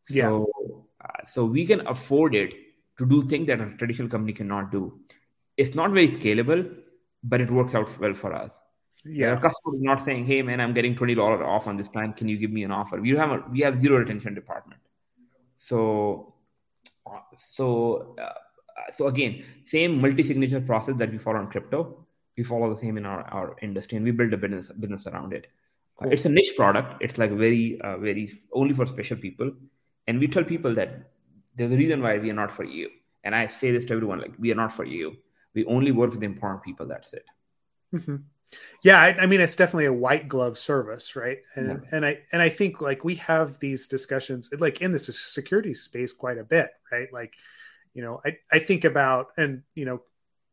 Yeah. 0.09 0.25
So, 0.25 0.85
uh, 0.99 1.25
so 1.25 1.45
we 1.45 1.65
can 1.65 1.87
afford 1.87 2.35
it 2.35 2.53
to 2.97 3.05
do 3.05 3.25
things 3.29 3.47
that 3.47 3.61
a 3.61 3.69
traditional 3.77 4.09
company 4.09 4.33
cannot 4.33 4.69
do. 4.73 4.99
It's 5.55 5.75
not 5.75 5.91
very 5.91 6.09
scalable, 6.09 6.75
but 7.23 7.39
it 7.39 7.49
works 7.49 7.73
out 7.73 7.97
well 8.01 8.13
for 8.13 8.33
us. 8.33 8.51
Yeah, 9.05 9.29
our 9.29 9.39
customer 9.39 9.75
is 9.77 9.81
not 9.81 10.03
saying, 10.03 10.25
"Hey, 10.25 10.41
man, 10.41 10.59
I'm 10.59 10.73
getting 10.73 10.95
twenty 10.95 11.15
dollars 11.15 11.41
off 11.41 11.67
on 11.67 11.77
this 11.77 11.87
plan. 11.87 12.11
Can 12.11 12.27
you 12.27 12.37
give 12.37 12.51
me 12.51 12.63
an 12.63 12.71
offer?" 12.71 12.99
We 12.99 13.11
have 13.11 13.31
a 13.31 13.43
we 13.49 13.61
have 13.61 13.81
zero 13.81 13.99
retention 13.99 14.33
department, 14.33 14.81
so 15.57 16.32
so 17.51 18.15
uh, 18.19 18.33
so 18.95 19.07
again 19.07 19.43
same 19.65 19.99
multi-signature 20.01 20.61
process 20.61 20.95
that 20.97 21.11
we 21.11 21.17
follow 21.17 21.39
on 21.39 21.49
crypto 21.49 22.03
We 22.37 22.43
follow 22.43 22.67
the 22.73 22.79
same 22.81 22.97
in 22.97 23.05
our, 23.05 23.21
our 23.37 23.55
industry, 23.61 23.97
and 23.97 24.05
we 24.05 24.11
build 24.19 24.33
a 24.33 24.37
business 24.37 24.67
business 24.83 25.05
around 25.05 25.33
it. 25.33 25.47
Cool. 25.97 26.11
It's 26.11 26.25
a 26.25 26.29
niche 26.29 26.53
product. 26.57 27.03
It's 27.05 27.17
like 27.21 27.31
very 27.31 27.79
uh, 27.81 27.97
very 27.97 28.23
only 28.61 28.73
for 28.73 28.87
special 28.87 29.17
people, 29.25 29.51
and 30.07 30.19
we 30.19 30.27
tell 30.27 30.43
people 30.43 30.73
that 30.79 31.11
there's 31.55 31.73
a 31.73 31.77
reason 31.77 32.01
why 32.01 32.17
we 32.23 32.31
are 32.31 32.39
not 32.39 32.51
for 32.51 32.65
you. 32.77 32.89
And 33.23 33.35
I 33.35 33.45
say 33.59 33.69
this 33.75 33.85
to 33.85 33.93
everyone: 33.93 34.19
like 34.25 34.33
we 34.39 34.51
are 34.51 34.59
not 34.63 34.73
for 34.73 34.85
you. 34.85 35.13
We 35.53 35.65
only 35.65 35.91
work 35.91 36.11
with 36.15 36.23
important 36.23 36.63
people. 36.63 36.87
That's 36.87 37.13
it. 37.13 37.25
Mm-hmm. 37.93 38.15
Yeah, 38.83 38.99
I, 38.99 39.21
I, 39.21 39.25
mean 39.27 39.41
it's 39.41 39.55
definitely 39.55 39.85
a 39.85 39.93
white 39.93 40.27
glove 40.27 40.57
service, 40.57 41.15
right? 41.15 41.39
And 41.55 41.67
yeah. 41.67 41.89
and 41.91 42.05
I 42.05 42.19
and 42.31 42.41
I 42.41 42.49
think 42.49 42.81
like 42.81 43.03
we 43.03 43.15
have 43.15 43.59
these 43.59 43.87
discussions 43.87 44.49
like 44.59 44.81
in 44.81 44.91
the 44.91 44.99
security 44.99 45.73
space 45.73 46.11
quite 46.11 46.37
a 46.37 46.43
bit, 46.43 46.69
right? 46.91 47.11
Like, 47.11 47.33
you 47.93 48.01
know, 48.01 48.21
I 48.25 48.37
I 48.51 48.59
think 48.59 48.83
about 48.83 49.27
and 49.37 49.63
you 49.75 49.85
know, 49.85 50.01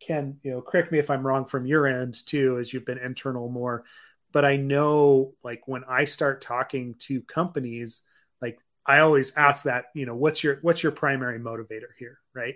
Ken, 0.00 0.38
you 0.42 0.52
know, 0.52 0.62
correct 0.62 0.92
me 0.92 0.98
if 0.98 1.10
I'm 1.10 1.26
wrong 1.26 1.46
from 1.46 1.66
your 1.66 1.86
end 1.86 2.14
too, 2.26 2.58
as 2.58 2.72
you've 2.72 2.86
been 2.86 2.98
internal 2.98 3.48
more, 3.48 3.84
but 4.32 4.44
I 4.44 4.56
know 4.56 5.34
like 5.42 5.62
when 5.66 5.84
I 5.88 6.04
start 6.04 6.40
talking 6.40 6.94
to 7.00 7.22
companies, 7.22 8.02
like 8.40 8.60
I 8.86 9.00
always 9.00 9.32
ask 9.36 9.64
that, 9.64 9.86
you 9.94 10.06
know, 10.06 10.14
what's 10.14 10.42
your 10.42 10.58
what's 10.62 10.82
your 10.82 10.92
primary 10.92 11.38
motivator 11.38 11.90
here, 11.98 12.18
right? 12.34 12.54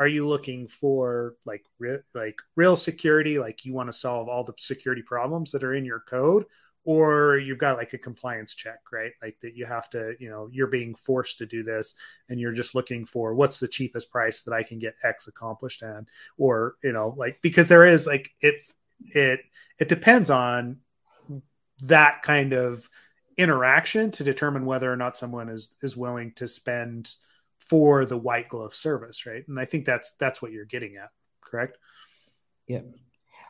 Are 0.00 0.08
you 0.08 0.26
looking 0.26 0.66
for 0.66 1.36
like 1.44 1.62
re- 1.78 1.98
like 2.14 2.40
real 2.56 2.74
security? 2.74 3.38
Like 3.38 3.64
you 3.66 3.74
want 3.74 3.88
to 3.92 3.96
solve 3.96 4.28
all 4.28 4.42
the 4.42 4.54
security 4.58 5.02
problems 5.02 5.52
that 5.52 5.62
are 5.62 5.74
in 5.74 5.84
your 5.84 6.00
code? 6.00 6.46
Or 6.84 7.36
you've 7.36 7.58
got 7.58 7.76
like 7.76 7.92
a 7.92 7.98
compliance 7.98 8.54
check 8.54 8.80
right? 8.90 9.12
Like 9.22 9.36
that 9.42 9.54
you 9.54 9.66
have 9.66 9.90
to 9.90 10.14
you 10.18 10.30
know 10.30 10.48
you're 10.50 10.66
being 10.66 10.94
forced 10.94 11.38
to 11.38 11.46
do 11.46 11.62
this 11.62 11.94
and 12.30 12.40
you're 12.40 12.52
just 12.52 12.74
looking 12.74 13.04
for 13.04 13.34
what's 13.34 13.60
the 13.60 13.68
cheapest 13.68 14.10
price 14.10 14.40
that 14.42 14.54
i 14.54 14.62
can 14.62 14.78
get 14.78 14.94
x 15.02 15.28
accomplished 15.28 15.82
and 15.82 16.08
or 16.38 16.76
you 16.82 16.92
know 16.92 17.14
like 17.16 17.38
because 17.42 17.68
there 17.68 17.84
is 17.84 18.06
like 18.06 18.30
it 18.40 18.54
it 19.14 19.40
it 19.78 19.88
depends 19.88 20.30
on 20.30 20.78
that 21.80 22.22
kind 22.22 22.52
of 22.52 22.88
interaction 23.36 24.10
to 24.10 24.24
determine 24.24 24.66
whether 24.66 24.90
or 24.92 24.96
not 24.96 25.16
someone 25.16 25.48
is 25.48 25.70
is 25.82 25.96
willing 25.96 26.32
to 26.32 26.46
spend 26.46 27.14
for 27.60 28.04
the 28.04 28.16
white 28.16 28.48
glove 28.48 28.74
service, 28.74 29.26
right? 29.26 29.46
And 29.46 29.58
I 29.60 29.64
think 29.64 29.84
that's 29.84 30.12
that's 30.12 30.42
what 30.42 30.50
you're 30.50 30.64
getting 30.64 30.96
at, 30.96 31.10
correct? 31.40 31.78
Yeah. 32.66 32.80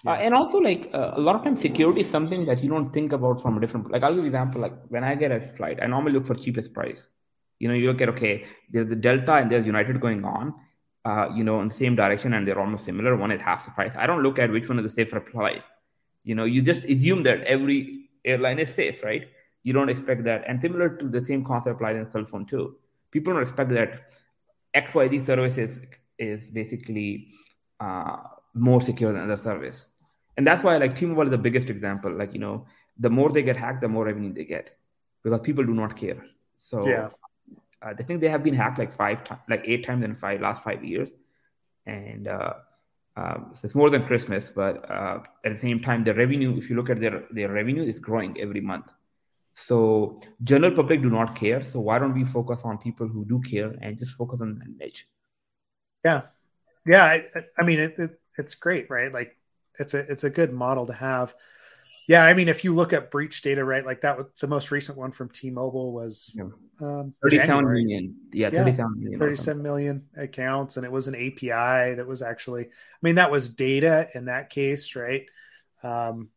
yeah. 0.04 0.12
Uh, 0.12 0.16
and 0.16 0.34
also, 0.34 0.58
like 0.58 0.90
uh, 0.92 1.12
a 1.14 1.20
lot 1.20 1.36
of 1.36 1.44
times, 1.44 1.60
security 1.60 2.02
is 2.02 2.10
something 2.10 2.44
that 2.46 2.62
you 2.62 2.68
don't 2.68 2.92
think 2.92 3.12
about 3.12 3.40
from 3.40 3.56
a 3.56 3.60
different. 3.60 3.90
Like 3.90 4.02
I'll 4.02 4.14
give 4.14 4.24
you 4.24 4.26
example. 4.26 4.60
Like 4.60 4.74
when 4.88 5.04
I 5.04 5.14
get 5.14 5.30
a 5.32 5.40
flight, 5.40 5.78
I 5.82 5.86
normally 5.86 6.12
look 6.12 6.26
for 6.26 6.34
cheapest 6.34 6.74
price. 6.74 7.08
You 7.58 7.68
know, 7.68 7.74
you 7.74 7.86
look 7.86 8.00
at 8.00 8.08
okay, 8.10 8.44
there's 8.70 8.88
the 8.88 8.96
Delta 8.96 9.34
and 9.34 9.50
there's 9.50 9.66
United 9.66 10.00
going 10.00 10.24
on. 10.24 10.54
Uh, 11.02 11.28
you 11.34 11.42
know, 11.44 11.62
in 11.62 11.68
the 11.68 11.74
same 11.74 11.96
direction, 11.96 12.34
and 12.34 12.46
they're 12.46 12.60
almost 12.60 12.84
similar. 12.84 13.16
One 13.16 13.30
is 13.30 13.40
half 13.40 13.64
the 13.64 13.70
price. 13.70 13.92
I 13.96 14.06
don't 14.06 14.22
look 14.22 14.38
at 14.38 14.50
which 14.50 14.68
one 14.68 14.78
is 14.80 14.84
the 14.84 14.94
safer 14.94 15.20
flight. 15.20 15.64
You 16.24 16.34
know, 16.34 16.44
you 16.44 16.60
just 16.60 16.84
assume 16.84 17.22
that 17.22 17.40
every 17.44 18.10
airline 18.22 18.58
is 18.58 18.74
safe, 18.74 19.02
right? 19.02 19.28
You 19.62 19.72
don't 19.72 19.88
expect 19.88 20.24
that. 20.24 20.44
And 20.46 20.60
similar 20.60 20.90
to 20.90 21.08
the 21.08 21.24
same 21.24 21.42
concept 21.42 21.76
applied 21.76 21.96
in 21.96 22.08
cell 22.10 22.26
phone 22.26 22.44
too 22.44 22.76
people 23.10 23.32
don't 23.32 23.42
expect 23.42 23.70
that 23.70 24.12
XYZ 24.74 25.26
service 25.26 25.58
is, 25.58 25.80
is 26.18 26.50
basically 26.50 27.28
uh, 27.80 28.16
more 28.54 28.80
secure 28.80 29.12
than 29.12 29.22
other 29.22 29.36
service. 29.36 29.86
And 30.36 30.46
that's 30.46 30.62
why 30.62 30.76
like 30.76 30.94
T-Mobile 30.94 31.24
is 31.24 31.30
the 31.30 31.38
biggest 31.38 31.70
example. 31.70 32.12
Like, 32.12 32.32
you 32.32 32.40
know, 32.40 32.66
the 32.98 33.10
more 33.10 33.30
they 33.30 33.42
get 33.42 33.56
hacked, 33.56 33.80
the 33.80 33.88
more 33.88 34.04
revenue 34.04 34.32
they 34.32 34.44
get 34.44 34.76
because 35.22 35.40
people 35.40 35.64
do 35.64 35.74
not 35.74 35.96
care. 35.96 36.24
So 36.56 36.86
yeah. 36.86 37.08
Uh, 37.82 37.94
I 37.98 38.02
think 38.02 38.20
they 38.20 38.28
have 38.28 38.44
been 38.44 38.54
hacked 38.54 38.78
like 38.78 38.94
five 38.94 39.24
times, 39.24 39.40
like 39.48 39.62
eight 39.64 39.84
times 39.84 40.04
in 40.04 40.14
five 40.14 40.40
last 40.40 40.62
five 40.62 40.84
years. 40.84 41.10
And 41.86 42.28
uh, 42.28 42.54
uh, 43.16 43.38
so 43.54 43.60
it's 43.64 43.74
more 43.74 43.90
than 43.90 44.04
Christmas, 44.04 44.50
but 44.50 44.88
uh, 44.90 45.20
at 45.44 45.52
the 45.52 45.58
same 45.58 45.80
time, 45.80 46.04
the 46.04 46.14
revenue, 46.14 46.56
if 46.58 46.68
you 46.68 46.76
look 46.76 46.90
at 46.90 47.00
their, 47.00 47.24
their 47.30 47.50
revenue 47.50 47.82
is 47.82 47.98
growing 47.98 48.38
every 48.38 48.60
month. 48.60 48.92
So 49.54 50.20
general 50.42 50.74
public 50.74 51.02
do 51.02 51.10
not 51.10 51.34
care. 51.34 51.64
So 51.64 51.80
why 51.80 51.98
don't 51.98 52.14
we 52.14 52.24
focus 52.24 52.62
on 52.64 52.78
people 52.78 53.06
who 53.08 53.24
do 53.24 53.40
care 53.40 53.74
and 53.80 53.98
just 53.98 54.12
focus 54.12 54.40
on 54.40 54.58
the 54.58 54.84
niche? 54.84 55.06
Yeah, 56.04 56.22
yeah. 56.86 57.04
I, 57.04 57.24
I 57.58 57.62
mean, 57.64 57.80
it, 57.80 57.94
it, 57.98 58.20
it's 58.38 58.54
great, 58.54 58.88
right? 58.88 59.12
Like 59.12 59.36
it's 59.78 59.94
a 59.94 59.98
it's 59.98 60.24
a 60.24 60.30
good 60.30 60.52
model 60.52 60.86
to 60.86 60.92
have. 60.92 61.34
Yeah, 62.08 62.24
I 62.24 62.34
mean, 62.34 62.48
if 62.48 62.64
you 62.64 62.74
look 62.74 62.92
at 62.92 63.12
breach 63.12 63.40
data, 63.40 63.64
right, 63.64 63.86
like 63.86 64.00
that, 64.00 64.18
was 64.18 64.26
the 64.40 64.48
most 64.48 64.72
recent 64.72 64.98
one 64.98 65.12
from 65.12 65.28
T-Mobile 65.28 65.92
was 65.92 66.34
yeah. 66.36 66.42
um, 66.80 67.14
37 67.22 67.64
million. 67.64 68.16
Yeah, 68.32 68.50
37 68.50 69.00
million. 69.00 69.20
37 69.20 69.62
million 69.62 70.06
accounts, 70.16 70.76
and 70.76 70.84
it 70.84 70.90
was 70.90 71.06
an 71.06 71.14
API 71.14 71.94
that 71.94 72.06
was 72.08 72.20
actually, 72.20 72.64
I 72.64 72.98
mean, 73.00 73.14
that 73.14 73.30
was 73.30 73.48
data 73.48 74.08
in 74.12 74.24
that 74.24 74.50
case, 74.50 74.96
right? 74.96 75.26
Um, 75.84 76.30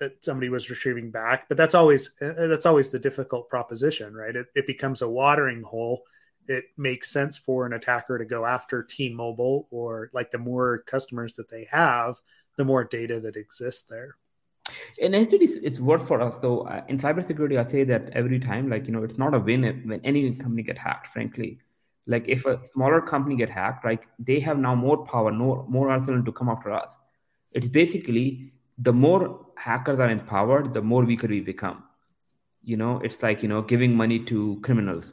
that 0.00 0.24
somebody 0.24 0.48
was 0.48 0.68
retrieving 0.70 1.10
back 1.10 1.48
but 1.48 1.56
that's 1.56 1.74
always 1.74 2.12
uh, 2.20 2.46
that's 2.46 2.66
always 2.66 2.88
the 2.88 2.98
difficult 2.98 3.48
proposition 3.48 4.14
right? 4.14 4.36
It, 4.36 4.46
it 4.54 4.66
becomes 4.66 5.02
a 5.02 5.08
watering 5.08 5.62
hole. 5.62 6.02
It 6.48 6.64
makes 6.76 7.10
sense 7.10 7.38
for 7.38 7.66
an 7.66 7.72
attacker 7.72 8.18
to 8.18 8.24
go 8.24 8.44
after 8.44 8.82
t-mobile 8.82 9.68
or 9.70 10.10
like 10.12 10.30
the 10.30 10.38
more 10.38 10.78
customers 10.86 11.34
that 11.34 11.50
they 11.50 11.68
have 11.70 12.20
the 12.56 12.64
more 12.64 12.84
data 12.84 13.20
that 13.20 13.36
exists 13.36 13.82
there. 13.82 14.16
And 15.00 15.14
actually 15.14 15.44
it's 15.44 15.54
it's 15.54 15.80
worth 15.80 16.06
for 16.06 16.20
us 16.20 16.36
though. 16.40 16.62
Uh, 16.62 16.82
in 16.88 16.98
cybersecurity 16.98 17.58
i 17.58 17.70
say 17.70 17.84
that 17.84 18.10
every 18.10 18.38
time 18.38 18.68
like 18.68 18.86
you 18.86 18.92
know 18.92 19.02
it's 19.02 19.18
not 19.18 19.34
a 19.34 19.38
win 19.38 19.62
when 19.86 20.00
any 20.04 20.34
company 20.34 20.62
get 20.62 20.78
hacked 20.78 21.08
frankly. 21.08 21.58
Like 22.06 22.28
if 22.28 22.46
a 22.46 22.60
smaller 22.72 23.00
company 23.00 23.36
get 23.36 23.50
hacked 23.50 23.84
like 23.84 24.08
they 24.18 24.40
have 24.40 24.58
now 24.58 24.74
more 24.74 25.04
power 25.04 25.30
more 25.32 25.64
more 25.68 25.90
arsenal 25.90 26.24
to 26.24 26.32
come 26.32 26.48
after 26.48 26.72
us. 26.72 26.96
It's 27.52 27.68
basically 27.68 28.52
the 28.80 28.92
more 28.92 29.46
hackers 29.56 29.98
are 30.00 30.10
empowered, 30.10 30.72
the 30.72 30.80
more 30.80 31.04
weaker 31.04 31.26
we 31.26 31.40
become. 31.40 31.84
You 32.62 32.76
know, 32.76 33.00
it's 33.04 33.22
like 33.22 33.42
you 33.42 33.48
know 33.48 33.62
giving 33.62 33.94
money 33.94 34.18
to 34.26 34.60
criminals. 34.62 35.12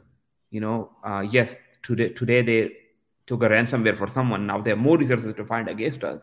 You 0.50 0.60
know, 0.60 0.90
uh, 1.04 1.24
yes, 1.30 1.54
today 1.82 2.08
today 2.10 2.42
they 2.42 2.72
took 3.26 3.42
a 3.42 3.48
ransomware 3.48 3.96
for 3.96 4.08
someone. 4.08 4.46
Now 4.46 4.60
they 4.60 4.70
have 4.70 4.78
more 4.78 4.96
resources 4.96 5.34
to 5.34 5.44
find 5.44 5.68
against 5.68 6.04
us, 6.04 6.20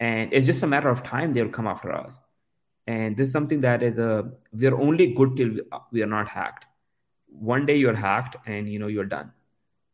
and 0.00 0.32
it's 0.32 0.46
just 0.46 0.62
a 0.62 0.66
matter 0.66 0.88
of 0.88 1.02
time 1.02 1.32
they'll 1.32 1.48
come 1.48 1.66
after 1.66 1.92
us. 1.92 2.18
And 2.86 3.16
this 3.16 3.28
is 3.28 3.32
something 3.32 3.60
that 3.60 3.82
is 3.82 3.98
a 3.98 4.30
we're 4.52 4.80
only 4.80 5.12
good 5.14 5.36
till 5.36 5.50
we 5.92 6.02
are 6.02 6.12
not 6.14 6.28
hacked. 6.28 6.66
One 7.28 7.66
day 7.66 7.76
you're 7.76 7.94
hacked, 7.94 8.36
and 8.46 8.68
you 8.68 8.78
know 8.78 8.88
you're 8.88 9.04
done. 9.04 9.32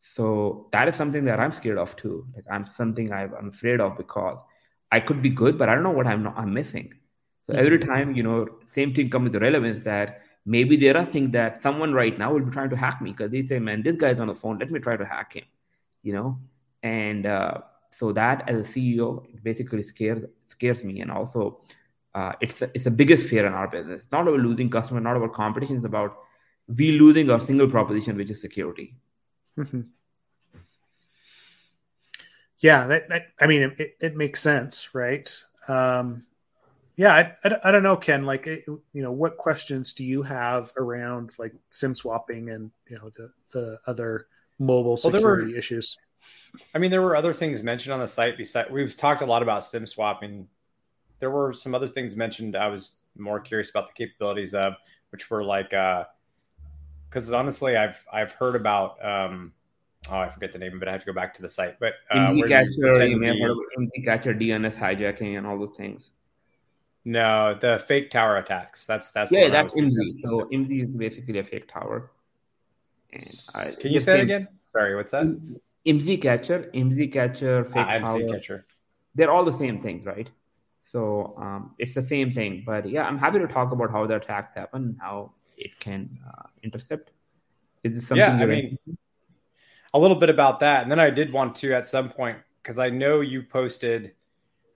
So 0.00 0.68
that 0.72 0.88
is 0.88 0.94
something 0.94 1.24
that 1.24 1.40
I'm 1.40 1.52
scared 1.52 1.78
of 1.78 1.96
too. 1.96 2.26
Like 2.34 2.44
I'm 2.50 2.64
something 2.64 3.12
I'm 3.12 3.48
afraid 3.48 3.80
of 3.80 3.96
because 3.96 4.40
I 4.90 5.00
could 5.00 5.22
be 5.22 5.30
good, 5.30 5.58
but 5.58 5.68
I 5.68 5.74
don't 5.74 5.84
know 5.84 5.90
what 5.90 6.06
I'm 6.06 6.22
not, 6.22 6.38
I'm 6.38 6.52
missing. 6.52 6.94
So 7.46 7.52
mm-hmm. 7.52 7.64
every 7.64 7.78
time, 7.78 8.14
you 8.14 8.22
know, 8.22 8.46
same 8.72 8.94
thing 8.94 9.10
comes 9.10 9.30
with 9.30 9.42
relevance 9.42 9.82
that 9.84 10.22
maybe 10.44 10.76
there 10.76 10.96
are 10.96 11.04
things 11.04 11.32
that 11.32 11.62
someone 11.62 11.92
right 11.92 12.16
now 12.16 12.32
will 12.32 12.40
be 12.40 12.50
trying 12.50 12.70
to 12.70 12.76
hack 12.76 13.02
me 13.02 13.10
because 13.12 13.30
they 13.30 13.44
say, 13.44 13.58
man, 13.58 13.82
this 13.82 13.96
guy's 13.96 14.20
on 14.20 14.28
the 14.28 14.34
phone. 14.34 14.58
Let 14.58 14.70
me 14.70 14.80
try 14.80 14.96
to 14.96 15.04
hack 15.04 15.34
him, 15.34 15.44
you 16.02 16.12
know? 16.12 16.38
And 16.82 17.26
uh, 17.26 17.58
so 17.90 18.12
that 18.12 18.48
as 18.48 18.66
a 18.66 18.70
CEO 18.72 19.24
basically 19.42 19.82
scares 19.82 20.24
scares 20.46 20.84
me. 20.84 21.00
And 21.00 21.10
also 21.10 21.60
uh, 22.14 22.32
it's, 22.40 22.62
a, 22.62 22.70
it's 22.74 22.84
the 22.84 22.90
biggest 22.90 23.28
fear 23.28 23.46
in 23.46 23.52
our 23.52 23.68
business. 23.68 24.04
It's 24.04 24.12
not 24.12 24.26
about 24.26 24.40
losing 24.40 24.70
customer, 24.70 25.00
not 25.00 25.16
about 25.16 25.34
competition. 25.34 25.76
It's 25.76 25.84
about 25.84 26.16
we 26.68 26.98
losing 26.98 27.30
our 27.30 27.40
single 27.44 27.68
proposition, 27.68 28.16
which 28.16 28.30
is 28.30 28.40
security. 28.40 28.96
Mm-hmm. 29.58 29.82
Yeah, 32.58 32.86
that, 32.86 33.08
that, 33.08 33.26
I 33.40 33.46
mean, 33.46 33.74
it, 33.78 33.96
it 34.00 34.16
makes 34.16 34.40
sense, 34.40 34.94
right? 34.94 35.30
Um, 35.68 36.24
yeah, 36.96 37.12
I, 37.12 37.48
I, 37.48 37.56
I, 37.64 37.70
don't 37.70 37.82
know, 37.82 37.96
Ken. 37.96 38.24
Like, 38.24 38.46
you 38.46 38.80
know, 38.94 39.12
what 39.12 39.36
questions 39.36 39.92
do 39.92 40.02
you 40.02 40.22
have 40.22 40.72
around 40.76 41.32
like 41.38 41.52
SIM 41.70 41.94
swapping 41.94 42.48
and 42.50 42.70
you 42.88 42.96
know 42.96 43.10
the 43.10 43.30
the 43.52 43.78
other 43.86 44.28
mobile 44.58 44.96
security 44.96 45.22
well, 45.22 45.52
were, 45.52 45.58
issues? 45.58 45.98
I 46.74 46.78
mean, 46.78 46.90
there 46.90 47.02
were 47.02 47.14
other 47.14 47.34
things 47.34 47.62
mentioned 47.62 47.92
on 47.92 48.00
the 48.00 48.08
site. 48.08 48.38
Besides, 48.38 48.70
we've 48.70 48.96
talked 48.96 49.20
a 49.20 49.26
lot 49.26 49.42
about 49.42 49.64
SIM 49.64 49.86
swapping. 49.86 50.48
There 51.18 51.30
were 51.30 51.52
some 51.52 51.74
other 51.74 51.88
things 51.88 52.16
mentioned. 52.16 52.56
I 52.56 52.68
was 52.68 52.92
more 53.18 53.40
curious 53.40 53.68
about 53.68 53.88
the 53.88 53.94
capabilities 53.94 54.54
of, 54.54 54.74
which 55.10 55.28
were 55.30 55.44
like, 55.44 55.70
because 55.70 57.30
uh, 57.30 57.36
honestly, 57.36 57.76
I've 57.76 58.02
I've 58.10 58.32
heard 58.32 58.56
about. 58.56 59.04
Um, 59.04 59.52
oh, 60.10 60.18
I 60.18 60.28
forget 60.28 60.52
the 60.52 60.58
name 60.58 60.76
of 60.76 60.82
it. 60.82 60.88
I 60.88 60.92
have 60.92 61.00
to 61.00 61.06
go 61.06 61.12
back 61.12 61.34
to 61.34 61.42
the 61.42 61.48
site. 61.48 61.78
But 61.78 61.94
uh, 62.10 62.32
catcher, 62.48 63.06
you 63.06 63.16
may 63.16 63.28
have 63.28 63.36
heard 63.38 63.56
catcher, 64.04 64.34
DNS 64.34 64.74
hijacking, 64.76 65.36
and 65.38 65.46
all 65.46 65.58
those 65.58 65.76
things. 65.76 66.10
No, 67.04 67.56
the 67.60 67.82
fake 67.86 68.10
tower 68.10 68.36
attacks. 68.36 68.84
That's 68.84 69.10
that's 69.10 69.30
yeah, 69.30 69.48
that's 69.48 69.76
MD. 69.76 69.94
So 70.26 70.48
MD 70.52 70.82
is 70.84 70.90
basically 70.90 71.38
a 71.38 71.44
fake 71.44 71.68
tower. 71.68 72.10
I, 73.54 73.70
Can 73.80 73.92
you 73.92 74.00
say 74.00 74.14
it 74.14 74.22
again? 74.22 74.48
Sorry, 74.72 74.96
what's 74.96 75.12
that? 75.12 75.26
IMSI 75.86 76.20
catcher, 76.20 76.70
IMSI 76.74 77.12
catcher, 77.12 77.64
fake 77.64 77.86
ah, 77.88 77.98
tower. 77.98 78.28
Catcher. 78.28 78.66
They're 79.14 79.30
all 79.30 79.44
the 79.44 79.52
same 79.52 79.80
things, 79.80 80.04
right? 80.04 80.28
So 80.82 81.34
um, 81.38 81.74
it's 81.78 81.94
the 81.94 82.02
same 82.02 82.32
thing. 82.32 82.64
But 82.66 82.88
yeah, 82.88 83.04
I'm 83.04 83.18
happy 83.18 83.38
to 83.38 83.46
talk 83.46 83.72
about 83.72 83.90
how 83.90 84.06
the 84.06 84.16
attacks 84.16 84.54
happen, 84.54 84.96
how 85.00 85.32
it 85.56 85.78
can 85.78 86.18
uh, 86.26 86.48
intercept. 86.62 87.12
Is 87.84 87.94
this 87.94 88.08
something? 88.08 88.18
Yeah, 88.18 88.42
I 88.42 88.46
mean, 88.46 88.78
a 89.96 89.98
little 89.98 90.16
bit 90.18 90.28
about 90.28 90.60
that, 90.60 90.82
and 90.82 90.90
then 90.90 91.00
I 91.00 91.08
did 91.08 91.32
want 91.32 91.54
to 91.56 91.72
at 91.72 91.86
some 91.86 92.10
point 92.10 92.36
because 92.62 92.78
I 92.78 92.90
know 92.90 93.22
you 93.22 93.42
posted 93.42 94.12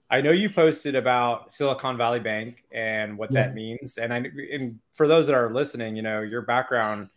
I 0.09 0.19
know 0.19 0.31
you 0.31 0.49
posted 0.49 0.95
about 0.95 1.53
Silicon 1.53 1.95
Valley 1.95 2.19
Bank 2.19 2.65
and 2.71 3.17
what 3.17 3.31
yeah. 3.31 3.43
that 3.43 3.55
means, 3.55 3.97
and 3.97 4.11
I 4.11 4.23
and 4.51 4.79
for 4.93 5.07
those 5.07 5.27
that 5.27 5.35
are 5.35 5.53
listening, 5.53 5.95
you 5.95 6.01
know 6.01 6.21
your 6.21 6.41
background. 6.41 7.09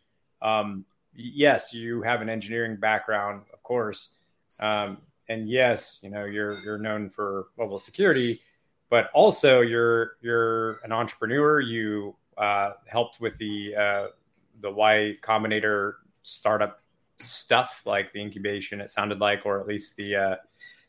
Um, 0.43 0.85
yes, 1.15 1.73
you 1.73 2.03
have 2.03 2.21
an 2.21 2.29
engineering 2.29 2.77
background, 2.77 3.43
of 3.55 3.63
course, 3.63 4.17
um, 4.61 4.99
and 5.31 5.49
yes, 5.49 5.99
you 6.03 6.11
know 6.11 6.27
you're 6.27 6.61
you're 6.61 6.79
known 6.79 7.09
for 7.09 7.47
mobile 7.59 7.79
security, 7.79 8.43
but 8.91 9.11
also 9.15 9.63
you're 9.63 10.19
you're 10.21 10.75
an 10.85 10.93
entrepreneur. 10.93 11.61
You 11.61 12.15
uh, 12.37 12.73
helped 12.87 13.19
with 13.19 13.39
the 13.39 13.75
uh, 13.75 14.07
the 14.61 14.71
Y 14.71 15.17
Combinator 15.23 15.95
startup 16.23 16.81
stuff, 17.19 17.83
like 17.85 18.13
the 18.13 18.21
incubation. 18.21 18.81
It 18.81 18.91
sounded 18.91 19.21
like, 19.21 19.43
or 19.45 19.61
at 19.61 19.67
least 19.67 19.97
the 19.97 20.17
uh, 20.17 20.37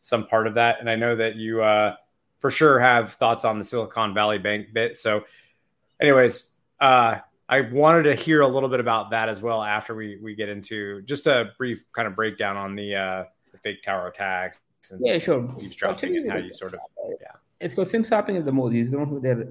some 0.01 0.27
part 0.27 0.47
of 0.47 0.55
that. 0.55 0.79
And 0.79 0.89
I 0.89 0.95
know 0.95 1.15
that 1.15 1.35
you 1.35 1.63
uh, 1.63 1.95
for 2.39 2.51
sure 2.51 2.79
have 2.79 3.13
thoughts 3.13 3.45
on 3.45 3.57
the 3.57 3.63
Silicon 3.63 4.13
Valley 4.13 4.37
Bank 4.37 4.73
bit. 4.73 4.97
So, 4.97 5.23
anyways, 5.99 6.51
uh, 6.79 7.19
I 7.47 7.61
wanted 7.61 8.03
to 8.03 8.15
hear 8.15 8.41
a 8.41 8.47
little 8.47 8.69
bit 8.69 8.79
about 8.79 9.11
that 9.11 9.29
as 9.29 9.41
well 9.41 9.63
after 9.63 9.95
we 9.95 10.17
we 10.21 10.35
get 10.35 10.49
into 10.49 11.01
just 11.03 11.27
a 11.27 11.51
brief 11.57 11.83
kind 11.93 12.07
of 12.07 12.15
breakdown 12.15 12.57
on 12.57 12.75
the 12.75 12.95
uh, 12.95 13.23
the 13.51 13.57
fake 13.59 13.83
tower 13.83 14.07
attacks 14.07 14.57
and 14.91 15.01
yeah, 15.03 15.17
sure. 15.17 15.53
eavesdropping 15.59 16.17
and 16.17 16.31
how 16.31 16.37
you 16.37 16.53
sort 16.53 16.73
of 16.73 16.79
yeah. 17.61 17.67
So 17.67 17.83
SIM 17.83 18.03
swapping 18.03 18.35
is 18.35 18.45
the 18.45 18.51
most 18.51 18.73
used 18.73 18.93
one. 18.93 19.21
There, 19.21 19.47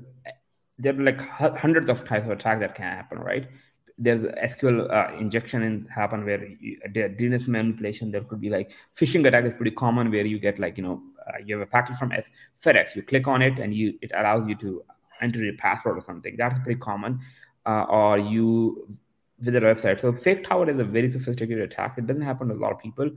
there 0.79 0.95
are 0.95 1.03
like 1.03 1.21
hundreds 1.21 1.89
of 1.89 2.07
types 2.07 2.27
of 2.27 2.33
attacks 2.33 2.61
that 2.61 2.75
can 2.75 2.85
happen, 2.85 3.19
right? 3.19 3.49
There's 3.97 4.25
SQL 4.25 4.91
uh, 4.91 5.15
injection 5.17 5.63
in 5.63 5.87
happen 5.87 6.25
where 6.25 6.45
you, 6.45 6.79
DNS 6.95 7.47
manipulation. 7.49 8.11
There 8.11 8.23
could 8.23 8.41
be 8.41 8.51
like 8.51 8.73
phishing 8.97 9.27
attack 9.27 9.45
is 9.45 9.55
pretty 9.55 9.71
common 9.71 10.11
where 10.11 10.27
you 10.27 10.39
get 10.39 10.59
like 10.59 10.77
you 10.77 10.83
know 10.83 11.03
uh, 11.27 11.39
you 11.45 11.59
have 11.59 11.67
a 11.67 11.71
packet 11.71 11.97
from 11.97 12.11
FedEx. 12.11 12.97
You 12.97 13.03
click 13.03 13.29
on 13.29 13.43
it 13.43 13.59
and 13.59 13.75
you 13.75 13.95
it 14.03 14.11
allows 14.15 14.49
you 14.49 14.57
to 14.57 14.83
enter 15.21 15.43
your 15.43 15.57
password 15.57 15.97
or 15.97 16.01
something. 16.01 16.35
That's 16.37 16.59
pretty 16.59 16.81
common. 16.81 17.21
Uh, 17.67 17.85
or 17.89 18.19
you 18.19 18.99
visit 19.39 19.63
a 19.63 19.75
website. 19.75 20.01
So 20.01 20.13
fake 20.13 20.45
tower 20.45 20.69
is 20.69 20.79
a 20.79 20.85
very 20.85 21.09
sophisticated 21.09 21.63
attack. 21.63 21.97
It 21.97 22.07
doesn't 22.07 22.23
happen 22.23 22.49
to 22.49 22.55
a 22.55 22.57
lot 22.57 22.73
of 22.73 22.79
people. 22.79 23.11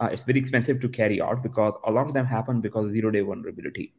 Uh, 0.00 0.08
it's 0.10 0.22
very 0.22 0.38
expensive 0.38 0.80
to 0.80 0.88
carry 0.88 1.20
out 1.20 1.42
because 1.42 1.74
a 1.86 1.90
lot 1.90 2.06
of 2.06 2.14
them 2.14 2.26
happen 2.26 2.60
because 2.60 2.86
of 2.86 2.92
zero 2.92 3.10
day 3.10 3.20
vulnerability 3.20 3.92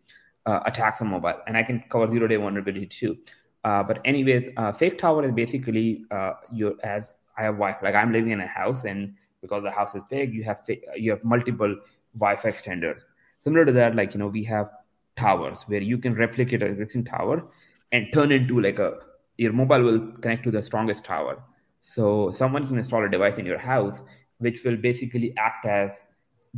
uh, 0.45 0.59
attacks 0.65 1.01
on 1.01 1.07
mobile. 1.07 1.35
And 1.47 1.55
I 1.55 1.63
can 1.63 1.83
cover 1.89 2.11
zero 2.11 2.27
day 2.27 2.35
vulnerability 2.35 2.87
too. 2.87 3.17
Uh, 3.63 3.81
but 3.83 3.99
anyways, 4.05 4.51
uh, 4.57 4.71
fake 4.71 4.97
tower 4.97 5.23
is 5.23 5.31
basically 5.31 6.03
uh, 6.11 6.33
you 6.51 6.77
as 6.83 7.07
I 7.37 7.43
have 7.43 7.55
Wi-Fi. 7.55 7.85
Like 7.85 7.95
I'm 7.95 8.11
living 8.11 8.31
in 8.31 8.41
a 8.41 8.47
house, 8.47 8.83
and 8.83 9.15
because 9.41 9.63
the 9.63 9.71
house 9.71 9.95
is 9.95 10.03
big, 10.09 10.33
you 10.33 10.43
have 10.43 10.61
you 10.95 11.11
have 11.11 11.23
multiple 11.23 11.75
Wi-Fi 12.17 12.51
extenders. 12.51 13.03
Similar 13.43 13.65
to 13.65 13.71
that, 13.73 13.95
like 13.95 14.13
you 14.13 14.19
know, 14.19 14.27
we 14.27 14.43
have 14.45 14.69
towers 15.15 15.63
where 15.67 15.81
you 15.81 15.97
can 15.97 16.15
replicate 16.15 16.61
an 16.61 16.71
existing 16.71 17.03
tower 17.05 17.47
and 17.91 18.07
turn 18.13 18.31
into 18.31 18.59
like 18.59 18.79
a 18.79 18.97
your 19.37 19.53
mobile 19.53 19.81
will 19.81 19.99
connect 20.21 20.43
to 20.43 20.51
the 20.51 20.61
strongest 20.61 21.05
tower. 21.05 21.41
So 21.81 22.31
someone 22.31 22.67
can 22.67 22.77
install 22.77 23.05
a 23.05 23.09
device 23.09 23.37
in 23.37 23.45
your 23.45 23.57
house 23.57 24.01
which 24.39 24.63
will 24.63 24.77
basically 24.77 25.33
act 25.37 25.65
as 25.65 25.91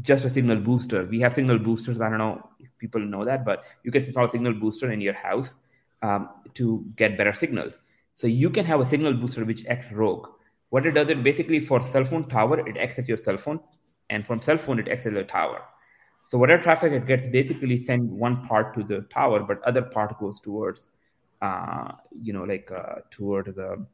just 0.02 0.26
a 0.26 0.30
signal 0.30 0.58
booster. 0.58 1.06
We 1.06 1.20
have 1.22 1.34
signal 1.34 1.60
boosters. 1.60 2.02
I 2.02 2.10
don't 2.10 2.18
know 2.18 2.50
if 2.60 2.70
people 2.80 3.02
know 3.02 3.24
that, 3.26 3.46
but 3.46 3.64
you 3.84 3.92
can 3.92 4.04
install 4.04 4.26
a 4.26 4.30
signal 4.30 4.54
booster 4.54 4.92
in 4.92 5.02
your 5.02 5.14
house 5.14 5.54
um, 6.06 6.30
to 6.60 6.66
get 7.02 7.18
better 7.20 7.34
signals. 7.34 7.74
So 8.16 8.28
you 8.42 8.50
can 8.50 8.66
have 8.72 8.80
a 8.80 8.90
signal 8.94 9.14
booster 9.22 9.46
which 9.46 9.66
acts 9.74 9.92
rogue. 9.92 10.28
What 10.70 10.86
it 10.86 10.92
does, 10.98 11.10
it 11.10 11.24
basically 11.30 11.60
for 11.70 11.82
cell 11.94 12.06
phone 12.06 12.28
tower, 12.36 12.58
it 12.70 12.78
acts 12.78 13.00
as 13.00 13.08
your 13.12 13.18
cell 13.18 13.38
phone, 13.38 13.60
and 14.10 14.26
from 14.28 14.42
cell 14.42 14.58
phone, 14.58 14.80
it 14.80 14.88
acts 14.88 15.06
as 15.06 15.16
a 15.24 15.24
tower. 15.24 15.62
So 16.30 16.38
whatever 16.38 16.62
traffic 16.64 16.92
it 16.92 17.06
gets, 17.08 17.28
basically 17.28 17.78
send 17.84 18.10
one 18.26 18.36
part 18.48 18.74
to 18.76 18.84
the 18.84 19.02
tower, 19.18 19.40
but 19.50 19.62
other 19.64 19.84
part 19.96 20.18
goes 20.20 20.40
towards, 20.40 20.82
uh, 21.42 21.92
you 22.28 22.34
know, 22.34 22.44
like 22.44 22.72
uh, 22.72 22.96
toward 23.12 23.54
the 23.60 23.86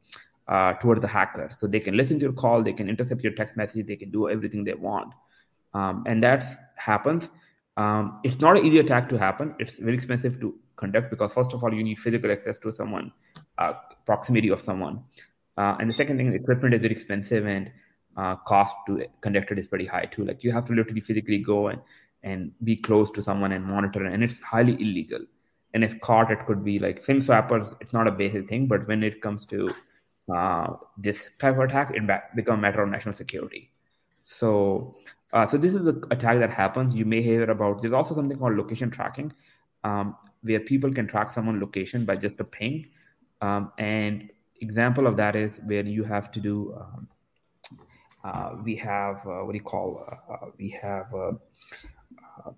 uh, 0.48 0.72
toward 0.80 1.00
the 1.00 1.12
hacker. 1.16 1.50
So 1.58 1.66
they 1.66 1.80
can 1.80 1.96
listen 1.96 2.18
to 2.20 2.24
your 2.26 2.32
call, 2.32 2.62
they 2.62 2.72
can 2.72 2.88
intercept 2.88 3.22
your 3.22 3.34
text 3.40 3.56
message, 3.56 3.86
they 3.86 3.96
can 3.96 4.10
do 4.10 4.28
everything 4.28 4.64
they 4.64 4.74
want, 4.88 5.12
um, 5.74 6.04
and 6.06 6.22
that 6.22 6.40
happens. 6.76 7.28
Um, 7.76 8.20
it's 8.24 8.40
not 8.40 8.56
an 8.58 8.66
easy 8.66 8.78
attack 8.78 9.08
to 9.10 9.18
happen. 9.18 9.54
It's 9.58 9.78
very 9.78 9.94
expensive 9.94 10.40
to 10.40 10.54
conduct 10.84 11.10
because 11.14 11.32
first 11.38 11.52
of 11.54 11.62
all 11.62 11.72
you 11.78 11.84
need 11.88 11.98
physical 12.06 12.30
access 12.36 12.58
to 12.64 12.74
someone 12.80 13.10
uh, 13.58 13.72
proximity 14.06 14.48
of 14.48 14.60
someone. 14.60 15.02
Uh, 15.56 15.76
and 15.78 15.90
the 15.90 15.94
second 15.94 16.16
thing 16.18 16.32
equipment 16.32 16.74
is 16.74 16.80
very 16.80 16.92
expensive 16.92 17.46
and 17.46 17.70
uh, 18.16 18.36
cost 18.36 18.74
to 18.86 19.06
conduct 19.20 19.52
it 19.52 19.58
is 19.58 19.66
pretty 19.66 19.86
high 19.86 20.06
too. 20.06 20.24
Like 20.24 20.42
you 20.42 20.52
have 20.52 20.66
to 20.66 20.72
literally 20.72 21.00
physically 21.00 21.38
go 21.38 21.68
and 21.68 21.80
and 22.24 22.52
be 22.62 22.76
close 22.76 23.10
to 23.10 23.22
someone 23.28 23.52
and 23.52 23.64
monitor 23.64 24.06
it 24.06 24.12
and 24.12 24.24
it's 24.24 24.40
highly 24.40 24.74
illegal. 24.74 25.24
And 25.74 25.82
if 25.84 25.98
caught 26.00 26.30
it 26.30 26.46
could 26.46 26.64
be 26.64 26.78
like 26.78 27.02
sim 27.04 27.20
swappers 27.20 27.74
it's 27.80 27.92
not 27.92 28.06
a 28.06 28.12
basic 28.22 28.48
thing 28.48 28.66
but 28.66 28.86
when 28.88 29.02
it 29.02 29.20
comes 29.20 29.46
to 29.46 29.70
uh, 30.34 30.68
this 30.96 31.24
type 31.40 31.56
of 31.56 31.64
attack 31.68 31.94
it 31.94 32.02
become 32.36 32.58
a 32.58 32.62
matter 32.62 32.82
of 32.82 32.90
national 32.90 33.14
security. 33.14 33.70
So 34.24 34.96
uh, 35.32 35.46
so 35.46 35.56
this 35.56 35.74
is 35.74 35.82
the 35.84 35.96
attack 36.10 36.38
that 36.38 36.50
happens. 36.50 36.94
You 36.94 37.06
may 37.14 37.22
hear 37.22 37.50
about 37.50 37.82
there's 37.82 37.98
also 38.00 38.14
something 38.14 38.38
called 38.38 38.56
location 38.56 38.90
tracking. 38.90 39.32
Um, 39.84 40.16
where 40.42 40.60
people 40.60 40.92
can 40.92 41.06
track 41.06 41.32
someone 41.32 41.60
location 41.60 42.04
by 42.04 42.16
just 42.16 42.40
a 42.40 42.44
ping. 42.44 42.88
Um, 43.40 43.72
and 43.78 44.30
example 44.60 45.06
of 45.06 45.16
that 45.16 45.36
is 45.36 45.60
where 45.64 45.84
you 45.84 46.04
have 46.04 46.30
to 46.32 46.40
do. 46.40 46.74
Um, 46.78 47.08
uh, 48.24 48.56
we 48.62 48.76
have 48.76 49.16
uh, 49.26 49.40
what 49.44 49.52
do 49.52 49.58
you 49.58 49.64
call? 49.64 50.04
Uh, 50.08 50.32
uh 50.32 50.50
we 50.58 50.70
have 50.70 51.12
uh, 51.12 51.32
um, 52.46 52.54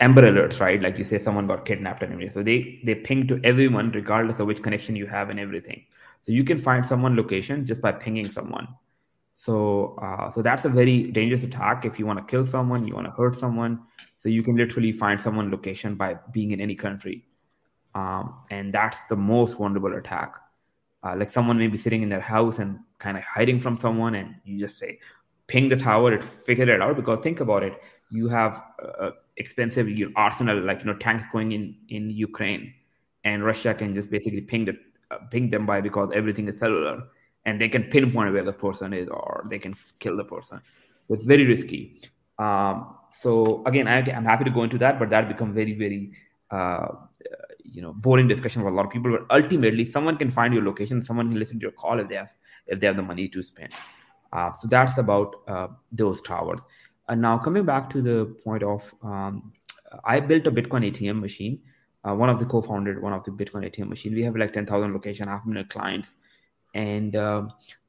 Amber 0.00 0.22
Alerts, 0.22 0.60
right? 0.60 0.80
Like 0.80 0.98
you 0.98 1.04
say, 1.04 1.18
someone 1.18 1.46
got 1.46 1.64
kidnapped 1.64 2.02
and 2.02 2.12
everything. 2.12 2.34
So 2.34 2.42
they 2.42 2.80
they 2.84 2.94
ping 2.94 3.26
to 3.28 3.40
everyone 3.44 3.92
regardless 3.92 4.40
of 4.40 4.46
which 4.46 4.62
connection 4.62 4.94
you 4.94 5.06
have 5.06 5.30
and 5.30 5.40
everything. 5.40 5.84
So 6.20 6.32
you 6.32 6.44
can 6.44 6.58
find 6.58 6.84
someone 6.84 7.16
location 7.16 7.64
just 7.64 7.80
by 7.80 7.92
pinging 7.92 8.30
someone. 8.30 8.68
So 9.36 9.96
uh, 10.02 10.30
so 10.30 10.42
that's 10.42 10.64
a 10.64 10.68
very 10.68 11.10
dangerous 11.12 11.44
attack. 11.44 11.84
If 11.84 11.98
you 11.98 12.06
want 12.06 12.18
to 12.18 12.24
kill 12.24 12.46
someone, 12.46 12.86
you 12.86 12.94
want 12.94 13.06
to 13.06 13.12
hurt 13.12 13.36
someone, 13.36 13.80
so 14.16 14.28
you 14.28 14.42
can 14.42 14.56
literally 14.56 14.92
find 14.92 15.20
someone 15.20 15.50
location 15.50 15.94
by 15.94 16.16
being 16.32 16.50
in 16.50 16.60
any 16.60 16.74
country. 16.74 17.26
Um, 17.94 18.42
and 18.50 18.72
that's 18.72 18.98
the 19.08 19.16
most 19.16 19.56
vulnerable 19.56 19.94
attack. 19.94 20.36
Uh, 21.04 21.14
like 21.16 21.30
someone 21.30 21.58
may 21.58 21.66
be 21.66 21.78
sitting 21.78 22.02
in 22.02 22.08
their 22.08 22.20
house 22.20 22.58
and 22.58 22.78
kind 22.98 23.16
of 23.16 23.22
hiding 23.22 23.60
from 23.60 23.78
someone, 23.78 24.14
and 24.14 24.34
you 24.44 24.58
just 24.58 24.78
say, 24.78 24.98
ping 25.46 25.68
the 25.68 25.76
tower, 25.76 26.12
it 26.12 26.24
figure 26.24 26.68
it 26.68 26.80
out. 26.80 26.96
Because 26.96 27.20
think 27.20 27.40
about 27.40 27.62
it, 27.62 27.80
you 28.10 28.28
have 28.28 28.62
uh, 28.82 29.10
expensive 29.36 29.88
your 29.88 30.10
arsenal, 30.16 30.60
like 30.60 30.80
you 30.80 30.86
know 30.86 30.96
tanks 30.96 31.24
going 31.30 31.52
in 31.52 31.76
in 31.90 32.10
Ukraine, 32.10 32.72
and 33.24 33.44
Russia 33.44 33.74
can 33.74 33.94
just 33.94 34.10
basically 34.10 34.40
ping 34.40 34.64
the 34.64 34.76
uh, 35.10 35.18
ping 35.30 35.50
them 35.50 35.66
by 35.66 35.80
because 35.80 36.10
everything 36.12 36.48
is 36.48 36.58
cellular, 36.58 37.02
and 37.46 37.60
they 37.60 37.68
can 37.68 37.84
pinpoint 37.84 38.32
where 38.32 38.42
the 38.42 38.52
person 38.52 38.92
is, 38.92 39.08
or 39.08 39.46
they 39.48 39.58
can 39.58 39.74
kill 40.00 40.16
the 40.16 40.24
person. 40.24 40.60
It's 41.08 41.24
very 41.24 41.46
risky. 41.46 42.02
Um, 42.38 42.96
so 43.12 43.62
again, 43.64 43.86
I, 43.88 44.00
am 44.10 44.24
happy 44.24 44.44
to 44.44 44.50
go 44.50 44.64
into 44.64 44.78
that, 44.78 44.98
but 44.98 45.08
that 45.10 45.28
becomes 45.28 45.54
very, 45.54 45.72
very, 45.72 46.12
uh, 46.50 46.88
you 47.62 47.80
know, 47.80 47.92
boring 47.92 48.28
discussion 48.28 48.62
for 48.62 48.68
a 48.68 48.74
lot 48.74 48.84
of 48.84 48.92
people. 48.92 49.12
But 49.12 49.26
ultimately, 49.30 49.88
someone 49.90 50.16
can 50.16 50.30
find 50.30 50.52
your 50.52 50.64
location, 50.64 51.02
someone 51.04 51.30
can 51.30 51.38
listen 51.38 51.58
to 51.60 51.62
your 51.62 51.70
call 51.70 52.00
if 52.00 52.08
they 52.08 52.16
have 52.16 52.30
if 52.66 52.80
they 52.80 52.86
have 52.88 52.96
the 52.96 53.02
money 53.02 53.28
to 53.28 53.42
spend. 53.42 53.72
Uh, 54.32 54.50
so 54.60 54.66
that's 54.66 54.98
about 54.98 55.36
uh, 55.46 55.68
those 55.92 56.20
towers. 56.20 56.58
And 57.08 57.22
now 57.22 57.38
coming 57.38 57.64
back 57.64 57.88
to 57.90 58.02
the 58.02 58.36
point 58.44 58.64
of, 58.64 58.92
um, 59.04 59.52
I 60.04 60.18
built 60.18 60.48
a 60.48 60.50
Bitcoin 60.50 60.90
ATM 60.90 61.20
machine. 61.20 61.60
Uh, 62.04 62.14
one 62.14 62.28
of 62.28 62.40
the 62.40 62.44
co-founded 62.44 63.00
one 63.00 63.12
of 63.12 63.22
the 63.22 63.30
Bitcoin 63.30 63.64
ATM 63.70 63.88
machine. 63.88 64.14
We 64.14 64.24
have 64.24 64.34
like 64.34 64.52
ten 64.52 64.66
thousand 64.66 64.92
location, 64.92 65.28
half 65.28 65.44
a 65.44 65.48
million 65.48 65.68
clients, 65.68 66.14
and 66.76 67.16
uh, 67.16 67.42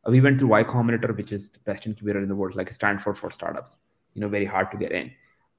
we 0.07 0.21
went 0.21 0.39
through 0.39 0.49
Y 0.49 0.63
Combinator, 0.63 1.15
which 1.15 1.31
is 1.31 1.49
the 1.49 1.59
best 1.59 1.85
incubator 1.85 2.21
in 2.21 2.29
the 2.29 2.35
world, 2.35 2.55
like 2.55 2.71
Stanford 2.73 3.17
for 3.17 3.29
startups 3.29 3.77
you 4.17 4.21
know 4.21 4.27
very 4.27 4.45
hard 4.45 4.71
to 4.71 4.77
get 4.77 4.91
in. 4.91 5.13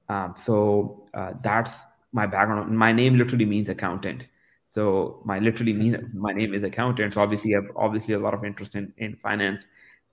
Um, 0.09 0.33
so 0.35 1.07
uh, 1.13 1.33
that's 1.41 1.73
my 2.11 2.25
background. 2.25 2.77
My 2.77 2.91
name 2.91 3.17
literally 3.17 3.45
means 3.45 3.69
accountant. 3.69 4.27
So 4.67 5.21
my 5.25 5.39
literally 5.39 5.73
mean 5.73 6.11
my 6.27 6.33
name 6.33 6.53
is 6.53 6.63
accountant. 6.63 7.13
So 7.13 7.21
obviously, 7.21 7.55
I 7.55 7.61
have 7.61 7.71
obviously 7.75 8.15
a 8.15 8.19
lot 8.19 8.33
of 8.33 8.43
interest 8.43 8.75
in, 8.75 8.91
in 8.97 9.15
finance, 9.15 9.65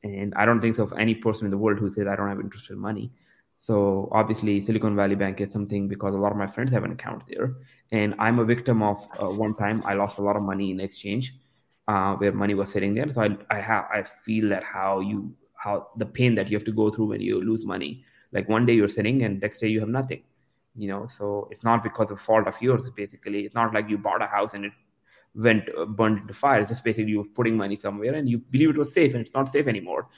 and 0.04 0.32
I 0.36 0.46
don't 0.46 0.60
think 0.60 0.76
so 0.76 0.84
of 0.84 0.92
any 0.96 1.14
person 1.14 1.46
in 1.46 1.50
the 1.50 1.58
world 1.58 1.80
who 1.80 1.90
says 1.90 2.06
I 2.06 2.14
don't 2.14 2.28
have 2.28 2.40
interest 2.40 2.70
in 2.70 2.78
money. 2.78 3.10
So 3.58 4.08
obviously, 4.12 4.64
Silicon 4.64 4.94
Valley 4.94 5.16
Bank 5.16 5.40
is 5.40 5.52
something 5.52 5.88
because 5.88 6.14
a 6.14 6.18
lot 6.18 6.30
of 6.30 6.38
my 6.38 6.46
friends 6.46 6.70
have 6.70 6.84
an 6.84 6.92
account 6.92 7.24
there, 7.26 7.54
and 7.90 8.14
I'm 8.20 8.38
a 8.38 8.44
victim 8.44 8.82
of 8.82 9.04
uh, 9.20 9.28
one 9.28 9.54
time 9.56 9.82
I 9.84 9.94
lost 9.94 10.18
a 10.18 10.22
lot 10.22 10.36
of 10.36 10.42
money 10.42 10.70
in 10.70 10.78
exchange, 10.78 11.34
uh, 11.89 12.14
where 12.14 12.32
money 12.32 12.55
was 12.55 12.70
sitting 12.70 12.95
there. 12.95 13.12
So 13.12 13.22
I 13.22 13.37
I 13.51 13.61
have 13.61 13.84
I 13.93 14.03
feel 14.03 14.49
that 14.51 14.64
how 14.64 15.01
you 15.01 15.34
how 15.55 15.89
the 15.97 16.07
pain 16.07 16.34
that 16.37 16.51
you 16.51 16.57
have 16.57 16.64
to 16.66 16.72
go 16.72 16.91
through 16.91 17.07
when 17.07 17.20
you 17.20 17.41
lose 17.41 17.64
money. 17.64 18.05
Like 18.32 18.49
one 18.49 18.66
day 18.66 18.74
you're 18.74 18.89
sitting 18.89 19.22
and 19.22 19.41
next 19.41 19.59
day 19.59 19.68
you 19.68 19.80
have 19.80 19.89
nothing 19.89 20.22
you 20.76 20.89
know? 20.89 21.07
So 21.07 21.49
it's 21.51 21.64
not 21.64 21.82
because 21.82 22.11
of 22.11 22.20
fault 22.20 22.47
of 22.47 22.61
yours 22.61 22.91
basically. 22.91 23.41
It's 23.41 23.55
not 23.55 23.74
like 23.74 23.89
you 23.89 23.99
bought 23.99 24.22
a 24.22 24.26
house 24.26 24.55
and 24.55 24.66
it 24.66 24.72
went 25.34 25.64
uh, 25.76 25.87
burned 25.87 26.18
into 26.18 26.34
fire. 26.34 26.61
It's 26.61 26.68
just 26.68 26.84
basically 26.84 27.12
you're 27.12 27.24
putting 27.24 27.57
money 27.57 27.76
somewhere 27.76 28.14
and 28.14 28.28
you 28.28 28.39
believe 28.39 28.70
it 28.70 28.76
was 28.76 28.93
safe 28.93 29.14
and 29.14 29.24
it's 29.24 29.34
not 29.34 29.51
safe 29.51 29.66
anymore. 29.66 30.09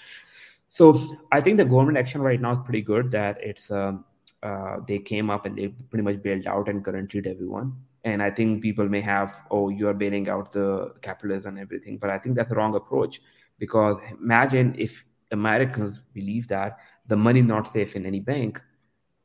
So 0.70 1.16
i 1.32 1.40
think 1.40 1.56
the 1.56 1.64
government 1.64 1.96
action 1.96 2.20
right 2.20 2.40
now 2.40 2.52
is 2.52 2.60
pretty 2.62 2.82
good 2.82 3.10
that 3.10 3.38
it's 3.40 3.70
um, 3.70 4.04
uh, 4.42 4.76
they 4.86 4.98
came 4.98 5.30
up 5.30 5.46
and 5.46 5.56
they 5.56 5.68
pretty 5.68 6.02
much 6.02 6.22
bailed 6.22 6.46
out 6.46 6.68
and 6.68 6.84
guaranteed 6.84 7.26
everyone. 7.26 7.72
And 8.04 8.22
I 8.22 8.30
think 8.30 8.62
people 8.62 8.88
may 8.88 9.00
have, 9.00 9.44
oh, 9.50 9.68
you 9.68 9.88
are 9.88 9.94
bailing 9.94 10.28
out 10.28 10.52
the 10.52 10.94
capitalists 11.02 11.46
and 11.46 11.58
everything. 11.58 11.98
But 11.98 12.10
I 12.10 12.18
think 12.18 12.36
that's 12.36 12.50
a 12.50 12.54
wrong 12.54 12.74
approach 12.74 13.20
because 13.58 13.98
imagine 14.20 14.74
if 14.78 15.04
Americans 15.30 16.02
believe 16.14 16.48
that 16.48 16.78
the 17.06 17.16
money 17.16 17.42
not 17.42 17.72
safe 17.72 17.96
in 17.96 18.06
any 18.06 18.20
bank, 18.20 18.60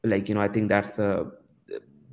like 0.04 0.28
you 0.28 0.36
know, 0.36 0.42
I 0.42 0.48
think 0.48 0.70
that's 0.70 0.98
a 1.00 1.32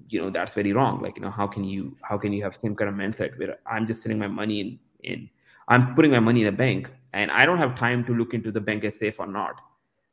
you 0.09 0.21
know 0.21 0.31
that's 0.31 0.55
very 0.55 0.73
wrong. 0.73 1.01
Like 1.01 1.17
you 1.17 1.23
know, 1.23 1.31
how 1.31 1.47
can 1.47 1.65
you 1.65 1.97
how 2.03 2.19
can 2.19 2.33
you 2.33 2.43
have 2.43 2.55
same 2.55 2.77
kind 2.77 2.89
of 2.89 2.95
mindset 2.95 3.39
where 3.39 3.59
I'm 3.67 3.87
just 3.87 4.03
sitting 4.03 4.19
my 4.19 4.29
money 4.29 4.61
in 4.61 4.79
in 5.03 5.31
I'm 5.69 5.95
putting 5.95 6.11
my 6.11 6.21
money 6.21 6.43
in 6.43 6.49
a 6.49 6.53
bank 6.53 6.91
and 7.13 7.31
I 7.31 7.47
don't 7.47 7.59
have 7.59 7.77
time 7.77 8.05
to 8.05 8.15
look 8.15 8.35
into 8.35 8.51
the 8.51 8.61
bank 8.61 8.85
is 8.85 8.99
safe 8.99 9.21
or 9.21 9.27
not, 9.27 9.61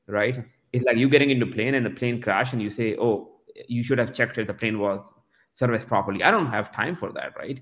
right? 0.07 0.43
It's 0.71 0.85
like 0.85 0.97
you 0.97 1.09
getting 1.09 1.31
into 1.31 1.45
plane 1.45 1.73
and 1.73 1.85
the 1.85 1.89
plane 1.89 2.21
crash 2.21 2.53
and 2.53 2.61
you 2.61 2.69
say, 2.69 2.95
oh, 2.99 3.31
you 3.67 3.83
should 3.83 3.97
have 3.97 4.13
checked 4.13 4.37
if 4.37 4.47
the 4.47 4.53
plane 4.53 4.77
was 4.79 5.13
serviced 5.57 5.87
properly. 5.87 6.23
I 6.23 6.29
don't 6.29 6.51
have 6.51 6.71
time 6.71 6.95
for 6.95 7.11
that, 7.13 7.35
right? 7.35 7.59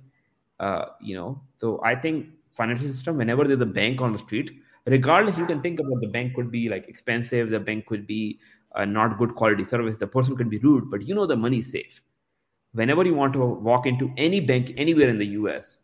Uh, 0.59 0.85
you 1.01 1.15
know, 1.15 1.41
so 1.57 1.81
I 1.83 1.95
think 1.95 2.27
financial 2.51 2.89
system, 2.89 3.17
whenever 3.17 3.45
there's 3.45 3.61
a 3.61 3.65
bank 3.65 4.01
on 4.01 4.11
the 4.11 4.19
street, 4.19 4.51
regardless, 4.85 5.37
you 5.37 5.45
can 5.45 5.61
think 5.61 5.79
about 5.79 6.01
the 6.01 6.07
bank 6.07 6.35
could 6.35 6.51
be 6.51 6.67
like 6.67 6.89
expensive, 6.89 7.49
the 7.49 7.59
bank 7.59 7.85
could 7.85 8.05
be 8.05 8.39
uh, 8.75 8.83
not 8.83 9.17
good 9.17 9.35
quality 9.35 9.63
service, 9.63 9.95
the 9.97 10.07
person 10.07 10.35
could 10.35 10.49
be 10.49 10.57
rude, 10.57 10.91
but 10.91 11.07
you 11.07 11.15
know 11.15 11.25
the 11.25 11.35
money's 11.35 11.71
safe. 11.71 12.01
Whenever 12.73 13.05
you 13.05 13.13
want 13.13 13.31
to 13.33 13.39
walk 13.39 13.85
into 13.85 14.11
any 14.17 14.41
bank 14.41 14.73
anywhere 14.75 15.07
in 15.07 15.17
the 15.17 15.27
US, 15.27 15.79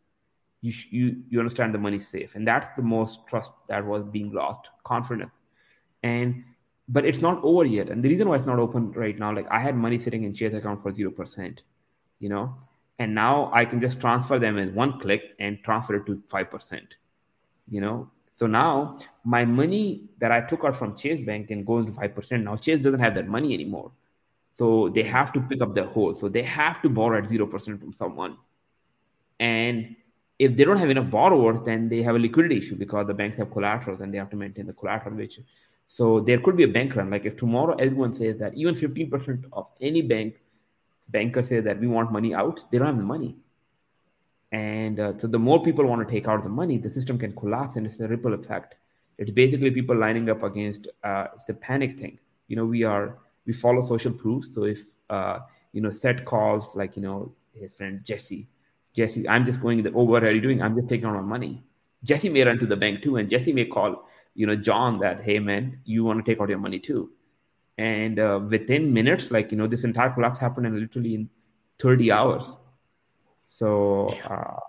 you, 0.59 0.73
you, 0.89 1.23
you 1.29 1.39
understand 1.39 1.73
the 1.73 1.79
money's 1.79 2.07
safe. 2.07 2.35
And 2.35 2.45
that's 2.45 2.75
the 2.75 2.81
most 2.81 3.19
trust 3.27 3.51
that 3.69 3.85
was 3.85 4.03
being 4.03 4.33
lost, 4.33 4.67
confidence. 4.83 5.31
And 6.03 6.43
but 6.89 7.05
it's 7.05 7.21
not 7.21 7.41
over 7.41 7.63
yet. 7.63 7.89
And 7.89 8.03
the 8.03 8.09
reason 8.09 8.27
why 8.27 8.35
it's 8.35 8.45
not 8.45 8.59
open 8.59 8.91
right 8.91 9.17
now, 9.17 9.33
like 9.33 9.47
I 9.49 9.59
had 9.59 9.77
money 9.77 9.97
sitting 9.97 10.25
in 10.25 10.33
Chase 10.33 10.53
account 10.53 10.81
for 10.83 10.93
zero 10.93 11.09
percent, 11.09 11.63
you 12.21 12.29
know, 12.29 12.55
and 12.99 13.13
now 13.13 13.51
I 13.53 13.65
can 13.65 13.81
just 13.81 13.99
transfer 13.99 14.39
them 14.39 14.57
in 14.57 14.73
one 14.73 14.99
click 14.99 15.35
and 15.39 15.59
transfer 15.63 15.95
it 15.95 16.05
to 16.05 16.21
five 16.27 16.49
percent, 16.49 16.95
you 17.67 17.81
know. 17.81 18.09
So 18.35 18.47
now 18.47 18.99
my 19.23 19.43
money 19.43 20.03
that 20.19 20.31
I 20.31 20.41
took 20.41 20.63
out 20.63 20.75
from 20.75 20.95
Chase 20.95 21.23
Bank 21.25 21.49
can 21.49 21.65
go 21.65 21.79
into 21.79 21.91
five 21.91 22.15
percent. 22.15 22.43
Now 22.43 22.55
Chase 22.55 22.81
doesn't 22.81 22.99
have 22.99 23.15
that 23.15 23.27
money 23.27 23.53
anymore, 23.53 23.91
so 24.53 24.89
they 24.89 25.03
have 25.03 25.33
to 25.33 25.41
pick 25.41 25.61
up 25.61 25.75
their 25.75 25.87
whole. 25.87 26.15
So 26.15 26.29
they 26.29 26.43
have 26.43 26.81
to 26.83 26.89
borrow 26.89 27.17
at 27.17 27.27
zero 27.27 27.47
percent 27.47 27.81
from 27.81 27.91
someone, 27.91 28.37
and 29.39 29.95
if 30.39 30.55
they 30.55 30.63
don't 30.63 30.77
have 30.77 30.89
enough 30.89 31.09
borrowers, 31.09 31.59
then 31.65 31.89
they 31.89 32.01
have 32.03 32.15
a 32.15 32.19
liquidity 32.19 32.57
issue 32.57 32.75
because 32.75 33.07
the 33.07 33.13
banks 33.13 33.37
have 33.37 33.51
collateral 33.51 34.01
and 34.01 34.13
they 34.13 34.17
have 34.17 34.29
to 34.29 34.35
maintain 34.35 34.65
the 34.65 34.73
collateral, 34.73 35.15
which 35.15 35.39
so 35.87 36.21
there 36.21 36.39
could 36.39 36.55
be 36.55 36.63
a 36.63 36.67
bank 36.67 36.95
run. 36.95 37.09
Like 37.09 37.25
if 37.25 37.35
tomorrow 37.35 37.75
everyone 37.75 38.13
says 38.13 38.37
that 38.39 38.53
even 38.55 38.73
15% 38.75 39.43
of 39.51 39.67
any 39.81 40.01
bank 40.01 40.35
banker 41.11 41.43
says 41.43 41.63
that 41.65 41.79
we 41.79 41.87
want 41.87 42.11
money 42.11 42.33
out, 42.33 42.63
they 42.71 42.77
don't 42.77 42.87
have 42.87 42.97
the 42.97 43.03
money. 43.03 43.35
And 44.51 44.99
uh, 44.99 45.17
so 45.17 45.27
the 45.27 45.39
more 45.39 45.63
people 45.63 45.85
want 45.85 46.05
to 46.05 46.13
take 46.13 46.27
out 46.27 46.43
the 46.43 46.49
money, 46.49 46.77
the 46.77 46.89
system 46.89 47.17
can 47.17 47.33
collapse 47.33 47.75
and 47.75 47.85
it's 47.85 47.99
a 47.99 48.07
ripple 48.07 48.33
effect. 48.33 48.75
It's 49.17 49.31
basically 49.31 49.71
people 49.71 49.95
lining 49.95 50.29
up 50.29 50.43
against 50.43 50.87
uh, 51.03 51.27
the 51.47 51.53
panic 51.53 51.97
thing. 51.97 52.19
You 52.47 52.55
know, 52.57 52.65
we 52.65 52.83
are 52.83 53.17
we 53.45 53.53
follow 53.53 53.81
social 53.81 54.11
proofs. 54.11 54.53
So 54.53 54.63
if 54.63 54.81
uh, 55.09 55.39
you 55.71 55.81
know, 55.81 55.89
Seth 55.89 56.25
calls 56.25 56.69
like 56.75 56.95
you 56.95 57.01
know 57.01 57.33
his 57.53 57.71
friend 57.73 58.03
Jesse, 58.03 58.47
Jesse, 58.93 59.27
I'm 59.29 59.45
just 59.45 59.61
going. 59.61 59.83
The, 59.83 59.93
oh, 59.93 60.03
what 60.03 60.23
are 60.23 60.31
you 60.31 60.41
doing? 60.41 60.61
I'm 60.61 60.75
just 60.75 60.89
taking 60.89 61.05
out 61.05 61.13
my 61.13 61.21
money. 61.21 61.63
Jesse 62.03 62.29
may 62.29 62.43
run 62.43 62.57
to 62.59 62.65
the 62.65 62.75
bank 62.75 63.03
too, 63.03 63.17
and 63.17 63.29
Jesse 63.29 63.53
may 63.53 63.65
call 63.65 64.07
you 64.33 64.47
know 64.47 64.55
john 64.55 64.99
that 64.99 65.21
hey 65.21 65.39
man 65.39 65.79
you 65.85 66.03
want 66.03 66.23
to 66.23 66.31
take 66.31 66.41
out 66.41 66.49
your 66.49 66.57
money 66.57 66.79
too 66.79 67.11
and 67.81 68.19
uh, 68.19 68.39
within 68.55 68.93
minutes 68.93 69.31
like 69.35 69.51
you 69.51 69.57
know 69.57 69.67
this 69.67 69.83
entire 69.83 70.11
collapse 70.17 70.39
happened 70.39 70.67
in 70.67 70.79
literally 70.79 71.13
in 71.15 71.29
30 71.79 72.11
hours 72.11 72.57
so 73.47 73.69
uh, 74.29 74.59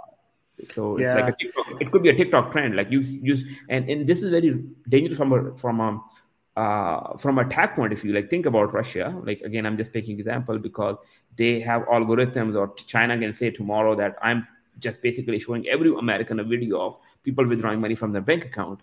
so 0.75 0.99
yeah. 0.99 1.07
it's 1.07 1.21
like 1.21 1.35
a 1.35 1.37
TikTok, 1.37 1.83
it 1.83 1.91
could 1.91 2.03
be 2.03 2.09
a 2.11 2.15
TikTok 2.15 2.53
trend. 2.53 2.77
Like 2.77 2.91
you 2.91 3.01
use 3.01 3.45
and, 3.69 3.89
and 3.89 4.07
this 4.07 4.23
is 4.23 4.31
very 4.31 4.63
dangerous 4.89 5.17
from 5.17 5.33
a 5.33 5.57
from 5.57 5.81
a 5.81 6.61
uh, 6.61 7.17
from 7.17 7.39
attack 7.39 7.75
point 7.75 7.93
of 7.93 8.01
view. 8.01 8.13
Like 8.13 8.31
think 8.31 8.47
about 8.47 8.73
Russia. 8.73 9.19
Like 9.25 9.41
again, 9.41 9.67
I'm 9.67 9.77
just 9.77 9.93
taking 9.93 10.21
example 10.21 10.59
because 10.59 10.97
they 11.37 11.59
have 11.61 11.83
algorithms, 11.83 12.55
or 12.55 12.73
China 12.75 13.19
can 13.19 13.35
say 13.35 13.51
tomorrow 13.51 13.97
that 13.97 14.17
I'm 14.23 14.47
just 14.79 15.03
basically 15.03 15.41
showing 15.41 15.67
every 15.67 15.93
American 15.99 16.39
a 16.39 16.45
video 16.45 16.81
of 16.81 16.99
people 17.25 17.45
withdrawing 17.47 17.81
money 17.81 17.97
from 17.97 18.13
their 18.13 18.23
bank 18.23 18.45
account 18.45 18.83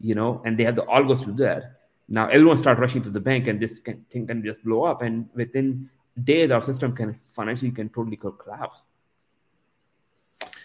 you 0.00 0.14
know, 0.14 0.42
and 0.44 0.58
they 0.58 0.64
have 0.64 0.76
the 0.76 0.82
algos 0.82 1.20
to 1.20 1.26
do 1.26 1.44
that. 1.44 1.80
Now 2.08 2.28
everyone 2.28 2.56
start 2.56 2.78
rushing 2.78 3.02
to 3.02 3.10
the 3.10 3.20
bank, 3.20 3.48
and 3.48 3.60
this 3.60 3.78
can, 3.80 4.04
thing 4.10 4.26
can 4.26 4.44
just 4.44 4.62
blow 4.64 4.84
up. 4.84 5.02
And 5.02 5.28
within 5.34 5.90
days, 6.22 6.50
our 6.50 6.62
system 6.62 6.94
can 6.94 7.18
financially 7.26 7.70
can 7.70 7.88
totally 7.88 8.16
collapse. 8.16 8.84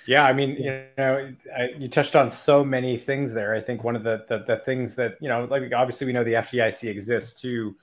Yeah, 0.05 0.23
I 0.23 0.33
mean, 0.33 0.51
you 0.57 0.83
know, 0.97 1.33
you 1.77 1.87
touched 1.87 2.15
on 2.15 2.31
so 2.31 2.63
many 2.65 2.97
things 2.97 3.33
there. 3.33 3.53
I 3.53 3.61
think 3.61 3.83
one 3.83 3.95
of 3.95 4.03
the, 4.03 4.25
the, 4.27 4.43
the 4.47 4.57
things 4.57 4.95
that 4.95 5.17
you 5.21 5.29
know, 5.29 5.45
like 5.45 5.71
obviously 5.73 6.07
we 6.07 6.13
know 6.13 6.23
the 6.23 6.33
FDIC 6.33 6.89
exists 6.89 7.39
to 7.41 7.75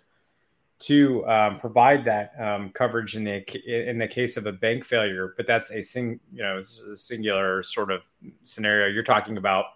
to 0.80 1.26
um, 1.26 1.58
provide 1.58 2.04
that 2.04 2.32
um, 2.38 2.70
coverage 2.70 3.16
in 3.16 3.24
the 3.24 3.88
in 3.88 3.98
the 3.98 4.06
case 4.06 4.36
of 4.36 4.46
a 4.46 4.52
bank 4.52 4.84
failure, 4.84 5.34
but 5.36 5.46
that's 5.46 5.70
a 5.70 5.82
sing 5.82 6.20
you 6.32 6.42
know 6.42 6.62
a 6.92 6.96
singular 6.96 7.62
sort 7.62 7.90
of 7.90 8.02
scenario. 8.44 8.88
You're 8.88 9.04
talking 9.04 9.36
about 9.36 9.66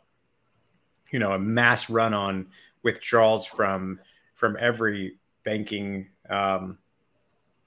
you 1.11 1.19
know 1.19 1.33
a 1.33 1.39
mass 1.39 1.91
run 1.91 2.15
on 2.15 2.49
withdrawals 2.83 3.47
from 3.47 4.01
from 4.35 4.57
every 4.59 5.19
banking 5.45 6.09
um, 6.29 6.79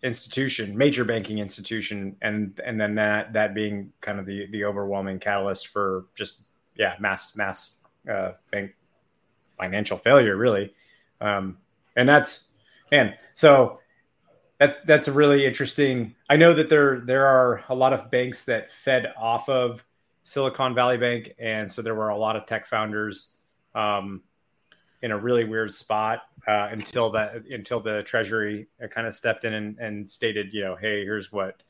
institution, 0.03 0.77
major 0.77 1.03
banking 1.03 1.39
institution, 1.39 2.15
and 2.21 2.59
and 2.65 2.79
then 2.79 2.95
that 2.95 3.33
that 3.33 3.53
being 3.53 3.91
kind 4.01 4.19
of 4.19 4.25
the 4.25 4.47
the 4.51 4.65
overwhelming 4.65 5.19
catalyst 5.19 5.67
for 5.67 6.05
just 6.15 6.43
yeah 6.75 6.95
mass 6.99 7.35
mass 7.35 7.75
uh, 8.09 8.31
bank 8.51 8.71
financial 9.57 9.97
failure 9.97 10.35
really, 10.35 10.73
um, 11.21 11.57
and 11.95 12.07
that's 12.07 12.51
man 12.91 13.13
so 13.33 13.79
that 14.59 14.85
that's 14.85 15.07
a 15.07 15.11
really 15.11 15.45
interesting. 15.45 16.15
I 16.29 16.37
know 16.37 16.53
that 16.53 16.69
there 16.69 17.01
there 17.01 17.25
are 17.25 17.63
a 17.69 17.75
lot 17.75 17.93
of 17.93 18.09
banks 18.09 18.45
that 18.45 18.71
fed 18.71 19.13
off 19.17 19.49
of 19.49 19.83
Silicon 20.23 20.73
Valley 20.73 20.97
Bank, 20.97 21.33
and 21.39 21.71
so 21.71 21.81
there 21.81 21.95
were 21.95 22.09
a 22.09 22.17
lot 22.17 22.35
of 22.35 22.45
tech 22.45 22.67
founders 22.67 23.33
um, 23.73 24.21
in 25.05 25.11
a 25.11 25.17
really 25.17 25.43
weird 25.43 25.71
spot 25.71 26.23
uh, 26.47 26.67
until 26.71 27.11
that 27.11 27.45
until 27.51 27.79
the 27.79 28.01
Treasury 28.01 28.67
kind 28.89 29.05
of 29.05 29.13
stepped 29.13 29.45
in 29.45 29.53
and, 29.53 29.77
and 29.77 30.09
stated, 30.09 30.51
you 30.51 30.63
know, 30.63 30.75
hey, 30.75 31.03
here's 31.03 31.31
what, 31.31 31.61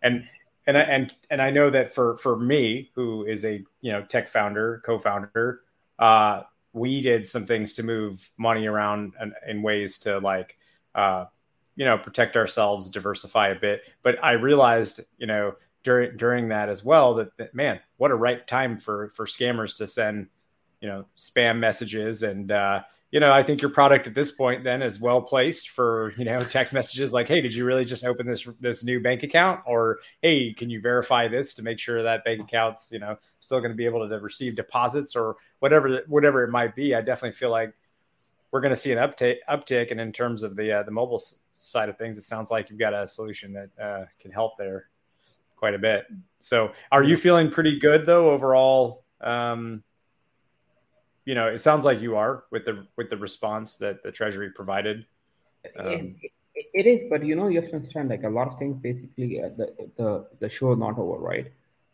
and 0.00 0.24
and 0.68 0.78
I, 0.78 0.80
and 0.82 1.14
and 1.28 1.42
I 1.42 1.50
know 1.50 1.70
that 1.70 1.92
for 1.92 2.16
for 2.18 2.36
me, 2.36 2.92
who 2.94 3.24
is 3.24 3.44
a 3.44 3.64
you 3.80 3.90
know 3.90 4.02
tech 4.04 4.28
founder, 4.28 4.80
co-founder, 4.86 5.62
uh, 5.98 6.42
we 6.72 7.00
did 7.00 7.26
some 7.26 7.46
things 7.46 7.74
to 7.74 7.82
move 7.82 8.30
money 8.38 8.66
around 8.66 9.14
in, 9.20 9.34
in 9.48 9.62
ways 9.62 9.98
to 9.98 10.20
like, 10.20 10.56
uh, 10.94 11.24
you 11.74 11.84
know, 11.84 11.98
protect 11.98 12.36
ourselves, 12.36 12.90
diversify 12.90 13.48
a 13.48 13.58
bit. 13.58 13.82
But 14.04 14.22
I 14.22 14.32
realized, 14.32 15.00
you 15.18 15.26
know, 15.26 15.56
during 15.82 16.16
during 16.16 16.48
that 16.50 16.68
as 16.68 16.84
well 16.84 17.14
that, 17.14 17.36
that 17.38 17.56
man, 17.56 17.80
what 17.96 18.12
a 18.12 18.14
ripe 18.14 18.46
time 18.46 18.78
for 18.78 19.08
for 19.08 19.26
scammers 19.26 19.76
to 19.78 19.88
send 19.88 20.28
you 20.84 20.90
know 20.90 21.06
spam 21.16 21.58
messages. 21.58 22.22
And 22.22 22.52
uh, 22.52 22.82
you 23.10 23.20
know 23.20 23.32
i 23.32 23.42
think 23.42 23.62
your 23.62 23.70
product 23.70 24.08
at 24.08 24.14
this 24.14 24.32
point 24.32 24.64
then 24.64 24.82
is 24.82 25.00
well 25.00 25.22
placed 25.22 25.70
for 25.70 26.12
you 26.18 26.24
know 26.24 26.40
text 26.40 26.74
messages 26.74 27.12
like 27.12 27.28
hey 27.28 27.40
did 27.40 27.54
you 27.54 27.64
really 27.64 27.84
just 27.84 28.04
open 28.04 28.26
this 28.26 28.46
this 28.60 28.84
new 28.84 29.00
bank 29.00 29.22
account? 29.22 29.60
Or 29.66 30.00
hey 30.20 30.52
can 30.52 30.68
you 30.68 30.82
verify 30.82 31.26
this 31.26 31.54
to 31.54 31.62
make 31.62 31.78
sure 31.78 32.02
that 32.02 32.22
bank 32.24 32.42
account's 32.42 32.92
you 32.92 32.98
know 32.98 33.16
still 33.38 33.60
going 33.60 33.70
to 33.70 33.76
be 33.76 33.86
able 33.86 34.06
to 34.06 34.20
receive 34.20 34.56
deposits? 34.56 35.16
Or 35.16 35.36
whatever 35.60 36.02
whatever 36.06 36.44
it 36.44 36.50
might 36.50 36.76
be 36.76 36.94
i 36.94 37.00
definitely 37.00 37.32
feel 37.32 37.50
like 37.50 37.72
we're 38.50 38.60
going 38.60 38.74
to 38.74 38.76
see 38.76 38.92
an 38.92 38.98
uptick 38.98 39.36
uptick. 39.48 39.90
And 39.90 39.98
in 40.00 40.12
terms 40.12 40.42
of 40.42 40.54
the 40.54 40.80
uh, 40.80 40.82
the 40.82 40.90
mobile 40.90 41.22
side 41.56 41.88
of 41.88 41.96
things 41.96 42.18
it 42.18 42.24
sounds 42.24 42.50
like 42.50 42.68
you've 42.68 42.78
got 42.78 42.92
a 42.92 43.08
solution 43.08 43.54
that 43.54 43.70
uh, 43.82 44.04
can 44.20 44.32
help 44.32 44.58
there 44.58 44.88
quite 45.56 45.74
a 45.74 45.78
bit. 45.78 46.04
So 46.40 46.72
are 46.92 47.02
you 47.02 47.16
feeling 47.16 47.50
pretty 47.50 47.78
good 47.78 48.04
though 48.04 48.32
overall 48.32 49.04
um, 49.20 49.82
you 51.24 51.34
know, 51.34 51.48
it 51.48 51.60
sounds 51.60 51.84
like 51.84 52.00
you 52.00 52.16
are 52.16 52.44
with 52.50 52.64
the 52.64 52.86
with 52.96 53.10
the 53.10 53.16
response 53.16 53.76
that 53.78 54.02
the 54.02 54.12
Treasury 54.12 54.50
provided. 54.50 55.06
Um, 55.78 56.16
it, 56.54 56.66
it 56.74 56.86
is, 56.86 57.06
but 57.10 57.24
you 57.24 57.34
know, 57.34 57.48
you 57.48 57.60
have 57.60 57.70
to 57.70 57.76
understand 57.76 58.10
like 58.10 58.24
a 58.24 58.28
lot 58.28 58.48
of 58.48 58.56
things. 58.56 58.76
Basically, 58.76 59.42
uh, 59.42 59.48
the 59.56 59.90
the 59.96 60.26
the 60.40 60.48
show 60.48 60.74
not 60.74 60.98
over, 60.98 61.18
right? 61.18 61.50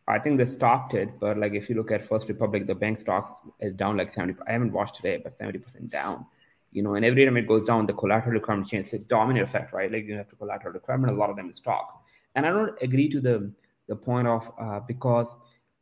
I 0.08 0.18
think 0.18 0.38
they 0.38 0.46
stopped 0.46 0.94
it, 0.94 1.08
but 1.20 1.38
like 1.38 1.52
if 1.52 1.68
you 1.68 1.76
look 1.76 1.92
at 1.92 2.04
First 2.04 2.28
Republic, 2.28 2.66
the 2.66 2.74
bank 2.74 2.98
stocks 2.98 3.30
is 3.60 3.74
down 3.74 3.96
like 3.96 4.12
seventy. 4.12 4.34
I 4.48 4.52
haven't 4.52 4.72
watched 4.72 4.96
today, 4.96 5.20
but 5.22 5.38
seventy 5.38 5.58
percent 5.58 5.90
down. 5.90 6.26
You 6.72 6.82
know, 6.82 6.94
and 6.94 7.04
every 7.04 7.24
time 7.24 7.36
it 7.36 7.46
goes 7.48 7.64
down, 7.64 7.86
the 7.86 7.92
collateral 7.92 8.32
requirement 8.32 8.68
changes. 8.68 8.92
It's 8.92 9.04
a 9.04 9.06
dominant 9.06 9.48
effect, 9.48 9.72
right? 9.72 9.90
Like 9.90 10.06
you 10.06 10.14
have 10.14 10.28
to 10.28 10.36
collateral 10.36 10.74
requirement. 10.74 11.12
A 11.12 11.16
lot 11.16 11.30
of 11.30 11.36
them 11.36 11.48
is 11.50 11.56
stocks, 11.56 11.94
and 12.34 12.44
I 12.44 12.50
don't 12.50 12.76
agree 12.82 13.08
to 13.08 13.20
the 13.20 13.52
the 13.88 13.96
point 13.96 14.26
of 14.26 14.50
uh, 14.60 14.80
because 14.80 15.26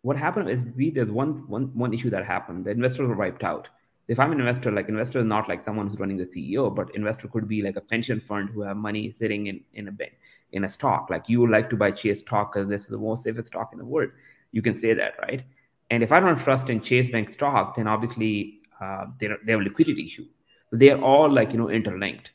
what 0.08 0.16
happened 0.16 0.48
is 0.48 0.64
we 0.74 0.88
there's 0.90 1.10
one 1.10 1.32
one 1.54 1.64
one 1.84 1.92
issue 1.92 2.08
that 2.08 2.24
happened. 2.24 2.64
The 2.64 2.70
investors 2.70 3.08
were 3.08 3.20
wiped 3.22 3.44
out. 3.44 3.68
If 4.14 4.18
I'm 4.18 4.32
an 4.32 4.40
investor, 4.40 4.70
like 4.72 4.88
investor 4.88 5.18
is 5.18 5.26
not 5.26 5.50
like 5.50 5.62
someone 5.62 5.86
who's 5.86 5.98
running 5.98 6.16
the 6.16 6.24
CEO, 6.24 6.74
but 6.74 6.94
investor 6.94 7.28
could 7.28 7.46
be 7.46 7.60
like 7.60 7.76
a 7.76 7.82
pension 7.82 8.18
fund 8.18 8.48
who 8.48 8.62
have 8.62 8.78
money 8.78 9.14
sitting 9.18 9.48
in, 9.48 9.60
in 9.74 9.88
a 9.88 9.92
bank 9.92 10.14
in 10.52 10.64
a 10.64 10.68
stock. 10.76 11.10
Like 11.10 11.28
you 11.28 11.42
would 11.42 11.50
like 11.50 11.68
to 11.68 11.76
buy 11.76 11.90
Chase 11.90 12.20
stock 12.20 12.54
because 12.54 12.70
this 12.70 12.84
is 12.84 12.88
the 12.88 13.02
most 13.06 13.24
safest 13.24 13.48
stock 13.48 13.74
in 13.74 13.78
the 13.78 13.84
world. 13.84 14.10
You 14.50 14.62
can 14.62 14.74
say 14.78 14.94
that, 14.94 15.12
right? 15.20 15.42
And 15.90 16.02
if 16.02 16.10
I 16.10 16.20
don't 16.20 16.38
trust 16.38 16.70
in 16.70 16.80
Chase 16.80 17.10
Bank 17.10 17.28
stock, 17.28 17.76
then 17.76 17.86
obviously 17.86 18.60
uh, 18.80 19.04
they 19.20 19.28
they 19.44 19.52
have 19.52 19.60
a 19.60 19.70
liquidity 19.70 20.06
issue. 20.06 20.26
So 20.70 20.76
they 20.82 20.90
are 20.90 21.02
all 21.12 21.30
like 21.30 21.52
you 21.52 21.58
know 21.58 21.68
interlinked. 21.68 22.32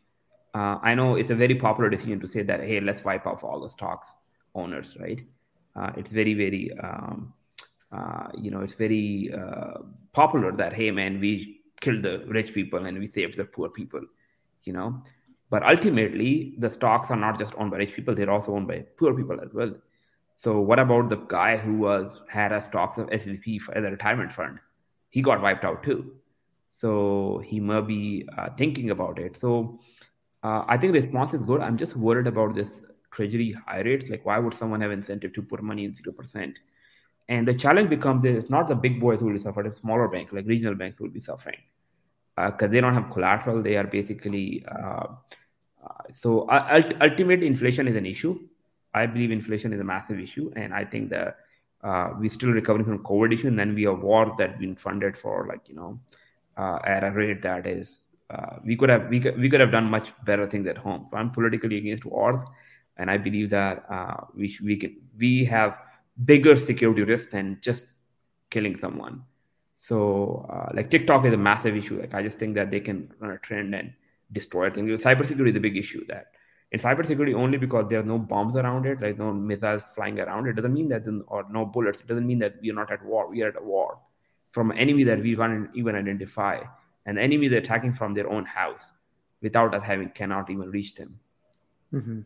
Uh, 0.53 0.78
I 0.89 0.93
know 0.93 1.15
it's 1.15 1.32
a 1.32 1.41
very 1.43 1.55
popular 1.55 1.89
decision 1.89 2.19
to 2.19 2.28
say 2.28 2.43
that 2.43 2.59
hey, 2.71 2.82
let's 2.89 3.03
wipe 3.03 3.26
off 3.26 3.43
all 3.43 3.59
the 3.59 3.69
stocks 3.78 4.13
owners, 4.53 4.95
right? 5.05 5.21
Uh, 5.76 5.91
it's 5.97 6.11
very 6.11 6.36
very 6.36 6.65
um, 6.89 7.34
uh, 7.94 8.28
you 8.36 8.52
know 8.52 8.62
it's 8.62 8.74
very 8.74 9.32
uh, 9.34 9.80
popular 10.14 10.52
that 10.52 10.74
hey 10.74 10.89
man 10.91 11.20
we 11.20 11.62
killed 11.82 12.04
the 12.04 12.24
rich 12.28 12.54
people 12.54 12.86
and 12.86 12.98
we 12.98 13.08
saved 13.08 13.38
the 13.38 13.46
poor 13.46 13.70
people, 13.70 14.02
you 14.64 14.74
know. 14.74 15.04
But 15.50 15.64
ultimately, 15.64 16.56
the 16.58 16.70
stocks 16.70 17.12
are 17.12 17.18
not 17.18 17.38
just 17.38 17.54
owned 17.58 17.72
by 17.72 17.78
rich 17.78 17.94
people; 17.94 18.16
they're 18.16 18.32
also 18.32 18.54
owned 18.56 18.68
by 18.68 18.86
poor 18.98 19.14
people 19.14 19.39
as 19.41 19.54
well. 19.54 19.74
So 20.36 20.60
what 20.60 20.80
about 20.80 21.10
the 21.10 21.18
guy 21.18 21.58
who 21.58 21.78
was 21.78 22.22
had 22.28 22.52
a 22.52 22.62
stocks 22.62 22.98
of 22.98 23.10
SVB 23.10 23.62
as 23.74 23.84
a 23.84 23.91
retirement 23.91 24.32
fund? 24.32 24.60
He 25.10 25.22
got 25.22 25.41
wiped 25.41 25.64
out 25.64 25.84
too. 25.84 26.16
So 26.70 27.41
he 27.46 27.60
may 27.60 27.82
be 27.82 28.28
uh, 28.38 28.50
thinking 28.58 28.89
about 28.89 29.20
it. 29.20 29.38
So 29.38 29.80
uh, 30.41 30.64
I 30.68 30.78
think 30.78 30.94
response 30.94 31.34
is 31.34 31.41
good. 31.44 31.62
I'm 31.62 31.78
just 31.78 31.96
worried 31.96 32.28
about 32.28 32.56
this 32.56 32.82
treasury 33.12 33.56
high 33.68 33.82
rates. 33.82 34.10
Like, 34.10 34.26
why 34.26 34.39
would 34.39 34.56
someone 34.56 34.82
have 34.82 34.91
incentive 34.91 35.34
to 35.34 35.44
put 35.44 35.62
money 35.62 35.86
in 35.86 35.94
zero 35.94 36.14
percent? 36.14 36.58
And 37.30 37.47
the 37.47 37.53
challenge 37.53 37.89
becomes 37.89 38.26
it's 38.26 38.49
not 38.49 38.67
the 38.67 38.76
big 38.76 38.99
boys 38.99 39.19
who 39.19 39.28
will 39.28 39.39
suffer; 39.39 39.63
the 39.63 39.74
smaller 39.74 40.07
banks, 40.07 40.34
like 40.34 40.45
regional 40.45 40.76
banks, 40.76 40.99
will 40.99 41.09
be 41.09 41.19
suffering 41.19 41.59
because 42.36 42.63
uh, 42.63 42.67
they 42.67 42.82
don't 42.82 42.93
have 42.93 43.11
collateral. 43.11 43.61
They 43.61 43.78
are 43.78 43.86
basically 43.86 44.65
uh, 44.69 45.07
uh, 45.84 46.03
so 46.13 46.47
Ultimate 46.49 47.43
inflation 47.43 47.88
is 47.88 47.95
an 47.95 48.05
issue 48.05 48.39
I 48.93 49.05
believe 49.05 49.32
inflation 49.32 49.74
is 49.74 49.80
a 49.80 49.84
massive 49.84 50.19
issue, 50.19 50.51
and 50.55 50.74
I 50.74 50.86
think 50.86 51.09
that 51.09 51.38
uh, 51.84 52.11
we're 52.17 52.30
still 52.30 52.51
recovering 52.51 52.86
from 52.86 52.99
COVID 52.99 53.34
issue, 53.34 53.47
and 53.47 53.57
then 53.57 53.74
we 53.74 53.84
have 53.84 53.99
war 54.01 54.36
that 54.38 54.59
been 54.59 54.76
funded 54.76 55.17
for 55.17 55.47
like 55.47 55.67
you 55.67 55.76
know 55.76 55.99
uh, 56.57 56.80
at 56.86 57.03
a 57.03 57.11
rate 57.11 57.41
that 57.41 57.65
is 57.65 57.97
uh, 58.30 58.57
we 58.63 58.76
could 58.76 58.89
have 58.89 59.09
we 59.09 59.19
could, 59.19 59.39
we 59.39 59.49
could 59.49 59.59
have 59.59 59.71
done 59.71 59.86
much 59.86 60.13
better 60.26 60.47
things 60.47 60.67
at 60.67 60.78
home. 60.78 61.07
So 61.09 61.17
I'm 61.17 61.32
politically 61.32 61.78
against 61.78 62.05
wars, 62.05 62.41
and 62.97 63.09
I 63.09 63.17
believe 63.17 63.49
that 63.49 63.84
uh, 63.89 64.26
we 64.36 64.47
sh- 64.47 64.61
we 64.61 64.78
can 64.78 64.95
we 65.17 65.43
have 65.45 65.78
bigger 66.26 66.55
security 66.55 67.03
risk 67.03 67.32
than 67.32 67.57
just 67.61 67.86
killing 68.49 68.78
someone. 68.80 69.24
So 69.78 70.45
uh, 70.49 70.72
like 70.74 70.89
TikTok 70.89 71.26
is 71.26 71.34
a 71.34 71.38
massive 71.38 71.76
issue. 71.76 71.99
Like 71.99 72.14
I 72.14 72.24
just 72.24 72.39
think 72.39 72.55
that 72.55 72.72
they 72.72 72.80
can 72.80 73.11
run 73.20 73.32
a 73.32 73.38
trend 73.38 73.76
and 73.76 73.93
destroy 74.32 74.70
things. 74.70 75.03
Cybersecurity 75.03 75.49
is 75.49 75.55
a 75.55 75.59
big 75.59 75.78
issue 75.78 76.05
that 76.07 76.28
in 76.72 76.80
cybersecurity 76.80 77.36
only 77.36 77.57
because 77.57 77.88
there 77.89 77.99
are 77.99 78.03
no 78.03 78.18
bombs 78.18 78.55
around 78.55 78.86
it, 78.86 79.01
like 79.01 79.18
no 79.18 79.34
missiles 79.34 79.84
flying 79.93 80.20
around 80.20 80.47
it, 80.47 80.53
doesn't 80.53 80.74
mean 80.74 80.89
that 80.89 81.05
or 81.28 81.45
no 81.51 81.66
bullets. 81.66 81.99
It 81.99 82.07
doesn't 82.07 82.26
mean 82.26 82.39
that 82.39 82.55
we 82.61 82.72
are 82.72 82.76
not 82.76 82.91
at 82.91 83.03
war. 83.05 83.30
We 83.30 83.43
are 83.43 83.49
at 83.49 83.64
war 83.64 83.99
from 84.51 84.72
an 84.72 84.78
enemy 84.78 85.03
that 85.03 85.22
we 85.22 85.36
can't 85.36 85.70
even 85.74 85.95
identify, 85.95 86.61
an 87.05 87.18
enemy 87.18 87.47
that's 87.47 87.68
attacking 87.68 87.93
from 87.93 88.14
their 88.14 88.30
own 88.30 88.45
house 88.45 88.91
without 89.41 89.76
us 89.76 89.84
having 89.84 90.09
cannot 90.09 90.49
even 90.49 90.70
reach 90.70 90.95
them. 90.95 91.20
Mm-hmm. 91.93 92.22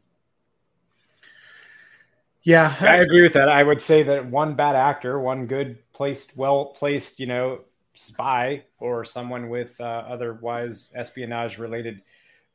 Yeah, 2.48 2.74
I 2.80 3.00
agree 3.00 3.24
with 3.24 3.34
that. 3.34 3.50
I 3.50 3.62
would 3.62 3.82
say 3.82 4.04
that 4.04 4.26
one 4.26 4.54
bad 4.54 4.78
actor, 4.78 5.20
one 5.20 5.48
good 5.48 5.80
placed, 5.92 6.38
well 6.38 6.68
placed, 6.68 7.20
you 7.20 7.26
know, 7.26 7.60
spy 7.94 8.64
or 8.80 9.04
someone 9.04 9.50
with 9.50 9.76
uh, 9.82 10.06
otherwise 10.08 10.90
espionage 10.96 11.58
related 11.58 12.02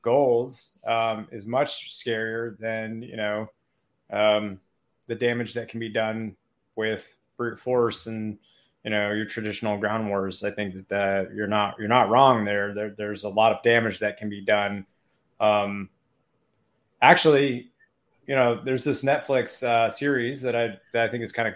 goals 0.01 0.79
um, 0.87 1.29
is 1.31 1.45
much 1.45 1.95
scarier 1.95 2.57
than 2.57 3.03
you 3.03 3.19
know 3.19 3.51
um, 4.11 4.59
the 5.09 5.15
damage 5.15 5.53
that 5.53 5.69
can 5.69 5.79
be 5.79 5.91
done 5.91 6.37
with 6.75 7.15
brute 7.37 7.59
force 7.59 8.07
and 8.07 8.39
you 8.85 8.91
know 8.91 9.13
your 9.13 9.27
traditional 9.27 9.77
ground 9.77 10.09
wars. 10.09 10.43
I 10.43 10.53
think 10.53 10.89
that 10.89 11.35
you're 11.35 11.47
not 11.47 11.75
you're 11.79 11.87
not 11.87 12.09
wrong 12.09 12.47
there. 12.47 12.73
there. 12.73 12.95
There's 12.97 13.25
a 13.25 13.29
lot 13.29 13.53
of 13.53 13.63
damage 13.63 13.99
that 13.99 14.17
can 14.17 14.31
be 14.31 14.41
done. 14.41 14.87
Um, 15.39 15.91
actually, 17.03 17.72
you 18.27 18.35
know, 18.35 18.61
there's 18.63 18.85
this 18.85 19.05
Netflix 19.05 19.63
uh, 19.63 19.91
series 19.91 20.43
that 20.43 20.55
I 20.55 20.79
that 20.93 21.05
I 21.05 21.09
think 21.09 21.25
is 21.25 21.33
kind 21.33 21.49
of 21.49 21.55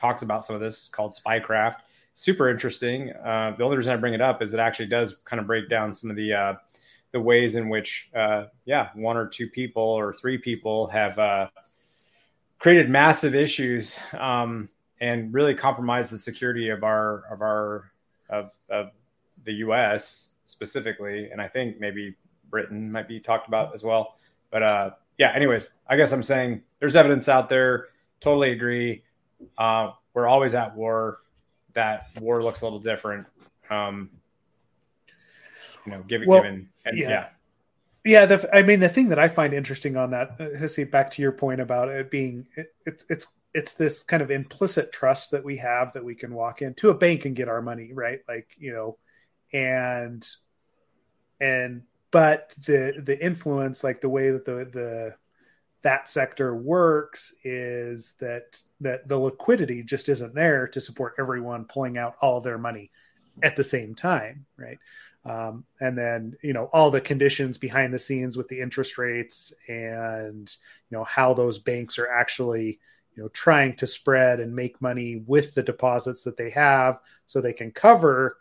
talks 0.00 0.22
about 0.22 0.44
some 0.44 0.54
of 0.54 0.60
this 0.60 0.88
called 0.88 1.12
Spycraft. 1.12 1.76
Super 2.14 2.48
interesting. 2.48 3.12
Uh, 3.12 3.54
the 3.56 3.64
only 3.64 3.76
reason 3.76 3.92
I 3.92 3.96
bring 3.96 4.14
it 4.14 4.20
up 4.20 4.42
is 4.42 4.54
it 4.54 4.60
actually 4.60 4.86
does 4.86 5.18
kind 5.24 5.40
of 5.40 5.46
break 5.46 5.68
down 5.68 5.92
some 5.92 6.10
of 6.10 6.16
the 6.16 6.32
uh, 6.32 6.54
the 7.12 7.20
ways 7.20 7.54
in 7.54 7.68
which, 7.68 8.10
uh, 8.14 8.44
yeah, 8.64 8.90
one 8.94 9.16
or 9.16 9.26
two 9.26 9.48
people 9.48 9.82
or 9.82 10.12
three 10.12 10.36
people 10.36 10.88
have 10.88 11.18
uh, 11.18 11.48
created 12.58 12.90
massive 12.90 13.34
issues 13.34 13.98
um, 14.18 14.68
and 15.00 15.32
really 15.32 15.54
compromised 15.54 16.12
the 16.12 16.18
security 16.18 16.68
of 16.68 16.82
our 16.82 17.24
of 17.30 17.40
our 17.40 17.92
of 18.28 18.50
of 18.68 18.90
the 19.44 19.52
U.S. 19.54 20.28
specifically, 20.44 21.30
and 21.30 21.40
I 21.40 21.48
think 21.48 21.80
maybe 21.80 22.16
Britain 22.50 22.90
might 22.90 23.08
be 23.08 23.20
talked 23.20 23.48
about 23.48 23.74
as 23.74 23.82
well. 23.82 24.16
But 24.50 24.62
uh, 24.62 24.90
yeah, 25.18 25.32
anyways, 25.34 25.72
I 25.88 25.96
guess 25.96 26.12
I'm 26.12 26.22
saying 26.22 26.62
there's 26.80 26.96
evidence 26.96 27.28
out 27.28 27.48
there. 27.48 27.88
Totally 28.20 28.52
agree. 28.52 29.02
Uh, 29.58 29.90
we're 30.14 30.28
always 30.28 30.54
at 30.54 30.76
war. 30.76 31.18
That 31.74 32.06
war 32.20 32.42
looks 32.42 32.62
a 32.62 32.64
little 32.64 32.78
different. 32.78 33.26
Um, 33.68 34.10
you 35.84 35.92
know, 35.92 36.02
given 36.02 36.28
well, 36.28 36.42
given 36.42 36.68
and, 36.84 36.96
yeah. 36.96 37.08
yeah. 37.08 37.26
Yeah, 38.04 38.26
the, 38.26 38.56
I 38.56 38.62
mean, 38.62 38.80
the 38.80 38.88
thing 38.88 39.08
that 39.08 39.18
I 39.18 39.28
find 39.28 39.52
interesting 39.52 39.96
on 39.96 40.12
that, 40.12 40.40
uh, 40.40 40.84
back 40.90 41.10
to 41.10 41.22
your 41.22 41.32
point 41.32 41.60
about 41.60 41.88
it 41.88 42.10
being, 42.10 42.46
it, 42.56 42.72
it, 42.86 43.04
it's 43.10 43.26
it's 43.54 43.74
this 43.74 44.02
kind 44.02 44.22
of 44.22 44.30
implicit 44.30 44.92
trust 44.92 45.32
that 45.32 45.44
we 45.44 45.56
have 45.56 45.92
that 45.92 46.04
we 46.04 46.14
can 46.14 46.32
walk 46.32 46.62
into 46.62 46.90
a 46.90 46.94
bank 46.94 47.24
and 47.24 47.34
get 47.34 47.48
our 47.48 47.60
money, 47.60 47.92
right? 47.92 48.20
Like 48.28 48.48
you 48.58 48.72
know, 48.72 48.98
and 49.52 50.26
and 51.40 51.82
but 52.10 52.54
the 52.66 53.00
the 53.04 53.22
influence, 53.24 53.84
like 53.84 54.00
the 54.00 54.08
way 54.08 54.30
that 54.30 54.44
the 54.44 54.68
the 54.72 55.14
that 55.82 56.08
sector 56.08 56.56
works 56.56 57.32
is 57.44 58.14
that 58.20 58.60
that 58.80 59.06
the 59.08 59.18
liquidity 59.18 59.82
just 59.82 60.08
isn't 60.08 60.34
there 60.34 60.66
to 60.68 60.80
support 60.80 61.14
everyone 61.18 61.64
pulling 61.64 61.98
out 61.98 62.16
all 62.20 62.40
their 62.40 62.58
money 62.58 62.90
at 63.42 63.56
the 63.56 63.64
same 63.64 63.94
time, 63.94 64.46
right? 64.56 64.78
Um, 65.24 65.64
and 65.80 65.96
then 65.96 66.36
you 66.42 66.52
know 66.52 66.70
all 66.72 66.90
the 66.90 67.00
conditions 67.00 67.58
behind 67.58 67.92
the 67.92 67.98
scenes 67.98 68.36
with 68.36 68.48
the 68.48 68.60
interest 68.60 68.96
rates 68.98 69.52
and 69.68 70.56
you 70.90 70.96
know 70.96 71.04
how 71.04 71.34
those 71.34 71.58
banks 71.58 71.98
are 71.98 72.08
actually 72.08 72.78
you 73.14 73.22
know 73.22 73.28
trying 73.28 73.76
to 73.76 73.86
spread 73.86 74.40
and 74.40 74.54
make 74.54 74.80
money 74.80 75.22
with 75.26 75.52
the 75.54 75.62
deposits 75.62 76.24
that 76.24 76.36
they 76.36 76.50
have 76.50 77.00
so 77.26 77.40
they 77.40 77.52
can 77.52 77.70
cover 77.70 78.38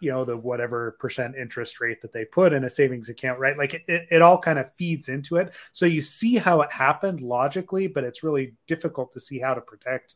you 0.00 0.10
know 0.10 0.24
the 0.24 0.36
whatever 0.36 0.92
percent 0.98 1.36
interest 1.36 1.80
rate 1.80 2.00
that 2.00 2.12
they 2.12 2.24
put 2.24 2.52
in 2.52 2.64
a 2.64 2.70
savings 2.70 3.08
account 3.08 3.38
right 3.38 3.58
like 3.58 3.74
it, 3.74 3.82
it, 3.86 4.06
it 4.10 4.22
all 4.22 4.38
kind 4.38 4.58
of 4.58 4.72
feeds 4.74 5.08
into 5.08 5.36
it 5.36 5.52
so 5.72 5.86
you 5.86 6.02
see 6.02 6.36
how 6.36 6.60
it 6.62 6.72
happened 6.72 7.20
logically 7.20 7.86
but 7.86 8.04
it's 8.04 8.22
really 8.22 8.54
difficult 8.66 9.12
to 9.12 9.20
see 9.20 9.38
how 9.38 9.54
to 9.54 9.60
protect 9.60 10.14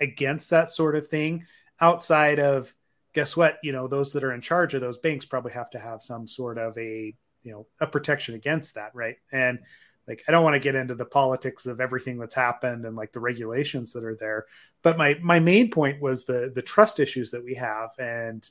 against 0.00 0.50
that 0.50 0.70
sort 0.70 0.96
of 0.96 1.08
thing 1.08 1.44
outside 1.80 2.38
of 2.38 2.74
guess 3.16 3.34
what? 3.34 3.58
You 3.62 3.72
know, 3.72 3.88
those 3.88 4.12
that 4.12 4.22
are 4.22 4.32
in 4.32 4.42
charge 4.42 4.74
of 4.74 4.82
those 4.82 4.98
banks 4.98 5.24
probably 5.24 5.52
have 5.52 5.70
to 5.70 5.78
have 5.78 6.02
some 6.02 6.28
sort 6.28 6.58
of 6.58 6.76
a, 6.76 7.14
you 7.42 7.50
know, 7.50 7.66
a 7.80 7.86
protection 7.86 8.34
against 8.34 8.74
that, 8.74 8.94
right? 8.94 9.16
And 9.32 9.60
like 10.06 10.22
I 10.28 10.32
don't 10.32 10.44
want 10.44 10.54
to 10.54 10.60
get 10.60 10.74
into 10.74 10.94
the 10.94 11.06
politics 11.06 11.64
of 11.64 11.80
everything 11.80 12.18
that's 12.18 12.34
happened 12.34 12.84
and 12.84 12.94
like 12.94 13.12
the 13.12 13.20
regulations 13.20 13.94
that 13.94 14.04
are 14.04 14.14
there, 14.14 14.44
but 14.82 14.98
my 14.98 15.18
my 15.22 15.40
main 15.40 15.70
point 15.70 16.00
was 16.00 16.24
the 16.24 16.52
the 16.54 16.62
trust 16.62 17.00
issues 17.00 17.30
that 17.30 17.42
we 17.42 17.54
have 17.54 17.90
and 17.98 18.48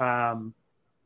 um 0.00 0.54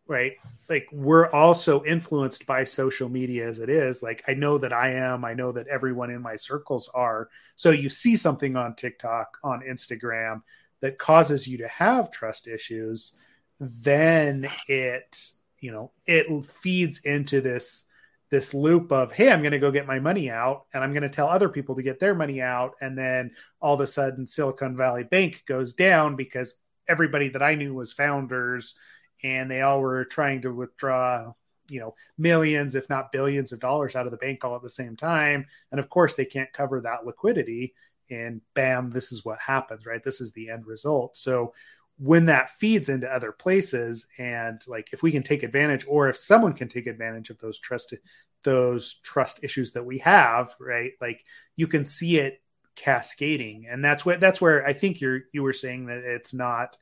right? 0.07 0.33
Like 0.69 0.87
we're 0.93 1.31
also 1.31 1.83
influenced 1.85 2.47
by 2.47 2.65
social 2.65 3.09
media 3.09 3.49
as 3.49 3.59
it 3.59 3.69
is. 3.69 4.03
Like 4.03 4.23
i 4.29 4.35
know 4.35 4.59
that 4.59 4.73
i 4.73 4.91
am. 4.93 5.25
I 5.25 5.35
know 5.35 5.53
that 5.53 5.69
everyone 5.69 6.11
in 6.11 6.23
my 6.23 6.37
circles 6.37 6.91
are. 6.95 7.29
So 7.57 7.71
you 7.71 7.89
see 7.89 8.17
something 8.17 8.57
on 8.57 8.75
tiktok 8.75 9.39
on 9.43 9.63
instagram 9.63 10.43
that 10.81 10.99
causes 10.99 11.47
you 11.47 11.59
to 11.59 11.69
have 11.69 12.11
trust 12.11 12.47
issues, 12.47 13.13
then 13.59 14.51
it, 14.69 15.31
you 15.59 15.73
know, 15.73 15.93
it 16.07 16.45
feeds 16.45 16.99
into 17.01 17.41
this 17.41 17.85
this 18.31 18.53
loop 18.53 18.91
of 18.91 19.13
hey 19.13 19.31
i'm 19.31 19.43
going 19.43 19.53
to 19.53 19.61
go 19.61 19.71
get 19.71 19.87
my 19.87 20.01
money 20.01 20.29
out 20.29 20.65
and 20.73 20.83
i'm 20.83 20.93
going 20.93 21.05
to 21.05 21.09
tell 21.09 21.29
other 21.29 21.49
people 21.49 21.77
to 21.77 21.83
get 21.83 22.01
their 22.01 22.15
money 22.17 22.43
out 22.43 22.73
and 22.81 22.99
then 22.99 23.31
all 23.61 23.75
of 23.75 23.81
a 23.81 23.87
sudden 23.87 24.27
silicon 24.27 24.77
valley 24.77 25.05
bank 25.05 25.45
goes 25.47 25.73
down 25.73 26.17
because 26.17 26.55
everybody 26.89 27.29
that 27.29 27.43
i 27.43 27.55
knew 27.55 27.75
was 27.75 27.93
founders 27.93 28.75
and 29.23 29.51
they 29.51 29.63
all 29.63 29.81
were 29.81 30.05
trying 30.05 30.41
to 30.41 30.53
withdraw 30.53 31.33
you 31.69 31.81
know 31.81 31.95
millions 32.19 32.75
if 32.75 32.89
not 32.91 33.13
billions 33.13 33.53
of 33.53 33.61
dollars 33.61 33.97
out 33.97 34.07
of 34.07 34.13
the 34.13 34.19
bank 34.19 34.45
all 34.45 34.55
at 34.57 34.63
the 34.63 34.71
same 34.71 34.97
time 34.97 35.47
and 35.71 35.81
of 35.81 35.89
course 35.89 36.15
they 36.15 36.25
can't 36.25 36.53
cover 36.53 36.81
that 36.81 37.07
liquidity 37.07 37.75
and 38.11 38.41
bam, 38.55 38.91
this 38.91 39.13
is 39.13 39.25
what 39.25 39.39
happens, 39.39 39.87
right? 39.87 40.03
This 40.03 40.21
is 40.21 40.33
the 40.33 40.51
end 40.51 40.67
result. 40.67 41.17
So 41.17 41.55
when 41.99 42.27
that 42.27 42.51
feeds 42.51 42.89
into 42.89 43.13
other 43.13 43.31
places 43.31 44.07
and 44.19 44.61
like 44.67 44.89
if 44.93 45.03
we 45.03 45.13
can 45.13 45.23
take 45.23 45.45
advantage 45.45 45.85
or 45.89 46.09
if 46.09 46.17
someone 46.17 46.53
can 46.53 46.69
take 46.69 46.89
advantage 46.89 47.31
of 47.31 47.39
those 47.39 47.61
trust 47.61 47.95
those 48.43 48.95
trust 49.05 49.39
issues 49.45 49.71
that 49.71 49.87
we 49.87 49.99
have 49.99 50.53
right 50.59 50.95
like 51.01 51.25
you 51.55 51.69
can 51.69 51.85
see 51.85 52.19
it 52.19 52.43
cascading 52.77 53.67
and 53.71 53.85
that's 53.85 54.05
what 54.05 54.21
that's 54.21 54.41
where 54.41 54.67
i 54.67 54.73
think 54.73 55.01
you're 55.01 55.21
you 55.33 55.43
were 55.43 55.53
saying 55.53 55.87
that 55.87 55.99
it's 55.99 56.35
not 56.35 56.77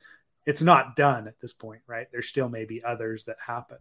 it's 0.45 0.61
not 0.61 0.95
done 0.95 1.27
at 1.27 1.39
this 1.39 1.53
point 1.53 1.81
right 1.87 2.07
there 2.11 2.21
still 2.21 2.49
may 2.49 2.65
be 2.65 2.83
others 2.83 3.25
that 3.25 3.37
happen 3.45 3.77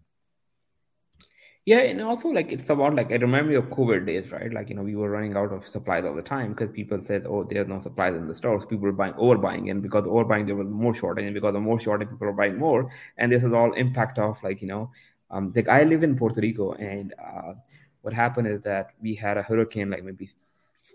yeah, 1.64 1.78
and 1.78 2.02
also 2.02 2.28
like 2.30 2.50
it's 2.50 2.70
about 2.70 2.96
like 2.96 3.12
I 3.12 3.16
remember 3.16 3.52
your 3.52 3.62
COVID 3.62 4.04
days, 4.04 4.32
right? 4.32 4.52
Like 4.52 4.68
you 4.68 4.74
know 4.74 4.82
we 4.82 4.96
were 4.96 5.10
running 5.10 5.36
out 5.36 5.52
of 5.52 5.66
supplies 5.68 6.04
all 6.04 6.14
the 6.14 6.20
time 6.20 6.54
because 6.54 6.70
people 6.72 7.00
said, 7.00 7.24
"Oh, 7.24 7.44
there's 7.44 7.68
no 7.68 7.78
supplies 7.78 8.16
in 8.16 8.26
the 8.26 8.34
stores." 8.34 8.64
People 8.64 8.86
were 8.86 8.92
buying 8.92 9.12
overbuying, 9.12 9.70
and 9.70 9.80
because 9.80 10.04
overbuying 10.06 10.46
there 10.46 10.56
was 10.56 10.66
more 10.66 10.92
shortage, 10.92 11.24
and 11.24 11.34
because 11.34 11.54
of 11.54 11.62
more 11.62 11.78
shortage, 11.78 12.10
people 12.10 12.26
were 12.26 12.32
buying 12.32 12.58
more. 12.58 12.90
And 13.16 13.30
this 13.30 13.44
is 13.44 13.52
all 13.52 13.72
impact 13.74 14.18
of 14.18 14.42
like 14.42 14.60
you 14.60 14.66
know, 14.66 14.90
um, 15.30 15.52
like 15.54 15.68
I 15.68 15.84
live 15.84 16.02
in 16.02 16.16
Puerto 16.16 16.40
Rico, 16.40 16.72
and 16.72 17.14
uh, 17.24 17.54
what 18.00 18.12
happened 18.12 18.48
is 18.48 18.62
that 18.62 18.90
we 19.00 19.14
had 19.14 19.38
a 19.38 19.42
hurricane 19.42 19.90
like 19.90 20.02
maybe 20.02 20.30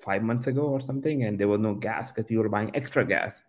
five 0.05 0.23
months 0.23 0.47
ago 0.47 0.63
or 0.63 0.81
something, 0.81 1.23
and 1.23 1.39
there 1.39 1.47
was 1.47 1.59
no 1.59 1.73
gas 1.73 2.09
because 2.09 2.25
people 2.25 2.43
were 2.43 2.49
buying 2.49 2.71
extra 2.75 3.05
gas, 3.05 3.43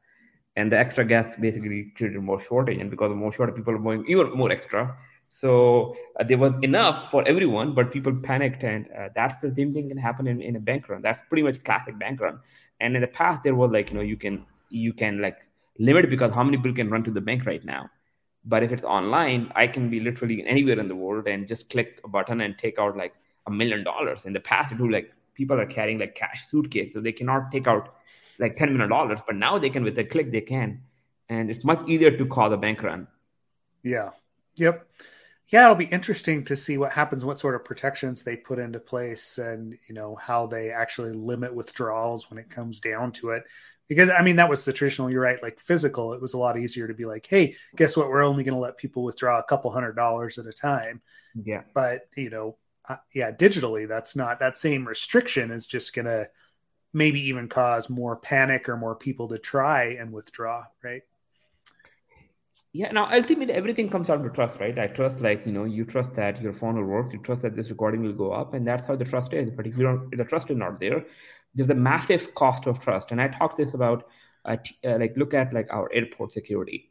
and 0.56 0.72
the 0.72 0.78
extra 0.78 1.04
gas 1.04 1.36
basically 1.36 1.92
created 1.96 2.20
more 2.20 2.40
shortage, 2.40 2.78
and 2.78 2.90
because 2.90 3.10
of 3.10 3.16
more 3.16 3.32
shortage, 3.32 3.56
people 3.56 3.74
are 3.74 3.78
buying 3.78 4.04
even 4.08 4.30
more 4.32 4.50
extra 4.50 4.96
so 5.30 5.94
uh, 6.18 6.24
there 6.24 6.38
was 6.38 6.52
enough 6.62 7.10
for 7.10 7.26
everyone, 7.28 7.74
but 7.74 7.92
people 7.92 8.14
panicked, 8.14 8.64
and 8.64 8.86
uh, 8.98 9.08
that's 9.14 9.40
the 9.40 9.54
same 9.54 9.72
thing 9.72 9.88
can 9.88 9.98
happen 9.98 10.26
in, 10.26 10.40
in 10.40 10.56
a 10.56 10.60
bank 10.60 10.88
run. 10.88 11.02
That's 11.02 11.20
pretty 11.28 11.42
much 11.42 11.62
classic 11.64 11.98
bank 11.98 12.20
run. 12.20 12.40
And 12.80 12.94
in 12.94 13.02
the 13.02 13.08
past, 13.08 13.42
there 13.42 13.54
was 13.54 13.70
like 13.70 13.90
you 13.90 13.96
know 13.96 14.02
you 14.02 14.16
can 14.16 14.46
you 14.70 14.92
can 14.92 15.20
like 15.20 15.38
limit 15.78 16.10
because 16.10 16.32
how 16.32 16.42
many 16.42 16.56
people 16.56 16.74
can 16.74 16.90
run 16.90 17.04
to 17.04 17.10
the 17.10 17.20
bank 17.20 17.46
right 17.46 17.64
now. 17.64 17.90
But 18.44 18.62
if 18.62 18.72
it's 18.72 18.84
online, 18.84 19.52
I 19.54 19.66
can 19.66 19.90
be 19.90 20.00
literally 20.00 20.44
anywhere 20.46 20.78
in 20.78 20.88
the 20.88 20.96
world 20.96 21.28
and 21.28 21.46
just 21.46 21.68
click 21.68 22.00
a 22.04 22.08
button 22.08 22.40
and 22.40 22.56
take 22.56 22.78
out 22.78 22.96
like 22.96 23.14
a 23.46 23.50
million 23.50 23.84
dollars. 23.84 24.24
In 24.24 24.32
the 24.32 24.40
past, 24.40 24.72
it 24.72 24.80
would 24.80 24.92
like 24.92 25.12
people 25.38 25.58
are 25.58 25.66
carrying 25.66 25.98
like 25.98 26.14
cash 26.14 26.46
suitcase, 26.50 26.92
so 26.92 27.00
they 27.00 27.12
cannot 27.12 27.50
take 27.50 27.66
out 27.66 27.94
like 28.38 28.56
ten 28.56 28.72
million 28.72 28.90
dollars. 28.90 29.20
But 29.26 29.36
now 29.36 29.58
they 29.58 29.70
can 29.70 29.84
with 29.84 29.98
a 29.98 30.04
click 30.04 30.30
they 30.30 30.42
can, 30.42 30.82
and 31.30 31.50
it's 31.50 31.64
much 31.64 31.88
easier 31.88 32.14
to 32.14 32.26
call 32.26 32.50
the 32.50 32.58
bank 32.58 32.82
run. 32.82 33.08
Yeah. 33.82 34.10
Yep 34.56 34.86
yeah, 35.48 35.64
it'll 35.64 35.76
be 35.76 35.86
interesting 35.86 36.44
to 36.44 36.56
see 36.56 36.76
what 36.76 36.92
happens, 36.92 37.24
what 37.24 37.38
sort 37.38 37.54
of 37.54 37.64
protections 37.64 38.22
they 38.22 38.36
put 38.36 38.58
into 38.58 38.78
place, 38.78 39.38
and 39.38 39.78
you 39.88 39.94
know 39.94 40.14
how 40.14 40.46
they 40.46 40.70
actually 40.70 41.12
limit 41.12 41.54
withdrawals 41.54 42.30
when 42.30 42.38
it 42.38 42.50
comes 42.50 42.80
down 42.80 43.12
to 43.12 43.30
it. 43.30 43.44
Because 43.88 44.10
I 44.10 44.20
mean, 44.20 44.36
that 44.36 44.50
was 44.50 44.64
the 44.64 44.74
traditional. 44.74 45.10
You're 45.10 45.22
right, 45.22 45.42
like 45.42 45.58
physical. 45.58 46.12
It 46.12 46.20
was 46.20 46.34
a 46.34 46.38
lot 46.38 46.58
easier 46.58 46.86
to 46.86 46.92
be 46.92 47.06
like, 47.06 47.26
hey, 47.26 47.56
guess 47.76 47.96
what? 47.96 48.08
We're 48.08 48.22
only 48.22 48.44
going 48.44 48.54
to 48.54 48.60
let 48.60 48.76
people 48.76 49.04
withdraw 49.04 49.38
a 49.38 49.44
couple 49.44 49.70
hundred 49.70 49.96
dollars 49.96 50.38
at 50.38 50.46
a 50.46 50.52
time. 50.52 51.00
Yeah. 51.34 51.62
But 51.72 52.02
you 52.14 52.28
know, 52.28 52.58
uh, 52.88 52.96
yeah, 53.14 53.32
digitally, 53.32 53.86
that's 53.86 54.16
not 54.16 54.40
that 54.40 54.58
same 54.58 54.86
restriction 54.86 55.50
is 55.50 55.66
just 55.66 55.94
going 55.94 56.06
to 56.06 56.28
maybe 56.92 57.20
even 57.28 57.48
cause 57.48 57.90
more 57.90 58.16
panic 58.16 58.68
or 58.68 58.76
more 58.76 58.94
people 58.96 59.28
to 59.28 59.38
try 59.38 59.96
and 60.00 60.12
withdraw, 60.12 60.64
right? 60.82 61.02
yeah 62.72 62.92
now 62.92 63.08
ultimately 63.10 63.54
everything 63.54 63.88
comes 63.88 64.08
down 64.08 64.22
to 64.22 64.28
trust 64.30 64.60
right? 64.60 64.78
I 64.78 64.88
trust 64.88 65.20
like 65.20 65.46
you 65.46 65.52
know 65.52 65.64
you 65.64 65.84
trust 65.84 66.14
that 66.14 66.40
your 66.40 66.52
phone 66.52 66.76
will 66.76 66.84
work 66.84 67.12
you 67.12 67.18
trust 67.18 67.42
that 67.42 67.56
this 67.56 67.70
recording 67.70 68.02
will 68.02 68.12
go 68.12 68.32
up 68.32 68.52
and 68.54 68.66
that's 68.66 68.84
how 68.84 68.94
the 68.94 69.04
trust 69.04 69.32
is. 69.32 69.50
But 69.50 69.66
if 69.66 69.76
you 69.76 69.84
don't 69.84 70.16
the 70.16 70.24
trust 70.24 70.50
is 70.50 70.56
not 70.56 70.78
there 70.78 71.04
there's 71.54 71.70
a 71.70 71.74
massive 71.74 72.34
cost 72.34 72.66
of 72.66 72.78
trust. 72.80 73.10
And 73.10 73.20
i 73.20 73.28
talked 73.28 73.56
this 73.56 73.74
about 73.74 74.06
uh, 74.44 74.56
t- 74.62 74.76
uh, 74.84 74.98
like 74.98 75.14
look 75.16 75.34
at 75.34 75.52
like 75.52 75.68
our 75.72 75.90
airport 75.92 76.32
security. 76.32 76.90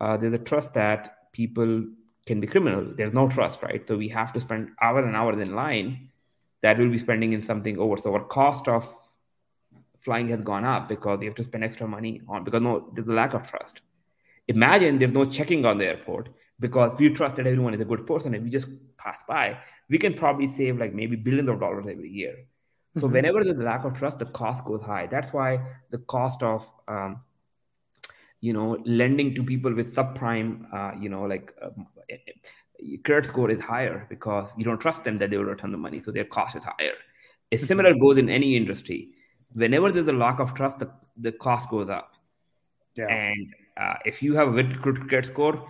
Uh, 0.00 0.16
there's 0.16 0.34
a 0.34 0.38
trust 0.38 0.74
that 0.74 1.32
people 1.32 1.84
can 2.26 2.40
be 2.40 2.46
criminal 2.46 2.84
there's 2.96 3.12
no 3.12 3.28
trust 3.28 3.62
right 3.62 3.86
so 3.86 3.96
we 3.96 4.08
have 4.08 4.32
to 4.32 4.40
spend 4.40 4.70
hours 4.80 5.04
and 5.04 5.16
hours 5.16 5.40
in 5.40 5.54
line 5.54 6.08
that 6.62 6.78
we'll 6.78 6.90
be 6.90 6.98
spending 6.98 7.32
in 7.32 7.42
something 7.42 7.78
over 7.78 7.96
so 7.96 8.12
our 8.14 8.24
cost 8.24 8.68
of 8.68 8.88
flying 9.98 10.28
has 10.28 10.40
gone 10.40 10.64
up 10.64 10.88
because 10.88 11.20
you 11.20 11.28
have 11.28 11.36
to 11.36 11.44
spend 11.44 11.64
extra 11.64 11.86
money 11.86 12.20
on 12.28 12.44
because 12.44 12.62
no 12.62 12.90
there's 12.94 13.08
a 13.08 13.12
lack 13.12 13.34
of 13.34 13.46
trust 13.46 13.80
Imagine 14.48 14.98
there's 14.98 15.12
no 15.12 15.24
checking 15.24 15.64
on 15.64 15.78
the 15.78 15.86
airport 15.86 16.28
because 16.60 16.98
we 16.98 17.08
trust 17.10 17.36
that 17.36 17.46
everyone 17.46 17.74
is 17.74 17.80
a 17.80 17.84
good 17.84 18.06
person 18.06 18.34
and 18.34 18.44
we 18.44 18.50
just 18.50 18.68
pass 18.98 19.22
by. 19.26 19.58
We 19.88 19.98
can 19.98 20.14
probably 20.14 20.48
save 20.48 20.78
like 20.78 20.92
maybe 20.92 21.16
billions 21.16 21.48
of 21.48 21.60
dollars 21.60 21.86
every 21.86 22.10
year. 22.10 22.34
So 22.96 23.06
mm-hmm. 23.06 23.14
whenever 23.14 23.42
there's 23.42 23.58
a 23.58 23.62
lack 23.62 23.84
of 23.84 23.94
trust, 23.94 24.18
the 24.18 24.26
cost 24.26 24.64
goes 24.64 24.82
high. 24.82 25.06
That's 25.06 25.32
why 25.32 25.60
the 25.90 25.98
cost 25.98 26.42
of 26.42 26.70
um, 26.86 27.22
you 28.40 28.52
know 28.52 28.78
lending 28.84 29.34
to 29.34 29.42
people 29.42 29.74
with 29.74 29.94
subprime, 29.94 30.66
uh, 30.72 30.92
you 31.00 31.08
know, 31.08 31.22
like 31.22 31.54
um, 31.62 31.86
credit 33.04 33.26
score 33.26 33.50
is 33.50 33.60
higher 33.60 34.06
because 34.08 34.48
you 34.56 34.64
don't 34.64 34.80
trust 34.80 35.04
them 35.04 35.16
that 35.18 35.30
they 35.30 35.36
will 35.36 35.44
return 35.44 35.72
the 35.72 35.78
money, 35.78 36.02
so 36.02 36.10
their 36.10 36.24
cost 36.24 36.56
is 36.56 36.64
higher. 36.64 36.94
A 37.52 37.56
mm-hmm. 37.56 37.66
similar 37.66 37.94
goes 37.94 38.18
in 38.18 38.28
any 38.28 38.56
industry. 38.56 39.10
Whenever 39.52 39.92
there's 39.92 40.08
a 40.08 40.12
lack 40.12 40.40
of 40.40 40.54
trust, 40.54 40.78
the, 40.78 40.90
the 41.16 41.32
cost 41.32 41.68
goes 41.68 41.88
up. 41.88 42.14
Yeah. 42.94 43.06
And 43.06 43.54
uh, 43.76 43.94
if 44.04 44.22
you 44.22 44.34
have 44.34 44.56
a 44.56 44.62
good 44.62 45.08
credit 45.08 45.26
score, 45.26 45.68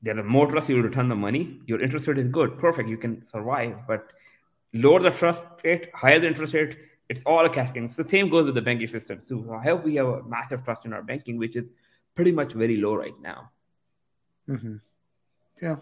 there's 0.00 0.24
more 0.24 0.46
trust, 0.46 0.68
you'll 0.68 0.82
return 0.82 1.08
the 1.08 1.16
money. 1.16 1.60
Your 1.66 1.80
interest 1.82 2.06
rate 2.06 2.18
is 2.18 2.28
good, 2.28 2.56
perfect, 2.56 2.88
you 2.88 2.96
can 2.96 3.26
survive. 3.26 3.76
But 3.86 4.12
lower 4.72 5.00
the 5.00 5.10
trust 5.10 5.42
rate, 5.64 5.90
higher 5.94 6.20
the 6.20 6.28
interest 6.28 6.54
rate, 6.54 6.78
it's 7.08 7.20
all 7.26 7.44
a 7.44 7.50
cascading. 7.50 7.90
So 7.90 8.02
the 8.02 8.08
same 8.08 8.28
goes 8.28 8.46
with 8.46 8.54
the 8.54 8.62
banking 8.62 8.88
system. 8.88 9.20
So 9.22 9.52
I 9.52 9.64
hope 9.64 9.84
we 9.84 9.96
have 9.96 10.06
a 10.06 10.22
massive 10.24 10.64
trust 10.64 10.84
in 10.84 10.92
our 10.92 11.02
banking, 11.02 11.38
which 11.38 11.56
is 11.56 11.70
pretty 12.14 12.32
much 12.32 12.52
very 12.52 12.76
low 12.76 12.94
right 12.94 13.18
now. 13.20 13.50
Mm-hmm. 14.48 14.76
Yeah. 15.60 15.76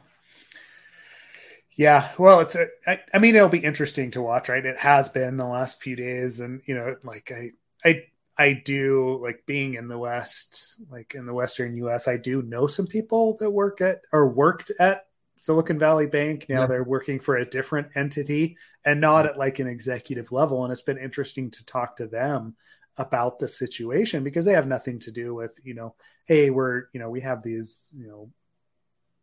Yeah, 1.77 2.11
well, 2.19 2.41
it's 2.41 2.55
a, 2.55 2.69
I, 2.87 3.01
I 3.13 3.19
mean, 3.19 3.37
it'll 3.37 3.51
be 3.51 3.59
interesting 3.59 4.11
to 4.13 4.23
watch, 4.23 4.49
right? 4.49 4.65
It 4.65 4.79
has 4.79 5.11
been 5.11 5.37
the 5.37 5.47
last 5.47 5.83
few 5.83 5.95
days, 5.95 6.41
and 6.41 6.63
you 6.65 6.75
know, 6.75 6.97
like 7.05 7.31
I, 7.31 7.51
I 7.85 8.05
I 8.39 8.53
do 8.53 9.19
like 9.23 9.45
being 9.47 9.75
in 9.75 9.89
the 9.89 9.99
West, 9.99 10.77
like 10.91 11.15
in 11.15 11.27
the 11.27 11.35
Western 11.35 11.77
US, 11.77 12.09
I 12.09 12.17
do 12.17 12.43
know 12.43 12.67
some 12.67 12.87
people 12.87 13.37
that 13.41 13.51
work 13.51 13.81
at 13.81 14.03
or 14.13 14.29
worked 14.29 14.73
at 14.79 15.07
Silicon 15.37 15.79
Valley 15.79 16.07
Bank. 16.07 16.47
Now 16.49 16.63
yeah. 16.63 16.67
they're 16.67 16.85
working 16.85 17.19
for 17.21 17.37
a 17.37 17.49
different 17.49 17.89
entity 17.95 18.57
and 18.85 19.01
not 19.01 19.27
at 19.27 19.39
like 19.39 19.59
an 19.59 19.67
executive 19.67 20.33
level. 20.33 20.65
And 20.65 20.73
it's 20.73 20.83
been 20.83 20.99
interesting 20.99 21.51
to 21.53 21.65
talk 21.65 21.97
to 21.97 22.07
them 22.07 22.57
about 22.99 23.39
the 23.39 23.49
situation 23.49 24.25
because 24.25 24.45
they 24.45 24.53
have 24.53 24.67
nothing 24.67 24.99
to 25.01 25.11
do 25.11 25.35
with, 25.35 25.59
you 25.63 25.75
know, 25.75 25.95
hey, 26.27 26.51
we're, 26.51 26.85
you 26.93 27.01
know, 27.01 27.11
we 27.11 27.21
have 27.21 27.43
these, 27.43 27.89
you 27.97 28.07
know, 28.07 28.31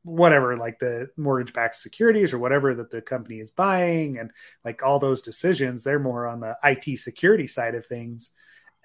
whatever, 0.04 0.58
like 0.58 0.80
the 0.80 1.10
mortgage 1.18 1.54
backed 1.54 1.76
securities 1.76 2.34
or 2.34 2.40
whatever 2.40 2.74
that 2.76 2.92
the 2.92 3.02
company 3.02 3.40
is 3.40 3.52
buying 3.52 4.20
and 4.20 4.32
like 4.66 4.84
all 4.84 5.00
those 5.00 5.22
decisions. 5.22 5.84
They're 5.84 6.00
more 6.00 6.28
on 6.28 6.40
the 6.40 6.58
IT 6.64 7.00
security 7.00 7.48
side 7.48 7.76
of 7.76 7.86
things 7.86 8.32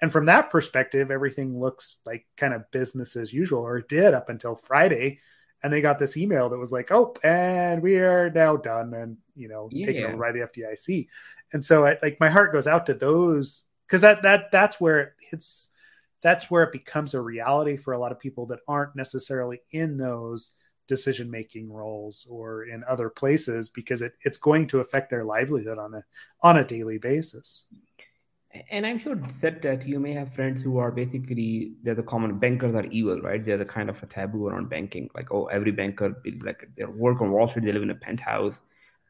and 0.01 0.11
from 0.11 0.25
that 0.27 0.49
perspective, 0.49 1.11
everything 1.11 1.59
looks 1.59 1.97
like 2.05 2.25
kind 2.37 2.53
of 2.53 2.69
business 2.71 3.15
as 3.15 3.33
usual, 3.33 3.61
or 3.61 3.77
it 3.77 3.89
did 3.89 4.13
up 4.13 4.29
until 4.29 4.55
Friday. 4.55 5.19
And 5.61 5.73
they 5.73 5.81
got 5.81 5.99
this 5.99 6.15
email 6.15 6.49
that 6.49 6.57
was 6.57 6.71
like, 6.71 6.89
"Oh, 6.89 7.13
and 7.21 7.81
we 7.83 7.97
are 7.97 8.29
now 8.29 8.55
done," 8.55 8.93
and 8.93 9.17
you 9.35 9.49
know, 9.49 9.67
yeah. 9.71 9.85
taken 9.85 10.03
over 10.05 10.17
by 10.17 10.31
the 10.31 10.39
FDIC. 10.47 11.09
And 11.51 11.63
so, 11.65 11.85
I, 11.85 11.97
like, 12.01 12.19
my 12.21 12.29
heart 12.29 12.53
goes 12.53 12.67
out 12.67 12.85
to 12.85 12.93
those 12.93 13.63
because 13.85 14.01
that 14.01 14.21
that 14.21 14.51
that's 14.51 14.79
where 14.79 14.99
it 14.99 15.13
hits. 15.19 15.69
That's 16.21 16.49
where 16.49 16.63
it 16.63 16.71
becomes 16.71 17.13
a 17.13 17.21
reality 17.21 17.75
for 17.77 17.93
a 17.93 17.99
lot 17.99 18.11
of 18.13 18.19
people 18.19 18.45
that 18.47 18.59
aren't 18.67 18.95
necessarily 18.95 19.61
in 19.71 19.97
those 19.97 20.51
decision 20.89 21.31
making 21.31 21.71
roles 21.71 22.27
or 22.29 22.65
in 22.65 22.83
other 22.89 23.09
places 23.09 23.69
because 23.69 24.01
it, 24.01 24.13
it's 24.23 24.37
going 24.37 24.67
to 24.67 24.79
affect 24.81 25.09
their 25.09 25.23
livelihood 25.23 25.77
on 25.77 25.93
a 25.93 26.03
on 26.41 26.57
a 26.57 26.65
daily 26.65 26.97
basis 26.97 27.63
and 28.71 28.85
I'm 28.85 28.97
sure 28.97 29.19
said 29.39 29.61
that 29.61 29.87
you 29.87 29.99
may 29.99 30.13
have 30.13 30.33
friends 30.33 30.61
who 30.61 30.79
are 30.79 30.91
basically 30.91 31.73
they're 31.83 31.93
the 31.93 32.03
common 32.03 32.39
bankers 32.39 32.73
are 32.73 32.85
evil, 32.85 33.21
right? 33.21 33.43
They're 33.45 33.57
the 33.57 33.65
kind 33.65 33.89
of 33.89 34.01
a 34.01 34.07
taboo 34.07 34.47
around 34.47 34.69
banking. 34.69 35.09
Like, 35.13 35.31
oh, 35.31 35.45
every 35.45 35.71
banker 35.71 36.15
like 36.41 36.67
they 36.75 36.85
work 36.85 37.21
on 37.21 37.31
Wall 37.31 37.47
Street, 37.47 37.65
they 37.65 37.71
live 37.71 37.83
in 37.83 37.91
a 37.91 37.95
penthouse, 37.95 38.61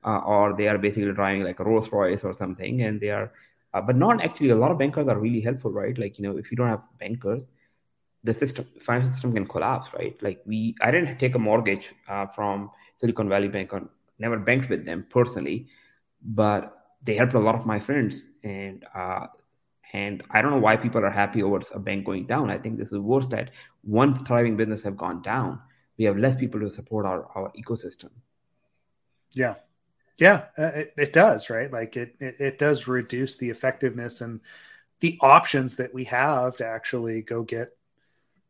uh, 0.03 0.19
or 0.19 0.55
they 0.57 0.67
are 0.67 0.77
basically 0.77 1.11
driving 1.13 1.43
like 1.43 1.59
a 1.59 1.63
Rolls 1.63 1.89
Royce 1.91 2.23
or 2.23 2.33
something, 2.33 2.81
and 2.81 2.99
they 2.99 3.11
are. 3.11 3.31
Uh, 3.73 3.81
but 3.81 3.95
not 3.95 4.21
actually. 4.21 4.49
A 4.49 4.55
lot 4.55 4.71
of 4.71 4.77
bankers 4.77 5.07
are 5.07 5.19
really 5.19 5.41
helpful, 5.41 5.71
right? 5.71 5.97
Like 5.97 6.19
you 6.19 6.23
know, 6.23 6.37
if 6.37 6.51
you 6.51 6.57
don't 6.57 6.67
have 6.67 6.83
bankers, 6.99 7.47
the 8.23 8.33
system 8.33 8.67
financial 8.81 9.11
system 9.11 9.33
can 9.33 9.45
collapse, 9.45 9.93
right? 9.93 10.21
Like 10.21 10.41
we, 10.45 10.75
I 10.81 10.91
didn't 10.91 11.17
take 11.19 11.35
a 11.35 11.39
mortgage 11.39 11.93
uh, 12.07 12.25
from 12.27 12.71
Silicon 12.95 13.29
Valley 13.29 13.47
Bank, 13.47 13.73
or 13.73 13.89
never 14.17 14.37
banked 14.37 14.69
with 14.69 14.85
them 14.85 15.05
personally, 15.09 15.67
but 16.21 16.75
they 17.03 17.15
helped 17.15 17.33
a 17.33 17.39
lot 17.39 17.55
of 17.55 17.65
my 17.65 17.79
friends 17.79 18.29
and 18.43 18.85
uh, 18.93 19.27
and 19.93 20.21
i 20.31 20.41
don't 20.41 20.51
know 20.51 20.59
why 20.59 20.75
people 20.75 21.03
are 21.03 21.09
happy 21.09 21.41
over 21.41 21.61
a 21.73 21.79
bank 21.79 22.05
going 22.05 22.25
down. 22.27 22.49
I 22.49 22.57
think 22.57 22.77
this 22.77 22.91
is 22.91 22.99
worse 22.99 23.25
that 23.27 23.51
one 23.81 24.23
thriving 24.25 24.57
business 24.57 24.83
have 24.83 24.97
gone 24.97 25.21
down. 25.21 25.59
We 25.97 26.05
have 26.05 26.17
less 26.17 26.35
people 26.35 26.59
to 26.59 26.69
support 26.69 27.05
our, 27.05 27.25
our 27.35 27.51
ecosystem. 27.53 28.09
Yeah. 29.33 29.55
Yeah 30.17 30.45
uh, 30.57 30.71
it, 30.75 30.93
it 30.97 31.13
does 31.13 31.49
right? 31.49 31.71
Like 31.71 31.95
it, 31.95 32.15
it 32.19 32.35
it 32.39 32.57
does 32.59 32.87
reduce 32.87 33.37
the 33.37 33.49
effectiveness 33.49 34.21
and 34.21 34.41
the 34.99 35.17
options 35.21 35.77
that 35.77 35.93
we 35.93 36.03
have 36.05 36.57
to 36.57 36.65
actually 36.67 37.21
go 37.21 37.43
get 37.43 37.77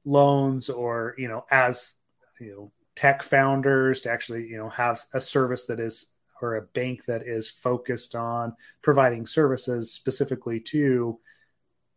loans 0.06 0.70
or 0.70 1.14
you 1.18 1.28
know 1.28 1.46
as 1.52 1.94
you 2.40 2.52
know 2.52 2.72
tech 2.96 3.22
founders 3.22 4.02
to 4.02 4.12
actually 4.12 4.48
you 4.48 4.58
know 4.58 4.70
have 4.70 5.00
a 5.14 5.22
service 5.22 5.66
that 5.66 5.80
is 5.80 6.08
or 6.42 6.56
a 6.56 6.62
bank 6.62 7.06
that 7.06 7.24
is 7.24 7.50
focused 7.50 8.16
on 8.16 8.56
providing 8.82 9.26
services 9.26 9.92
specifically 9.92 10.60
to 10.60 11.20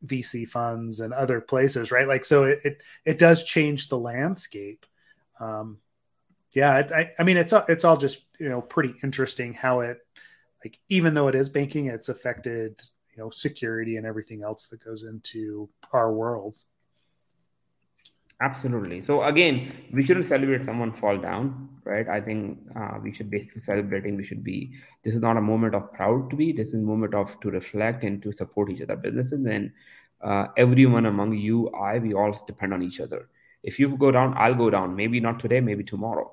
VC 0.05 0.49
funds 0.49 1.01
and 1.01 1.13
other 1.13 1.41
places, 1.41 1.93
right? 1.93 2.09
Like, 2.09 2.25
so 2.25 2.45
it 2.45 2.61
it, 2.65 2.83
it 3.05 3.19
does 3.19 3.45
change 3.45 3.89
the 3.89 3.99
landscape. 3.99 4.85
Um, 5.41 5.79
yeah, 6.55 6.81
it, 6.81 6.93
I, 6.93 7.13
I 7.19 7.23
mean, 7.23 7.37
it's 7.37 7.53
all, 7.53 7.65
it's 7.69 7.85
all 7.85 7.97
just 7.97 8.25
you 8.39 8.49
know 8.49 8.61
pretty 8.61 8.95
interesting 9.03 9.55
how 9.55 9.81
it 9.81 9.99
like 10.65 10.79
even 10.89 11.15
though 11.15 11.29
it 11.29 11.35
is 11.35 11.49
banking, 11.49 11.87
it's 11.87 12.09
affected 12.09 12.83
you 13.15 13.23
know 13.23 13.31
security 13.31 13.97
and 13.97 14.07
everything 14.07 14.43
else 14.43 14.67
that 14.67 14.85
goes 14.85 15.05
into 15.05 15.69
our 15.93 16.13
world. 16.13 16.57
Absolutely. 18.41 19.03
So 19.03 19.23
again, 19.23 19.73
we 19.93 20.03
shouldn't 20.03 20.27
celebrate 20.27 20.65
someone 20.65 20.93
fall 20.93 21.17
down, 21.17 21.69
right? 21.85 22.09
I 22.09 22.21
think 22.21 22.59
uh, 22.75 22.99
we 23.01 23.13
should 23.13 23.31
basically 23.31 23.63
celebrating. 23.63 24.17
We 24.17 24.25
should 24.25 24.43
be. 24.43 24.73
This 25.03 25.15
is 25.15 25.21
not 25.21 25.37
a 25.37 25.41
moment 25.41 25.75
of 25.75 25.93
proud 25.93 26.29
to 26.31 26.37
be. 26.37 26.53
This 26.53 26.69
is 26.69 26.75
a 26.75 26.79
moment 26.79 27.15
of 27.15 27.39
to 27.41 27.51
reflect 27.51 28.03
and 28.03 28.21
to 28.23 28.33
support 28.33 28.71
each 28.71 28.83
other 28.83 28.97
businesses. 28.97 29.45
And 29.47 29.71
uh, 30.21 30.49
everyone 30.57 31.07
among 31.07 31.35
you, 31.35 31.71
I, 31.71 31.99
we 31.99 32.15
all 32.15 32.33
depend 32.47 32.75
on 32.75 32.83
each 32.83 33.01
other. 33.01 33.29
If 33.63 33.79
you 33.79 33.97
go 33.97 34.11
down, 34.11 34.35
I'll 34.37 34.57
go 34.57 34.71
down. 34.71 34.97
Maybe 34.97 35.21
not 35.21 35.39
today, 35.39 35.61
maybe 35.61 35.85
tomorrow. 35.85 36.33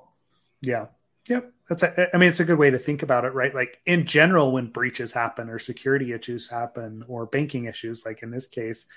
Yeah. 0.62 0.88
Yep. 1.28 1.52
That's. 1.68 1.84
A, 1.84 2.08
I 2.12 2.18
mean, 2.18 2.30
it's 2.30 2.40
a 2.40 2.46
good 2.46 2.58
way 2.58 2.72
to 2.72 2.80
think 2.80 3.04
about 3.04 3.24
it, 3.24 3.36
right? 3.36 3.54
Like 3.54 3.82
in 3.86 4.08
general, 4.08 4.52
when 4.52 4.72
breaches 4.72 5.14
happen 5.14 5.48
or 5.48 5.60
security 5.60 6.12
issues 6.12 6.50
happen 6.50 7.04
or 7.08 7.28
banking 7.28 7.66
issues, 7.66 8.04
like 8.04 8.24
in 8.24 8.32
this 8.32 8.48
case 8.48 8.88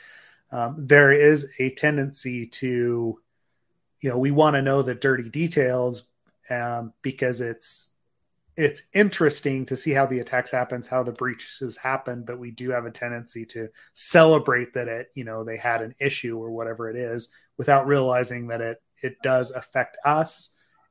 um, 0.52 0.76
there 0.78 1.10
is 1.10 1.50
a 1.58 1.70
tendency 1.70 2.46
to, 2.46 3.18
you 4.00 4.10
know, 4.10 4.18
we 4.18 4.30
want 4.30 4.54
to 4.54 4.62
know 4.62 4.82
the 4.82 4.94
dirty 4.94 5.28
details 5.28 6.04
um, 6.50 6.92
because 7.02 7.40
it's 7.40 7.88
it's 8.54 8.82
interesting 8.92 9.64
to 9.64 9.74
see 9.74 9.92
how 9.92 10.04
the 10.04 10.18
attacks 10.18 10.50
happens, 10.50 10.86
how 10.86 11.02
the 11.02 11.12
breaches 11.12 11.78
happen, 11.78 12.22
but 12.22 12.38
we 12.38 12.50
do 12.50 12.68
have 12.68 12.84
a 12.84 12.90
tendency 12.90 13.46
to 13.46 13.68
celebrate 13.94 14.74
that 14.74 14.88
it, 14.88 15.10
you 15.14 15.24
know, 15.24 15.42
they 15.42 15.56
had 15.56 15.80
an 15.80 15.94
issue 15.98 16.38
or 16.38 16.50
whatever 16.50 16.90
it 16.90 16.96
is, 16.96 17.28
without 17.56 17.86
realizing 17.86 18.48
that 18.48 18.60
it 18.60 18.82
it 19.02 19.16
does 19.22 19.50
affect 19.50 19.96
us 20.04 20.50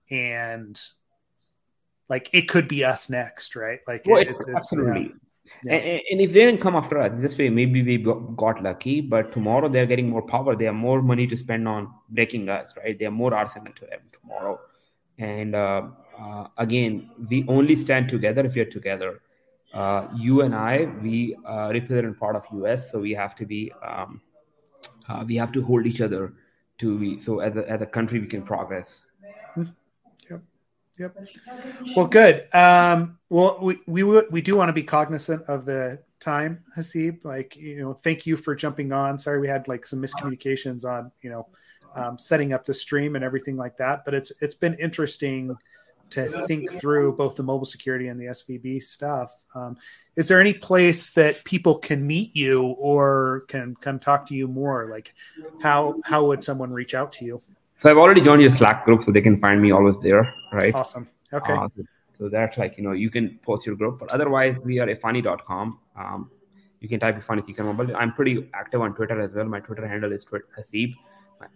and 0.10 0.82
like 2.10 2.30
it 2.34 2.50
could 2.50 2.68
be 2.68 2.84
us 2.84 3.10
next, 3.10 3.56
right? 3.56 3.80
Like 3.88 4.04
well, 4.06 4.18
it, 4.18 4.30
it, 4.30 4.38
absolutely. 4.56 5.02
Yeah. 5.02 5.08
And, 5.64 6.02
and, 6.10 6.22
if 6.22 6.34
they 6.34 6.40
didn't 6.40 6.62
come 6.62 6.76
after 6.76 7.00
us 7.00 7.20
this 7.20 7.38
way, 7.38 7.50
maybe 7.50 7.84
we 7.84 7.98
got 8.36 8.64
lucky. 8.64 9.02
But 9.02 9.32
tomorrow 9.32 9.70
they're 9.70 9.86
getting 9.86 10.10
more 10.10 10.22
power. 10.22 10.56
They 10.56 10.66
have 10.66 10.76
more 10.76 11.02
money 11.02 11.28
to 11.28 11.38
spend 11.38 11.68
on 11.68 11.92
breaking 12.10 12.50
us, 12.50 12.74
right? 12.78 12.98
They 12.98 13.06
have 13.06 13.14
more 13.14 13.34
arsenal 13.34 13.74
to 13.74 13.86
them 13.86 14.00
tomorrow. 14.12 14.60
And 15.18 15.56
uh, 15.56 15.84
uh, 16.20 16.48
again, 16.58 17.12
we 17.30 17.46
only 17.48 17.76
stand 17.76 18.10
together 18.10 18.46
if 18.46 18.56
we're 18.56 18.66
together. 18.66 19.22
Uh, 19.74 20.08
you 20.16 20.42
and 20.42 20.54
I, 20.54 20.86
we 21.02 21.36
uh, 21.48 21.70
represent 21.72 22.20
part 22.20 22.36
of 22.36 22.46
US, 22.52 22.92
so 22.92 23.00
we 23.00 23.12
have 23.12 23.36
to 23.36 23.46
be, 23.46 23.72
um, 23.86 24.22
uh, 25.08 25.24
we 25.26 25.36
have 25.38 25.52
to 25.54 25.64
hold 25.64 25.86
each 25.86 26.02
other 26.02 26.34
to 26.80 26.98
be. 27.00 27.22
So 27.22 27.40
as 27.40 27.56
a, 27.56 27.70
as 27.70 27.82
a 27.82 27.86
country, 27.86 28.20
we 28.20 28.28
can 28.28 28.42
progress. 28.42 29.06
Yep. 31.02 31.18
Well, 31.96 32.06
good. 32.06 32.48
Um, 32.54 33.18
well, 33.30 33.58
we 33.60 33.80
we 33.88 34.04
we 34.04 34.42
do 34.42 34.56
want 34.56 34.70
to 34.70 34.74
be 34.74 34.84
cognizant 34.84 35.42
of 35.48 35.66
the 35.66 36.00
time, 36.20 36.64
Haseeb. 36.78 37.26
Like, 37.26 37.56
you 37.56 37.82
know, 37.82 37.94
thank 37.94 38.28
you 38.28 38.38
for 38.38 38.54
jumping 38.54 38.92
on. 38.92 39.18
Sorry, 39.18 39.40
we 39.40 39.48
had 39.48 39.68
like 39.68 39.88
some 39.88 40.00
miscommunications 40.00 40.86
on, 40.86 41.12
you 41.24 41.32
know, 41.32 41.48
um, 41.96 42.20
setting 42.20 42.54
up 42.54 42.66
the 42.66 42.74
stream 42.76 43.16
and 43.16 43.26
everything 43.26 43.58
like 43.58 43.78
that. 43.78 44.06
But 44.06 44.14
it's 44.14 44.32
it's 44.42 44.54
been 44.54 44.76
interesting 44.76 45.58
to 46.12 46.46
think 46.46 46.72
through 46.80 47.14
both 47.14 47.36
the 47.36 47.44
mobile 47.44 47.66
security 47.66 48.10
and 48.10 48.20
the 48.20 48.26
SVB 48.26 48.84
stuff. 48.84 49.34
Um, 49.56 49.78
is 50.16 50.28
there 50.28 50.40
any 50.40 50.54
place 50.54 51.10
that 51.12 51.44
people 51.46 51.80
can 51.80 52.06
meet 52.06 52.36
you 52.36 52.64
or 52.64 53.46
can 53.48 53.76
come 53.76 53.98
talk 53.98 54.28
to 54.28 54.36
you 54.36 54.48
more? 54.48 54.88
Like, 54.88 55.16
how 55.64 56.00
how 56.06 56.26
would 56.26 56.44
someone 56.44 56.72
reach 56.72 56.94
out 56.94 57.14
to 57.14 57.26
you? 57.26 57.42
So 57.82 57.90
I've 57.90 57.98
already 57.98 58.22
joined 58.22 58.44
your 58.44 58.52
Slack 58.52 58.86
group, 58.86 59.04
so 59.04 59.12
they 59.12 59.22
can 59.22 59.38
find 59.38 59.60
me 59.60 59.72
always 59.72 60.00
there, 60.02 60.32
right? 60.54 60.72
Awesome. 60.72 61.08
Okay. 61.34 61.54
Uh, 61.54 61.68
so, 61.76 61.82
so, 62.16 62.30
that's 62.30 62.60
like 62.60 62.78
you 62.78 62.84
know 62.84 62.92
you 62.92 63.10
can 63.10 63.40
post 63.42 63.66
your 63.66 63.76
group, 63.76 63.98
but 63.98 64.12
otherwise 64.12 64.56
we 64.64 64.78
are 64.78 64.86
efani.com. 64.86 65.80
Um, 65.96 66.30
you 66.80 66.88
can 66.88 67.00
type 67.00 67.18
Efani 67.18 67.44
Secure 67.44 67.66
Mobile. 67.74 67.96
I'm 67.96 68.14
pretty 68.14 68.48
active 68.54 68.82
on 68.82 68.94
Twitter 68.94 69.20
as 69.20 69.34
well. 69.34 69.46
My 69.46 69.62
Twitter 69.62 69.88
handle 69.88 70.12
is 70.12 70.24
Haseeb, 70.26 70.94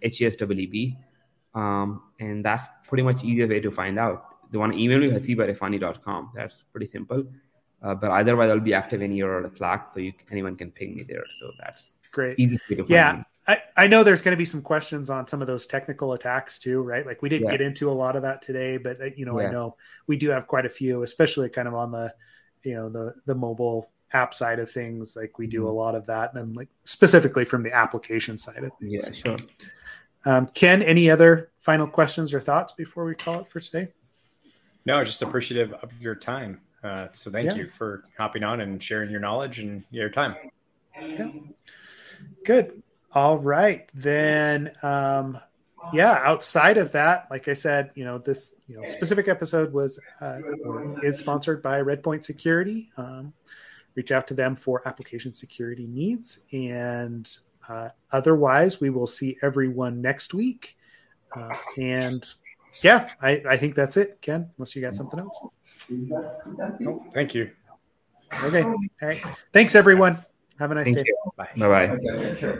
H 0.02 0.22
E 0.22 0.26
S 0.26 0.36
W 0.38 0.60
E 0.60 0.66
B, 0.66 0.98
um, 1.54 2.02
and 2.20 2.44
that's 2.44 2.66
pretty 2.88 3.04
much 3.04 3.24
easier 3.24 3.48
way 3.48 3.60
to 3.60 3.70
find 3.70 4.00
out. 4.00 4.52
They 4.52 4.58
want 4.58 4.74
to 4.74 4.80
email 4.80 5.02
me 5.02 5.12
Haseeb 5.12 5.48
at 5.48 5.56
efani.com. 5.56 6.32
That's 6.34 6.64
pretty 6.72 6.88
simple. 6.88 7.24
Uh, 7.84 7.94
but 7.94 8.10
otherwise, 8.10 8.50
I'll 8.50 8.60
be 8.60 8.74
active 8.74 9.04
in 9.04 9.12
your 9.12 9.52
Slack, 9.54 9.92
so 9.94 10.00
you, 10.00 10.12
anyone 10.32 10.56
can 10.56 10.72
ping 10.72 10.96
me 10.96 11.04
there. 11.04 11.26
So 11.40 11.52
that's 11.60 11.92
great. 12.12 12.40
Easiest 12.40 12.68
way 12.68 12.78
to 12.78 12.82
find 12.82 12.90
yeah. 12.90 13.14
Me. 13.18 13.24
I, 13.48 13.62
I 13.78 13.88
know 13.88 14.04
there's 14.04 14.22
going 14.22 14.34
to 14.34 14.38
be 14.38 14.46
some 14.46 14.62
questions 14.62 15.10
on 15.10 15.28
some 15.28 15.42
of 15.42 15.48
those 15.48 15.68
technical 15.68 16.14
attacks 16.14 16.58
too, 16.58 16.82
right? 16.82 17.06
Like 17.06 17.22
we 17.22 17.30
didn't 17.30 17.46
yeah. 17.46 17.52
get 17.52 17.62
into 17.62 17.90
a 17.90 17.94
lot 17.94 18.16
of 18.16 18.24
that 18.24 18.42
today, 18.42 18.78
but 18.78 19.00
uh, 19.00 19.10
you 19.16 19.26
know, 19.26 19.40
yeah. 19.40 19.48
I 19.48 19.52
know 19.52 19.78
we 20.08 20.18
do 20.18 20.30
have 20.30 20.48
quite 20.48 20.66
a 20.66 20.70
few, 20.70 21.04
especially 21.04 21.50
kind 21.50 21.68
of 21.68 21.76
on 21.76 21.92
the, 21.92 22.14
you 22.64 22.74
know, 22.74 22.90
the 22.90 23.14
the 23.26 23.36
mobile 23.36 23.92
app 24.14 24.34
side 24.34 24.60
of 24.60 24.72
things. 24.72 25.16
Like 25.16 25.38
we 25.38 25.46
do 25.46 25.60
mm-hmm. 25.60 25.68
a 25.68 25.72
lot 25.74 25.94
of 25.94 26.08
that, 26.08 26.34
and 26.34 26.56
like 26.56 26.70
specifically 26.86 27.46
from 27.46 27.62
the 27.62 27.74
application 27.74 28.38
side 28.38 28.64
of 28.64 28.72
things. 28.80 29.06
Yeah, 29.08 29.12
sure. 29.14 29.38
Um, 30.26 30.48
Ken, 30.48 30.82
any 30.82 31.12
other 31.12 31.52
final 31.60 31.86
questions 31.86 32.34
or 32.34 32.40
thoughts 32.40 32.72
before 32.72 33.06
we 33.06 33.14
call 33.14 33.42
it 33.42 33.50
for 33.50 33.60
today? 33.60 33.90
No, 34.86 35.04
just 35.04 35.22
appreciative 35.22 35.74
of 35.74 35.92
your 36.00 36.16
time. 36.16 36.62
Uh, 36.84 37.08
so 37.12 37.30
thank 37.30 37.46
yeah. 37.46 37.56
you 37.56 37.70
for 37.70 38.04
hopping 38.18 38.44
on 38.44 38.62
and 38.62 38.82
sharing 38.82 39.12
your 39.12 39.20
knowledge 39.20 39.60
and 39.60 39.84
your 39.92 40.10
time. 40.10 40.36
Yeah. 41.00 41.30
Good. 42.44 42.84
All 43.16 43.40
right, 43.40 43.90
then. 43.96 44.74
Um, 44.84 45.40
yeah, 45.94 46.20
outside 46.24 46.78
of 46.78 46.92
that, 46.94 47.28
like 47.30 47.48
I 47.48 47.54
said, 47.54 47.92
you 47.96 48.04
know, 48.06 48.18
this 48.18 48.56
you 48.68 48.76
know 48.76 48.86
specific 48.86 49.28
episode 49.28 49.72
was 49.72 50.00
uh, 50.22 50.40
is 51.04 51.18
sponsored 51.18 51.62
by 51.62 51.82
Redpoint 51.82 52.24
Security. 52.24 52.90
Um, 52.98 53.34
reach 53.96 54.12
out 54.12 54.28
to 54.28 54.34
them 54.34 54.56
for 54.56 54.88
application 54.88 55.34
security 55.34 55.88
needs, 55.88 56.40
and 56.52 57.30
uh, 57.70 57.90
otherwise, 58.12 58.80
we 58.80 58.90
will 58.90 59.08
see 59.08 59.38
everyone 59.42 60.02
next 60.02 60.34
week. 60.34 60.76
Uh, 61.36 61.56
and 61.78 62.26
yeah, 62.82 63.10
I, 63.22 63.44
I 63.48 63.58
think 63.58 63.76
that's 63.76 63.98
it, 63.98 64.20
Ken. 64.22 64.50
Unless 64.58 64.76
you 64.76 64.82
got 64.82 64.96
something 64.96 65.20
else. 65.20 65.38
Oh, 65.42 67.06
thank 67.14 67.36
you. 67.36 67.52
Okay. 68.44 68.64
All 68.64 68.80
right. 69.02 69.22
Thanks, 69.54 69.76
everyone. 69.76 70.24
Have 70.60 70.72
a 70.72 70.76
nice 70.76 70.86
Thank 70.86 70.98
day. 70.98 71.14
Bye. 71.38 71.50
Bye. 71.58 72.60